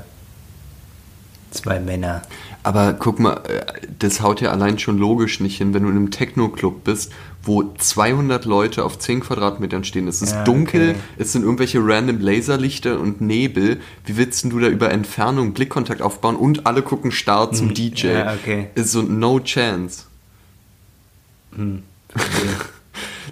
zwei 1.50 1.80
Männer. 1.80 2.22
Aber 2.62 2.92
guck 2.92 3.18
mal, 3.18 3.36
äh, 3.48 3.64
das 3.98 4.20
haut 4.20 4.40
ja 4.40 4.50
allein 4.50 4.78
schon 4.78 4.98
logisch 4.98 5.40
nicht 5.40 5.58
hin, 5.58 5.74
wenn 5.74 5.84
du 5.84 5.88
in 5.88 5.96
einem 5.96 6.10
Techno-Club 6.10 6.84
bist, 6.84 7.12
wo 7.42 7.62
200 7.62 8.44
Leute 8.44 8.84
auf 8.84 8.98
10 8.98 9.20
Quadratmetern 9.20 9.84
stehen. 9.84 10.06
Es 10.08 10.20
ist 10.22 10.32
Ja, 10.32 10.44
dunkel, 10.44 10.90
okay. 10.90 10.98
es 11.18 11.32
sind 11.32 11.42
irgendwelche 11.44 11.78
random 11.82 12.20
Laserlichter 12.20 13.00
und 13.00 13.20
Nebel. 13.20 13.80
Wie 14.04 14.16
willst 14.16 14.44
du 14.44 14.58
da 14.58 14.68
über 14.68 14.90
Entfernung 14.90 15.54
Blickkontakt 15.54 16.02
aufbauen 16.02 16.36
und 16.36 16.66
alle 16.66 16.82
gucken 16.82 17.10
starr 17.10 17.52
zum 17.52 17.72
DJ? 17.74 18.08
Hm, 18.08 18.10
ja, 18.10 18.34
okay. 18.34 18.66
Ist 18.74 18.92
so 18.92 19.02
no 19.02 19.40
chance. 19.40 20.04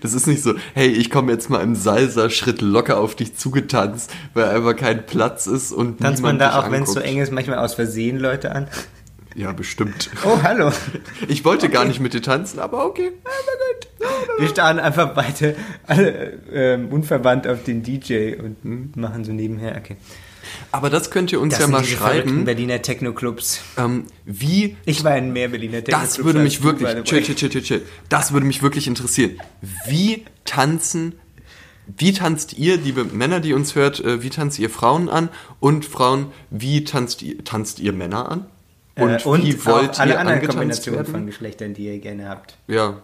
Das 0.01 0.12
ist 0.14 0.26
nicht 0.26 0.42
so, 0.42 0.55
hey, 0.74 0.88
ich 0.88 1.11
komme 1.11 1.32
jetzt 1.32 1.51
mal 1.51 1.62
im 1.62 1.74
Salsa-Schritt 1.74 2.61
locker 2.61 2.99
auf 2.99 3.14
dich 3.14 3.36
zugetanzt, 3.36 4.11
weil 4.34 4.44
einfach 4.44 4.76
kein 4.76 5.07
Platz 5.07 5.47
ist 5.47 5.72
und 5.72 6.01
Tanzt 6.01 6.22
man 6.22 6.38
da 6.38 6.59
auch, 6.59 6.70
wenn 6.70 6.82
es 6.84 6.92
so 6.92 7.01
eng 7.01 7.18
ist, 7.18 7.32
manchmal 7.32 7.59
aus 7.59 7.74
Versehen 7.74 8.18
Leute 8.18 8.53
an? 8.53 8.68
Ja, 9.34 9.53
bestimmt. 9.53 10.11
Oh, 10.24 10.38
hallo. 10.42 10.72
Ich 11.28 11.44
wollte 11.44 11.68
gar 11.68 11.84
nicht 11.84 12.01
mit 12.01 12.14
dir 12.14 12.22
tanzen, 12.22 12.59
aber 12.59 12.86
okay. 12.86 13.11
Aber 13.24 14.09
gut. 14.09 14.40
Wir 14.40 14.49
starren 14.49 14.78
einfach 14.78 15.12
beide 15.14 15.57
alle 15.86 16.38
ähm, 16.53 16.88
unverwandt 16.88 17.47
auf 17.47 17.62
den 17.64 17.82
DJ 17.82 18.36
und 18.36 18.57
Hm. 18.62 18.92
machen 18.97 19.24
so 19.24 19.32
nebenher. 19.32 19.76
Okay. 19.76 19.97
Aber 20.72 20.90
das 20.90 21.11
könnt 21.11 21.32
ihr 21.32 21.40
uns 21.40 21.54
Das 21.54 21.61
ja 21.62 21.68
mal 21.68 21.84
schreiben, 21.84 22.44
Berliner 22.44 22.82
Techno-Clubs. 22.82 23.61
ähm, 23.76 24.04
wie 24.24 24.76
Ich 24.84 25.04
war 25.04 25.16
in 25.16 25.32
mehr 25.32 25.48
Berliner 25.48 25.84
Techno-Clubs. 25.84 26.16
das 26.16 26.24
würde 26.24 26.38
mich 26.40 26.62
wirklich, 26.62 26.88
chill, 27.04 27.22
chill, 27.22 27.34
chill, 27.34 27.48
chill, 27.50 27.62
chill. 27.62 27.82
das 28.09 28.32
würde 28.32 28.46
mich 28.46 28.62
wirklich 28.62 28.86
interessieren. 28.86 29.38
Wie 29.86 30.24
tanzen 30.44 31.14
wie 31.96 32.12
tanzt 32.12 32.59
ihr, 32.59 32.76
liebe 32.78 33.04
Männer, 33.04 33.40
die 33.40 33.54
uns 33.54 33.74
hört, 33.76 34.00
äh, 34.00 34.22
wie 34.22 34.30
tanzt 34.30 34.59
ihr 34.59 34.70
Frauen 34.70 35.09
an? 35.09 35.28
Und 35.61 35.84
Frauen, 35.84 36.32
wie 36.50 36.82
tanzt 36.84 37.22
ihr, 37.22 37.44
tanzt 37.44 37.78
ihr 37.78 37.92
Männer 37.92 38.28
an? 38.28 38.46
Und, 38.96 39.24
äh, 39.24 39.28
und 39.28 39.44
wie 39.44 39.64
wollt 39.66 40.00
alle 40.00 40.14
ihr 40.14 40.20
anderen 40.20 40.46
Kombinationen 40.46 41.00
werden? 41.00 41.12
von 41.12 41.26
Geschlechtern, 41.26 41.74
die 41.74 41.86
ihr 41.86 41.98
gerne 41.98 42.28
habt. 42.28 42.57
Ja. 42.66 43.02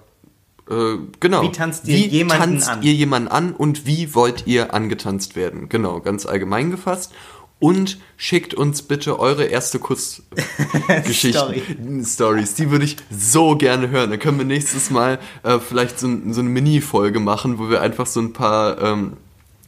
Äh, 0.69 0.97
genau. 1.21 1.43
Wie 1.43 1.53
tanzt 1.53 1.87
ihr 1.87 1.97
wie 1.97 2.07
jemanden 2.07 2.43
tanzt 2.43 2.69
an? 2.69 2.83
ihr 2.83 2.93
jemanden 2.93 3.29
an 3.29 3.53
und 3.53 3.87
wie 3.87 4.15
wollt 4.15 4.47
ihr 4.47 4.75
angetanzt 4.75 5.37
werden? 5.37 5.69
Genau, 5.69 6.01
ganz 6.01 6.27
allgemein 6.27 6.71
gefasst. 6.71 7.13
Und 7.63 7.99
schickt 8.17 8.55
uns 8.55 8.83
bitte 8.83 9.21
eure 9.21 9.45
erste 9.45 9.79
Kussgeschichten, 9.79 12.05
Stories. 12.07 12.55
Die 12.55 12.73
würde 12.73 12.85
ich 12.85 12.97
so 13.09 13.55
gerne 13.55 13.89
hören. 13.89 14.11
Dann 14.11 14.19
können 14.19 14.39
wir 14.39 14.45
nächstes 14.45 14.91
Mal 14.91 15.21
äh, 15.45 15.61
vielleicht 15.61 16.01
so, 16.01 16.09
so 16.31 16.41
eine 16.41 16.49
Mini-Folge 16.49 17.21
machen, 17.21 17.61
wo 17.61 17.71
wir 17.71 17.81
einfach 17.81 18.07
so 18.07 18.19
ein 18.19 18.33
paar 18.33 18.83
ähm, 18.83 19.13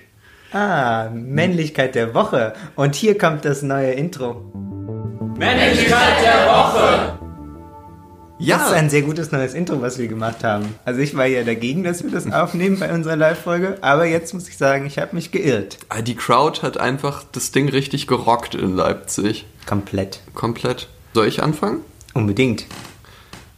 Ah, 0.53 1.09
Männlichkeit 1.13 1.95
der 1.95 2.13
Woche. 2.13 2.53
Und 2.75 2.95
hier 2.95 3.17
kommt 3.17 3.43
das 3.43 3.61
neue 3.61 3.91
Intro. 3.91 4.45
Ja, 8.39 8.57
Das 8.59 8.67
ist 8.67 8.73
ein 8.73 8.89
sehr 8.89 9.01
gutes 9.01 9.31
neues 9.31 9.53
Intro, 9.55 9.81
was 9.81 9.97
wir 9.97 10.07
gemacht 10.07 10.43
haben. 10.43 10.75
Also 10.85 10.99
ich 11.01 11.15
war 11.15 11.25
ja 11.25 11.43
dagegen, 11.43 11.83
dass 11.83 12.03
wir 12.03 12.11
das 12.11 12.31
aufnehmen 12.31 12.79
bei 12.79 12.93
unserer 12.93 13.15
Live-Folge, 13.15 13.77
aber 13.81 14.05
jetzt 14.05 14.33
muss 14.33 14.47
ich 14.47 14.57
sagen, 14.57 14.85
ich 14.85 14.99
habe 14.99 15.15
mich 15.15 15.31
geirrt. 15.31 15.79
Ah, 15.89 16.01
die 16.01 16.15
Crowd 16.15 16.61
hat 16.61 16.77
einfach 16.77 17.23
das 17.31 17.51
Ding 17.51 17.67
richtig 17.69 18.05
gerockt 18.05 18.53
in 18.53 18.75
Leipzig. 18.75 19.45
Komplett. 19.65 20.21
Komplett. 20.35 20.87
Soll 21.13 21.27
ich 21.27 21.41
anfangen? 21.41 21.81
Unbedingt. 22.13 22.65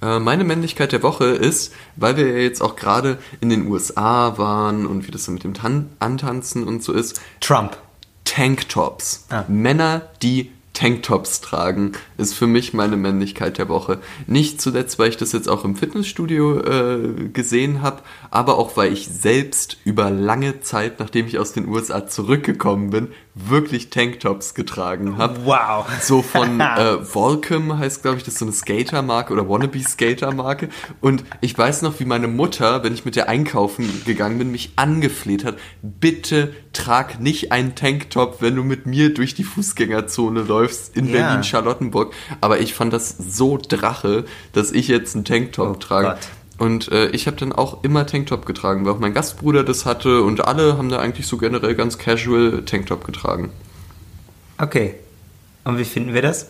Äh, 0.01 0.19
Meine 0.19 0.45
Männlichkeit 0.45 0.93
der 0.93 1.03
Woche 1.03 1.25
ist, 1.25 1.73
weil 1.97 2.15
wir 2.15 2.27
ja 2.32 2.38
jetzt 2.38 2.61
auch 2.61 2.77
gerade 2.77 3.17
in 3.41 3.49
den 3.49 3.67
USA 3.67 4.38
waren 4.38 4.86
und 4.86 5.05
wie 5.07 5.11
das 5.11 5.25
so 5.25 5.32
mit 5.34 5.43
dem 5.43 5.53
Tan 5.53 5.89
Antanzen 5.99 6.63
und 6.65 6.84
so 6.84 6.93
ist, 6.93 7.19
Trump. 7.41 7.75
Tanktops. 8.23 9.25
Ah. 9.30 9.43
Männer, 9.49 10.03
die 10.21 10.51
Tanktops 10.80 11.41
tragen, 11.41 11.91
ist 12.17 12.34
für 12.34 12.47
mich 12.47 12.73
meine 12.73 12.95
Männlichkeit 12.95 13.57
der 13.57 13.67
Woche. 13.67 13.99
Nicht 14.27 14.61
zuletzt, 14.61 14.97
weil 14.97 15.09
ich 15.09 15.17
das 15.17 15.34
jetzt 15.34 15.49
auch 15.49 15.65
im 15.65 15.75
Fitnessstudio 15.75 16.61
äh, 16.61 17.30
gesehen 17.34 17.82
habe, 17.82 18.01
aber 18.32 18.57
auch 18.57 18.77
weil 18.77 18.93
ich 18.93 19.09
selbst 19.09 19.75
über 19.84 20.09
lange 20.09 20.61
Zeit, 20.61 21.01
nachdem 21.01 21.27
ich 21.27 21.38
aus 21.38 21.51
den 21.51 21.67
USA 21.67 22.07
zurückgekommen 22.07 22.91
bin, 22.91 23.09
wirklich 23.48 23.90
Tanktops 23.90 24.54
getragen 24.54 25.18
habe. 25.18 25.46
Wow. 25.46 25.86
So 26.02 26.22
von 26.22 26.60
äh, 26.60 26.98
Volcom 27.04 27.78
heißt, 27.78 28.02
glaube 28.02 28.18
ich, 28.18 28.24
das 28.24 28.34
ist 28.36 28.40
so 28.40 28.46
eine 28.46 28.54
Skatermarke 28.54 29.32
oder 29.34 29.48
Wannabe-Skatermarke. 29.48 30.70
Und 31.02 31.24
ich 31.42 31.58
weiß 31.58 31.82
noch, 31.82 32.00
wie 32.00 32.06
meine 32.06 32.28
Mutter, 32.28 32.84
wenn 32.84 32.94
ich 32.94 33.06
mit 33.06 33.16
der 33.16 33.30
einkaufen 33.30 33.90
gegangen 34.06 34.38
bin, 34.38 34.52
mich 34.52 34.72
angefleht 34.76 35.46
hat, 35.46 35.58
bitte 35.82 36.54
trag 36.74 37.20
nicht 37.20 37.52
einen 37.52 37.76
Tanktop, 37.76 38.42
wenn 38.42 38.56
du 38.56 38.64
mit 38.64 38.86
mir 38.86 39.14
durch 39.14 39.34
die 39.36 39.44
Fußgängerzone 39.44 40.42
läufst 40.42 40.96
in 40.96 41.08
Ja. 41.08 41.14
Berlin-Charlottenburg. 41.14 42.14
Aber 42.42 42.60
ich 42.60 42.74
fand 42.74 42.94
das 42.94 43.16
so 43.18 43.58
drache, 43.58 44.26
dass 44.54 44.72
ich 44.72 44.88
jetzt 44.88 45.16
einen 45.16 45.26
Tanktop 45.26 45.70
Oh 45.70 45.76
trage. 45.76 46.08
Gott. 46.10 46.18
Und 46.60 46.91
äh, 46.91 47.07
ich 47.12 47.26
habe 47.26 47.38
dann 47.38 47.53
auch 47.53 47.84
immer 47.84 48.05
Tanktop 48.05 48.45
getragen, 48.45 48.86
weil 48.86 48.91
auch 48.91 48.99
mein 48.99 49.14
Gastbruder 49.14 49.64
das 49.64 49.86
hatte 49.86 50.22
und 50.22 50.45
alle 50.45 50.78
haben 50.78 50.89
da 50.89 50.99
eigentlich 50.99 51.26
so 51.26 51.38
generell 51.38 51.74
ganz 51.74 51.97
casual 51.97 52.64
Tanktop 52.66 53.05
getragen. 53.05 53.49
Okay. 54.57 54.95
Und 55.64 55.78
wie 55.78 55.86
finden 55.86 56.14
wir 56.14 56.22
das? 56.22 56.49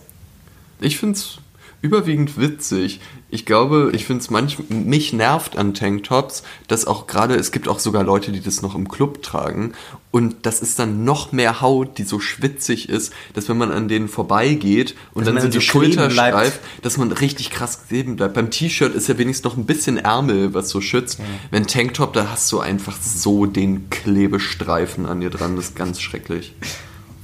Ich 0.82 0.98
find's 0.98 1.38
überwiegend 1.82 2.40
witzig. 2.40 3.00
Ich 3.30 3.46
glaube, 3.46 3.92
ich 3.94 4.06
find's 4.06 4.30
manchmal, 4.30 4.66
mich 4.70 5.14
nervt 5.14 5.58
an 5.58 5.74
Tanktops, 5.74 6.44
dass 6.68 6.88
auch 6.88 7.06
gerade, 7.08 7.36
es 7.36 7.52
gibt 7.52 7.68
auch 7.68 7.80
sogar 7.80 8.04
Leute, 8.04 8.32
die 8.32 8.42
das 8.42 8.62
noch 8.62 8.76
im 8.76 8.88
Club 8.88 9.22
tragen. 9.22 9.74
Und 10.12 10.48
das 10.48 10.62
ist 10.62 10.80
dann 10.80 11.04
noch 11.06 11.32
mehr 11.32 11.62
Haut, 11.62 12.00
die 12.00 12.04
so 12.04 12.20
schwitzig 12.20 12.90
ist, 12.90 13.14
dass 13.34 13.48
wenn 13.48 13.58
man 13.58 13.72
an 13.72 13.88
denen 13.88 14.08
vorbeigeht 14.08 14.96
und 15.14 15.22
Dass 15.22 15.28
dann 15.28 15.36
man 15.36 15.44
so 15.44 15.60
die 15.60 15.62
Schulter 15.62 16.10
streift, 16.10 16.60
dass 16.82 16.98
man 16.98 17.12
richtig 17.12 17.52
krass 17.52 17.88
kleben 17.88 18.16
bleibt. 18.16 18.34
Beim 18.34 18.50
T-Shirt 18.50 18.96
ist 18.96 19.08
ja 19.08 19.18
wenigstens 19.20 19.46
noch 19.46 19.58
ein 19.58 19.66
bisschen 19.66 19.98
Ärmel, 19.98 20.56
was 20.56 20.70
so 20.70 20.82
schützt. 20.82 21.20
Wenn 21.52 21.68
Tanktop, 21.68 22.14
da 22.14 22.32
hast 22.32 22.52
du 22.52 22.60
einfach 22.60 22.98
so 23.00 23.46
den 23.46 23.90
Klebestreifen 23.92 25.06
an 25.06 25.22
dir 25.22 25.30
dran. 25.30 25.56
Das 25.56 25.66
ist 25.66 25.76
ganz 25.76 26.02
schrecklich. 26.02 26.56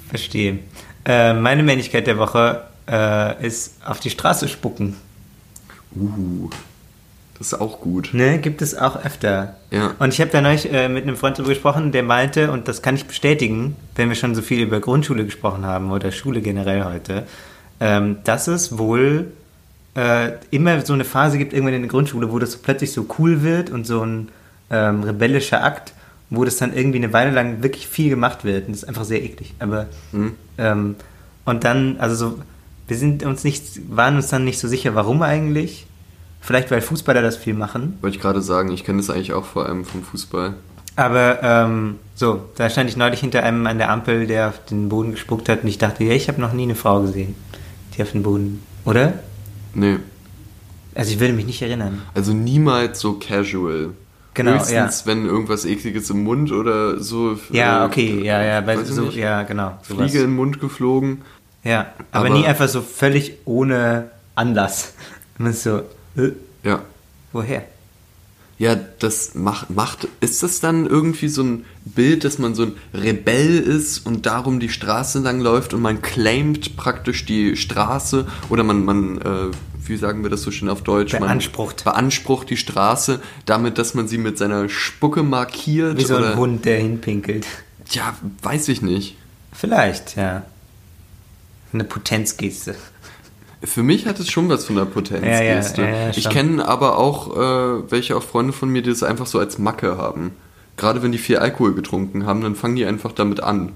Verstehe. 0.07 0.59
Äh, 1.05 1.33
meine 1.33 1.63
Männlichkeit 1.63 2.05
der 2.05 2.17
Woche 2.17 2.67
äh, 2.89 3.45
ist 3.45 3.75
auf 3.86 3.99
die 3.99 4.09
Straße 4.09 4.47
spucken. 4.47 4.95
Uh, 5.95 6.49
das 7.38 7.47
ist 7.47 7.53
auch 7.55 7.81
gut. 7.81 8.09
Ne, 8.13 8.39
gibt 8.39 8.61
es 8.61 8.77
auch 8.77 9.03
öfter. 9.03 9.55
Ja. 9.69 9.93
Und 9.99 10.13
ich 10.13 10.21
habe 10.21 10.31
da 10.31 10.41
neulich 10.41 10.71
äh, 10.71 10.88
mit 10.88 11.03
einem 11.03 11.17
Freund 11.17 11.38
darüber 11.38 11.53
gesprochen, 11.53 11.91
der 11.91 12.03
meinte, 12.03 12.51
und 12.51 12.67
das 12.67 12.81
kann 12.81 12.95
ich 12.95 13.05
bestätigen, 13.05 13.75
wenn 13.95 14.09
wir 14.09 14.15
schon 14.15 14.36
so 14.36 14.41
viel 14.41 14.61
über 14.61 14.79
Grundschule 14.79 15.25
gesprochen 15.25 15.65
haben 15.65 15.91
oder 15.91 16.11
Schule 16.11 16.41
generell 16.41 16.86
heute, 16.86 17.23
ähm, 17.81 18.17
dass 18.23 18.47
es 18.47 18.77
wohl 18.77 19.31
äh, 19.95 20.31
immer 20.51 20.86
so 20.86 20.93
eine 20.93 21.03
Phase 21.03 21.38
gibt, 21.38 21.51
irgendwann 21.53 21.73
in 21.73 21.81
der 21.81 21.89
Grundschule, 21.89 22.31
wo 22.31 22.39
das 22.39 22.53
so 22.53 22.59
plötzlich 22.61 22.93
so 22.93 23.05
cool 23.19 23.43
wird 23.43 23.69
und 23.69 23.86
so 23.86 24.01
ein 24.01 24.29
ähm, 24.69 25.03
rebellischer 25.03 25.63
Akt, 25.63 25.93
wo 26.29 26.45
das 26.45 26.57
dann 26.57 26.73
irgendwie 26.73 26.97
eine 26.97 27.11
Weile 27.11 27.31
lang 27.31 27.63
wirklich 27.63 27.88
viel 27.88 28.09
gemacht 28.09 28.45
wird. 28.45 28.67
Und 28.67 28.73
das 28.73 28.83
ist 28.83 28.89
einfach 28.89 29.05
sehr 29.05 29.21
eklig. 29.21 29.53
Aber 29.59 29.88
ähm, 30.57 30.95
und 31.43 31.63
dann, 31.63 31.97
also 31.99 32.15
so, 32.15 32.39
wir 32.88 32.97
sind 32.97 33.23
uns 33.23 33.43
nicht, 33.43 33.63
waren 33.95 34.15
uns 34.15 34.27
dann 34.29 34.43
nicht 34.45 34.59
so 34.59 34.67
sicher, 34.67 34.95
warum 34.95 35.21
eigentlich. 35.21 35.88
Vielleicht 36.41 36.69
weil 36.69 36.81
Fußballer 36.81 37.23
das 37.23 37.38
viel 37.38 37.55
machen. 37.55 37.97
Wollte 38.01 38.17
ich 38.17 38.21
gerade 38.21 38.41
sagen, 38.41 38.71
ich 38.71 38.83
kenne 38.83 38.99
das 38.99 39.09
eigentlich 39.09 39.33
auch 39.33 39.45
vor 39.45 39.65
allem 39.65 39.83
vom 39.83 40.03
Fußball. 40.03 40.53
Aber 40.95 41.41
ähm, 41.41 41.95
so, 42.13 42.45
da 42.55 42.69
stand 42.69 42.89
ich 42.89 42.95
neulich 42.97 43.19
hinter 43.19 43.43
einem 43.43 43.65
an 43.67 43.79
der 43.79 43.89
Ampel, 43.89 44.27
der 44.27 44.49
auf 44.49 44.63
den 44.65 44.88
Boden 44.88 45.11
gespuckt 45.11 45.49
hat 45.49 45.63
und 45.63 45.67
ich 45.69 45.77
dachte, 45.79 46.03
ja, 46.03 46.13
ich 46.13 46.27
habe 46.27 46.39
noch 46.39 46.53
nie 46.53 46.63
eine 46.63 46.75
Frau 46.75 47.01
gesehen, 47.01 47.36
die 47.97 48.01
auf 48.03 48.11
den 48.11 48.23
Boden, 48.23 48.61
oder? 48.86 49.13
Nee, 49.73 49.97
Also 50.93 51.11
ich 51.11 51.19
würde 51.19 51.33
mich 51.33 51.45
nicht 51.45 51.61
erinnern. 51.61 52.01
also 52.13 52.31
niemals 52.31 52.99
so 52.99 53.13
casual. 53.19 53.89
Genau, 54.36 54.53
Höchstens, 54.59 55.05
wenn 55.05 55.25
irgendwas 55.25 55.65
ekliges 55.65 56.09
im 56.09 56.23
Mund 56.23 56.51
oder 56.51 56.99
so. 57.01 57.39
Ja, 57.51 57.83
äh, 57.83 57.88
okay, 57.88 58.21
ja, 58.21 58.43
ja, 58.43 58.67
weil 58.67 58.86
so, 58.86 59.05
ja, 59.05 59.43
genau. 59.43 59.79
sowas. 59.81 60.11
Fliege 60.11 60.25
den 60.25 60.36
Mund 60.36 60.59
geflogen. 60.59 61.21
Ja, 61.66 61.88
aber, 62.11 62.28
Aber- 62.28 62.38
nie 62.38 62.45
einfach 62.45 62.70
so 62.70 62.82
völlig 62.82 63.34
ohne 63.43 64.11
Anlass. 64.36 64.93
Man 65.38 65.51
ist 65.51 65.63
so, 65.63 65.80
äh, 66.16 66.32
Ja. 66.63 66.82
woher? 67.34 67.63
Ja, 68.57 68.78
das 68.99 69.36
macht, 69.36 69.70
macht, 69.70 70.07
ist 70.22 70.41
das 70.41 70.61
dann 70.61 70.86
irgendwie 70.86 71.28
so 71.28 71.43
ein 71.43 71.66
Bild, 71.84 72.24
dass 72.24 72.39
man 72.39 72.55
so 72.55 72.63
ein 72.63 72.78
Rebell 72.93 73.59
ist 73.59 74.05
und 74.05 74.26
darum 74.26 74.61
die 74.61 74.70
Straße 74.70 75.20
lang 75.20 75.41
läuft 75.41 75.74
und 75.74 75.82
man 75.82 76.01
claimt 76.01 76.78
praktisch 76.78 77.26
die 77.26 77.57
Straße 77.57 78.26
oder 78.47 78.63
man, 78.63 78.86
man, 78.86 79.18
äh, 79.22 79.51
wie 79.86 79.97
sagen 79.97 80.24
wir 80.24 80.30
das 80.30 80.43
so 80.43 80.51
schön 80.51 80.70
auf 80.70 80.84
Deutsch? 80.84 81.11
Beansprucht. 81.11 81.84
Man 81.86 81.95
beansprucht 81.95 82.49
die 82.49 82.55
Straße 82.55 83.20
damit, 83.45 83.78
dass 83.78 83.93
man 83.93 84.07
sie 84.07 84.18
mit 84.18 84.38
seiner 84.38 84.70
Spucke 84.70 85.24
markiert 85.24 85.97
Wie 85.97 86.05
so 86.05 86.16
ein 86.16 86.38
Hund, 86.38 86.63
der 86.63 86.80
hinpinkelt. 86.80 87.45
Ja, 87.89 88.16
weiß 88.41 88.70
ich 88.70 88.82
nicht. 88.82 89.18
Vielleicht, 89.51 90.16
ja. 90.16 90.43
Eine 91.76 91.84
Potenzgeste. 91.84 92.73
Für 93.61 93.84
mich 93.84 94.05
hat 94.05 94.19
es 94.19 94.30
schon 94.30 94.47
was 94.47 94.65
von 94.65 94.78
der 94.78 94.86
Potenzgeste. 94.86 95.82
Ja, 95.82 95.89
ja, 95.89 96.03
ja, 96.05 96.09
ich 96.15 96.30
kenne 96.30 96.65
aber 96.65 96.97
auch 96.97 97.36
äh, 97.36 97.91
welche 97.91 98.15
auch 98.15 98.23
Freunde 98.23 98.53
von 98.53 98.69
mir, 98.69 98.82
die 98.82 98.89
das 98.89 99.03
einfach 99.03 99.26
so 99.26 99.39
als 99.39 99.57
Macke 99.57 99.97
haben. 99.97 100.32
Gerade 100.78 101.03
wenn 101.03 101.11
die 101.11 101.17
viel 101.17 101.38
Alkohol 101.38 101.73
getrunken 101.73 102.26
haben, 102.26 102.41
dann 102.41 102.55
fangen 102.55 102.78
die 102.78 102.86
einfach 102.86 103.11
damit 103.11 103.41
an. 103.41 103.73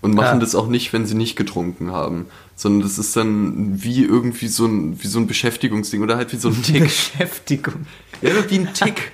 Und 0.00 0.14
machen 0.14 0.40
das 0.40 0.54
auch 0.54 0.68
nicht, 0.68 0.92
wenn 0.92 1.06
sie 1.06 1.14
nicht 1.14 1.34
getrunken 1.34 1.90
haben. 1.92 2.26
Sondern 2.56 2.82
das 2.82 2.98
ist 2.98 3.16
dann 3.16 3.82
wie 3.82 4.04
irgendwie 4.04 4.48
so 4.48 4.66
ein, 4.66 5.02
wie 5.02 5.06
so 5.06 5.18
ein 5.18 5.26
Beschäftigungsding 5.26 6.02
oder 6.02 6.16
halt 6.16 6.32
wie 6.32 6.36
so 6.36 6.48
ein 6.48 6.62
Tick. 6.62 6.82
Beschäftigung. 6.84 7.86
ja, 8.20 8.30
wie 8.48 8.58
ein 8.58 8.74
Tick. 8.74 9.12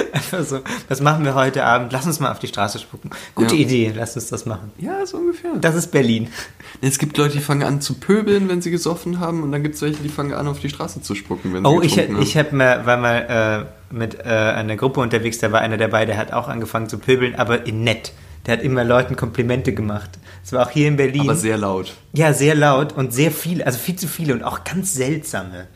Einfach 0.12 0.44
so, 0.44 0.60
was 0.88 1.00
machen 1.00 1.24
wir 1.24 1.34
heute 1.34 1.64
Abend? 1.64 1.92
Lass 1.92 2.06
uns 2.06 2.20
mal 2.20 2.30
auf 2.30 2.38
die 2.38 2.46
Straße 2.46 2.78
spucken. 2.78 3.10
Gute 3.34 3.54
Ja. 3.54 3.60
Idee, 3.62 3.92
lass 3.94 4.14
uns 4.16 4.28
das 4.28 4.46
machen. 4.46 4.70
Ja, 4.78 5.04
so 5.06 5.18
ungefähr. 5.18 5.52
Das 5.60 5.74
ist 5.74 5.88
Berlin. 5.92 6.28
Es 6.80 6.98
gibt 6.98 7.16
Leute, 7.16 7.34
die 7.34 7.40
fangen 7.42 7.62
an 7.62 7.80
zu 7.80 7.94
pöbeln, 7.94 8.48
wenn 8.48 8.62
sie 8.62 8.70
gesoffen 8.70 9.20
haben, 9.20 9.42
und 9.42 9.52
dann 9.52 9.62
gibt 9.62 9.74
es 9.74 9.82
welche, 9.82 10.02
die 10.02 10.08
fangen 10.08 10.32
an, 10.34 10.46
auf 10.48 10.60
die 10.60 10.68
Straße 10.70 11.02
zu 11.02 11.14
spucken, 11.14 11.52
wenn 11.54 11.64
sie 11.64 11.68
Oh, 11.70 11.80
ich, 11.82 11.98
haben. 11.98 12.20
ich 12.22 12.36
hab 12.36 12.52
mal, 12.52 12.86
war 12.86 12.96
mal 12.96 13.66
äh, 13.90 13.94
mit 13.94 14.14
äh, 14.20 14.22
einer 14.28 14.76
Gruppe 14.76 15.00
unterwegs, 15.00 15.38
da 15.38 15.52
war 15.52 15.60
einer 15.60 15.76
dabei, 15.76 16.06
der 16.06 16.16
hat 16.16 16.32
auch 16.32 16.48
angefangen 16.48 16.88
zu 16.88 16.98
pöbeln, 16.98 17.34
aber 17.34 17.66
in 17.66 17.82
nett. 17.84 18.12
Der 18.46 18.54
hat 18.56 18.62
immer 18.62 18.84
Leuten 18.84 19.16
Komplimente 19.16 19.74
gemacht. 19.74 20.10
Das 20.42 20.54
war 20.54 20.66
auch 20.66 20.70
hier 20.70 20.88
in 20.88 20.96
Berlin. 20.96 21.22
aber 21.22 21.34
sehr 21.34 21.58
laut. 21.58 21.92
ja, 22.14 22.32
sehr 22.32 22.54
laut 22.54 22.94
und 22.94 23.12
sehr 23.12 23.30
viele, 23.32 23.66
also 23.66 23.78
viel 23.78 23.96
zu 23.96 24.08
viele 24.08 24.32
und 24.32 24.42
auch 24.42 24.64
ganz 24.64 24.94
seltsame. 24.94 25.66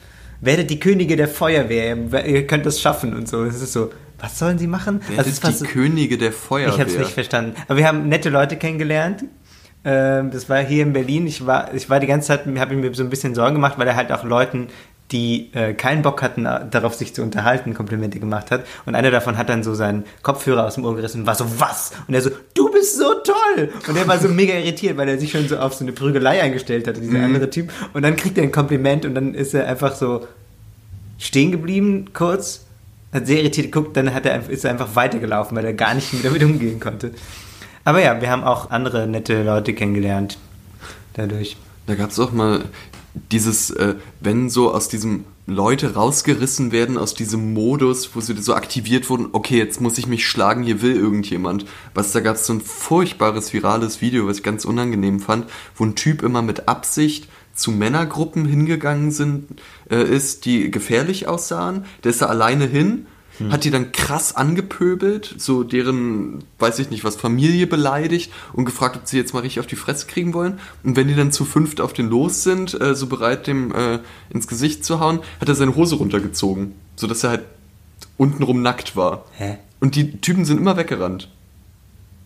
Werdet 0.41 0.71
die 0.71 0.81
Könige 0.81 1.17
der 1.17 1.29
Feuerwehr, 1.29 1.97
ihr 2.27 2.47
könnt 2.47 2.65
das 2.67 2.81
schaffen 2.81 3.15
und 3.15 3.29
so. 3.29 3.45
Es 3.45 3.61
ist 3.61 3.73
so, 3.75 3.91
was 4.19 4.39
sollen 4.39 4.59
sie 4.59 4.67
machen? 4.67 5.01
Wer 5.09 5.19
Also 5.19 5.31
ist 5.31 5.39
es 5.39 5.43
war 5.45 5.51
die 5.51 5.57
so- 5.59 5.65
Könige 5.67 6.17
der 6.19 6.33
Feuerwehr? 6.33 6.75
Ich 6.75 6.81
habe 6.81 6.91
es 6.91 6.99
nicht 6.99 7.11
verstanden. 7.13 7.55
Aber 7.69 7.79
wir 7.79 7.87
haben 7.89 8.09
nette 8.09 8.31
Leute 8.31 8.57
kennengelernt. 8.57 9.25
Ähm, 9.85 10.31
das 10.31 10.49
war 10.49 10.61
hier 10.63 10.83
in 10.83 10.93
Berlin. 10.93 11.27
Ich 11.27 11.47
war, 11.47 11.75
ich 11.75 11.91
war 11.91 12.01
die 12.01 12.07
ganze 12.07 12.29
Zeit, 12.29 12.47
habe 12.59 12.75
mir 12.75 12.95
so 12.95 13.03
ein 13.03 13.11
bisschen 13.11 13.35
Sorgen 13.35 13.55
gemacht, 13.57 13.75
weil 13.79 13.87
er 13.87 13.97
halt 13.97 14.13
auch 14.13 14.25
Leuten, 14.25 14.69
die 15.13 15.51
äh, 15.53 15.75
keinen 15.75 16.01
Bock 16.01 16.23
hatten, 16.23 16.47
äh, 16.47 16.61
darauf 16.71 16.95
sich 16.95 17.15
zu 17.15 17.23
unterhalten, 17.23 17.75
Komplimente 17.75 18.19
gemacht 18.19 18.51
hat. 18.51 18.65
Und 18.87 18.95
einer 18.95 19.11
davon 19.11 19.37
hat 19.37 19.51
dann 19.51 19.63
so 19.63 19.75
seinen 19.75 20.05
Kopfhörer 20.23 20.65
aus 20.65 20.77
dem 20.77 20.87
Ohr 20.87 20.97
gerissen 20.97 21.21
und 21.21 21.27
war 21.27 21.35
so, 21.35 21.45
was? 21.61 21.93
Und 22.09 22.15
er 22.15 22.23
so, 22.23 22.31
du 22.55 22.71
bist 22.73 22.97
so 22.97 23.13
toll! 23.23 23.69
Und 23.87 23.97
er 23.97 24.09
war 24.09 24.19
so 24.19 24.29
mega 24.29 24.55
irritiert, 24.55 24.97
weil 24.97 25.09
er 25.11 25.19
sich 25.19 25.31
schon 25.31 25.47
so 25.47 25.59
auf 25.59 25.75
so 25.75 25.85
eine 25.85 25.93
Prügelei 25.93 26.41
eingestellt 26.41 26.87
hatte, 26.89 27.03
dieser 27.03 27.19
andere 27.23 27.51
Typ. 27.51 27.71
Und 27.93 28.01
dann 28.03 28.17
kriegt 28.17 28.39
er 28.39 28.45
ein 28.45 28.53
Kompliment 28.53 29.05
und 29.05 29.15
dann 29.15 29.35
ist 29.35 29.53
er 29.53 29.67
einfach 29.69 29.95
so 29.95 30.27
stehen 31.19 31.53
geblieben, 31.53 32.07
kurz, 32.15 32.65
hat 33.15 33.27
sehr 33.27 33.39
irritiert 33.39 33.73
geguckt, 33.73 33.97
dann 33.97 34.13
hat 34.13 34.27
er, 34.27 34.51
ist 34.51 34.65
er 34.65 34.73
einfach 34.73 34.95
weitergelaufen, 34.97 35.57
weil 35.57 35.65
er 35.65 35.73
gar 35.73 35.95
nicht 35.95 36.13
mehr 36.13 36.23
damit 36.25 36.43
umgehen 36.43 36.81
konnte. 36.81 37.13
Aber 37.85 38.03
ja, 38.03 38.21
wir 38.21 38.31
haben 38.31 38.45
auch 38.45 38.71
andere 38.71 39.07
nette 39.07 39.43
Leute 39.43 39.73
kennengelernt 39.73 40.39
dadurch. 41.15 41.57
Da 41.87 41.95
gab 41.95 42.11
es 42.11 42.19
auch 42.19 42.33
mal 42.33 42.65
dieses, 43.31 43.71
äh, 43.71 43.95
wenn 44.21 44.51
so 44.51 44.73
aus 44.73 44.89
diesem 44.89 45.25
Leute 45.47 45.95
rausgerissen 45.95 46.73
werden, 46.73 46.97
aus 46.97 47.15
diesem 47.15 47.53
Modus, 47.53 48.17
wo 48.17 48.21
sie 48.21 48.35
so 48.41 48.55
aktiviert 48.55 49.11
wurden, 49.11 49.29
okay, 49.33 49.59
jetzt 49.59 49.81
muss 49.81 49.99
ich 49.99 50.07
mich 50.07 50.27
schlagen, 50.27 50.63
hier 50.63 50.81
will 50.81 50.97
irgendjemand. 50.97 51.67
Was, 51.93 52.13
da 52.13 52.21
gab 52.21 52.37
es 52.37 52.47
so 52.47 52.55
ein 52.55 52.63
furchtbares 52.63 53.53
virales 53.53 54.01
Video, 54.01 54.27
was 54.27 54.39
ich 54.39 54.43
ganz 54.43 54.65
unangenehm 54.65 55.21
fand, 55.21 55.47
wo 55.77 55.85
ein 55.85 55.95
Typ 55.95 56.23
immer 56.23 56.41
mit 56.43 56.67
Absicht 56.67 57.29
zu 57.55 57.71
Männergruppen 57.71 58.45
hingegangen 58.45 59.11
sind, 59.11 59.61
äh, 59.91 60.03
ist, 60.03 60.45
die 60.45 60.71
gefährlich 60.71 61.29
aussahen. 61.29 61.85
Der 62.03 62.11
ist 62.11 62.23
da 62.23 62.27
alleine 62.27 62.67
hin, 62.67 63.07
hat 63.51 63.65
die 63.65 63.71
dann 63.71 63.91
krass 63.91 64.37
angepöbelt, 64.37 65.35
so 65.39 65.65
deren, 65.65 66.45
weiß 66.59 66.79
ich 66.79 66.91
nicht, 66.91 67.03
was 67.03 67.17
Familie 67.17 67.67
beleidigt 67.67 68.33
und 68.53 68.65
gefragt, 68.65 68.97
ob 68.97 69.09
sie 69.09 69.17
jetzt 69.17 69.35
mal 69.35 69.41
richtig 69.41 69.61
auf 69.61 69.67
die 69.67 69.77
Fresse 69.77 70.07
kriegen 70.07 70.35
wollen. 70.35 70.61
Und 70.85 70.97
wenn 70.97 71.09
die 71.09 71.17
dann 71.17 71.33
zu 71.33 71.45
fünft 71.45 71.81
auf 71.81 71.93
den 71.93 72.09
los 72.09 72.45
sind, 72.45 72.81
äh, 72.81 72.95
so 72.95 73.09
bereit, 73.09 73.47
dem 73.47 73.75
äh, 73.75 73.99
ins 74.31 74.47
Gesicht 74.47 74.85
zu 74.85 75.01
hauen, 75.01 75.21
hat 75.41 75.49
er 75.49 75.57
seine 75.57 75.75
Hose 75.75 75.97
runtergezogen, 75.97 76.75
sodass 76.95 77.25
er 77.25 77.31
halt 77.31 77.45
untenrum 78.17 78.63
nackt 78.63 78.95
war. 78.95 79.25
Hä? 79.33 79.59
Und 79.81 79.97
die 79.97 80.21
Typen 80.21 80.45
sind 80.45 80.59
immer 80.59 80.77
weggerannt. 80.77 81.29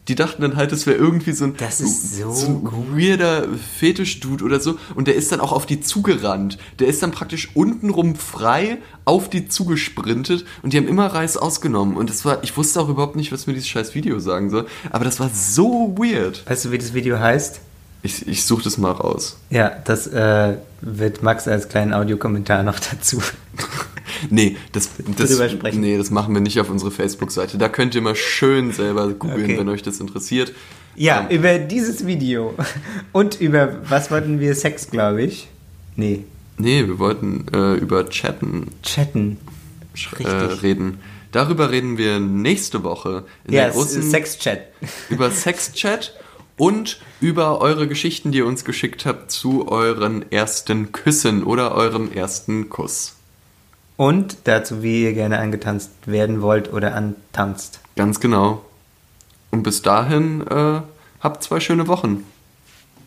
Die 0.09 0.15
dachten 0.15 0.41
dann 0.41 0.57
halt, 0.57 0.73
es 0.73 0.87
wäre 0.87 0.97
irgendwie 0.97 1.33
so 1.33 1.45
ein, 1.45 1.55
Das 1.57 1.81
ist 1.81 2.17
so 2.17 2.47
ein 2.47 2.65
weirder 2.97 3.47
Fetisch-Dude 3.79 4.43
oder 4.43 4.59
so. 4.59 4.79
Und 4.95 5.07
der 5.07 5.15
ist 5.15 5.31
dann 5.31 5.41
auch 5.41 5.53
auf 5.53 5.67
die 5.67 5.81
zugerannt. 5.81 6.57
Der 6.79 6.89
ist 6.89 7.03
dann 7.03 7.11
praktisch 7.11 7.51
untenrum 7.55 8.17
frei 8.17 8.79
auf 9.05 9.29
die 9.29 9.49
zugesprintet. 9.49 10.47
Und 10.63 10.73
die 10.73 10.79
haben 10.79 10.89
immer 10.89 11.07
Reis 11.07 11.37
ausgenommen. 11.37 11.97
Und 11.97 12.09
das 12.09 12.25
war, 12.25 12.43
ich 12.43 12.57
wusste 12.57 12.81
auch 12.81 12.89
überhaupt 12.89 13.17
nicht, 13.17 13.33
was 13.33 13.47
mir 13.47 13.53
dieses 13.53 13.69
scheiß 13.69 13.95
Video 13.95 14.19
sagen 14.19 14.49
soll. 14.49 14.67
Aber 14.91 15.05
das 15.05 15.21
war 15.21 15.31
so 15.33 15.95
weird. 15.99 16.49
Weißt 16.49 16.65
du, 16.65 16.73
wie 16.73 16.79
das 16.79 16.95
Video 16.95 17.19
heißt? 17.19 17.61
Ich, 18.03 18.27
ich 18.29 18.45
suche 18.45 18.63
das 18.65 18.79
mal 18.79 18.93
raus. 18.93 19.39
Ja, 19.51 19.71
das 19.85 20.07
äh, 20.07 20.55
wird 20.81 21.23
Max 21.23 21.49
als 21.49 21.69
kleinen 21.69 21.93
Audiokommentar 21.93 22.63
noch 22.63 22.79
dazu. 22.79 23.21
Nee, 24.31 24.57
das, 24.73 24.89
das, 25.17 25.31
nee, 25.75 25.97
das 25.99 26.11
machen 26.11 26.33
wir 26.35 26.41
nicht 26.41 26.59
auf 26.59 26.71
unsere 26.71 26.91
Facebook-Seite. 26.91 27.57
Da 27.59 27.69
könnt 27.69 27.95
ihr 27.95 28.01
mal 28.01 28.17
schön 28.17 28.73
selber 28.73 29.07
googeln, 29.13 29.45
Okay. 29.45 29.59
wenn 29.59 29.69
euch 29.69 29.83
das 29.83 30.01
interessiert. 30.01 30.55
Ja, 30.97 31.27
Ähm, 31.29 31.37
über 31.39 31.59
dieses 31.59 32.05
Video 32.07 32.55
und 33.13 33.41
über, 33.41 33.77
was 33.89 34.11
wollten 34.11 34.41
wir, 34.41 34.55
Sex, 34.55 34.91
glaube 34.91 35.23
ich? 35.23 35.49
Nee, 35.95 36.25
nee, 36.57 36.87
wir 36.87 36.99
wollten 36.99 37.47
äh, 37.53 37.75
über 37.75 38.09
Chatten 38.09 38.69
chatten. 38.83 39.37
äh, 40.19 40.27
reden. 40.27 40.99
Darüber 41.31 41.71
reden 41.71 41.99
wir 41.99 42.19
nächste 42.19 42.83
Woche 42.83 43.25
in 43.45 43.55
Ja, 43.55 43.65
der 43.65 43.73
großen 43.73 44.03
Sex-Chat. 44.03 44.63
über 45.11 45.31
Sexchat 45.31 46.15
und 46.59 47.01
über 47.21 47.61
eure 47.61 47.89
Geschichten, 47.89 48.33
die 48.33 48.39
ihr 48.39 48.47
uns 48.47 48.65
geschickt 48.65 49.07
habt 49.07 49.31
zu 49.31 49.69
euren 49.69 50.31
ersten 50.31 50.93
Küssen 50.93 51.45
oder 51.45 51.75
eurem 51.75 52.13
ersten 52.13 52.69
Kuss. 52.69 53.15
Und 53.97 54.37
dazu, 54.45 54.83
wie 54.83 55.03
ihr 55.05 55.15
gerne 55.15 55.39
angetanzt 55.39 55.91
werden 56.07 56.43
wollt 56.43 56.73
oder 56.73 56.95
antanzt. 56.95 57.81
Ganz 57.97 58.21
genau. 58.21 58.65
Und 59.51 59.65
bis 59.65 59.83
dahin 59.83 60.47
äh, 60.47 60.81
habt 61.21 61.43
zwei 61.43 61.59
schöne 61.59 61.89
Wochen. 61.89 62.25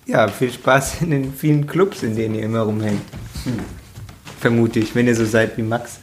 Ja, 0.06 0.28
viel 0.28 0.52
Spaß 0.52 1.02
in 1.02 1.12
den 1.12 1.34
vielen 1.34 1.68
Clubs, 1.68 2.04
in 2.04 2.16
denen 2.18 2.36
ihr 2.36 2.44
immer 2.44 2.62
rumhängt. 2.62 3.04
Vermute 4.40 4.80
ich, 4.80 4.94
wenn 4.96 5.08
ihr 5.08 5.16
so 5.16 5.26
seid 5.26 5.58
wie 5.58 5.62
Max. 5.62 6.01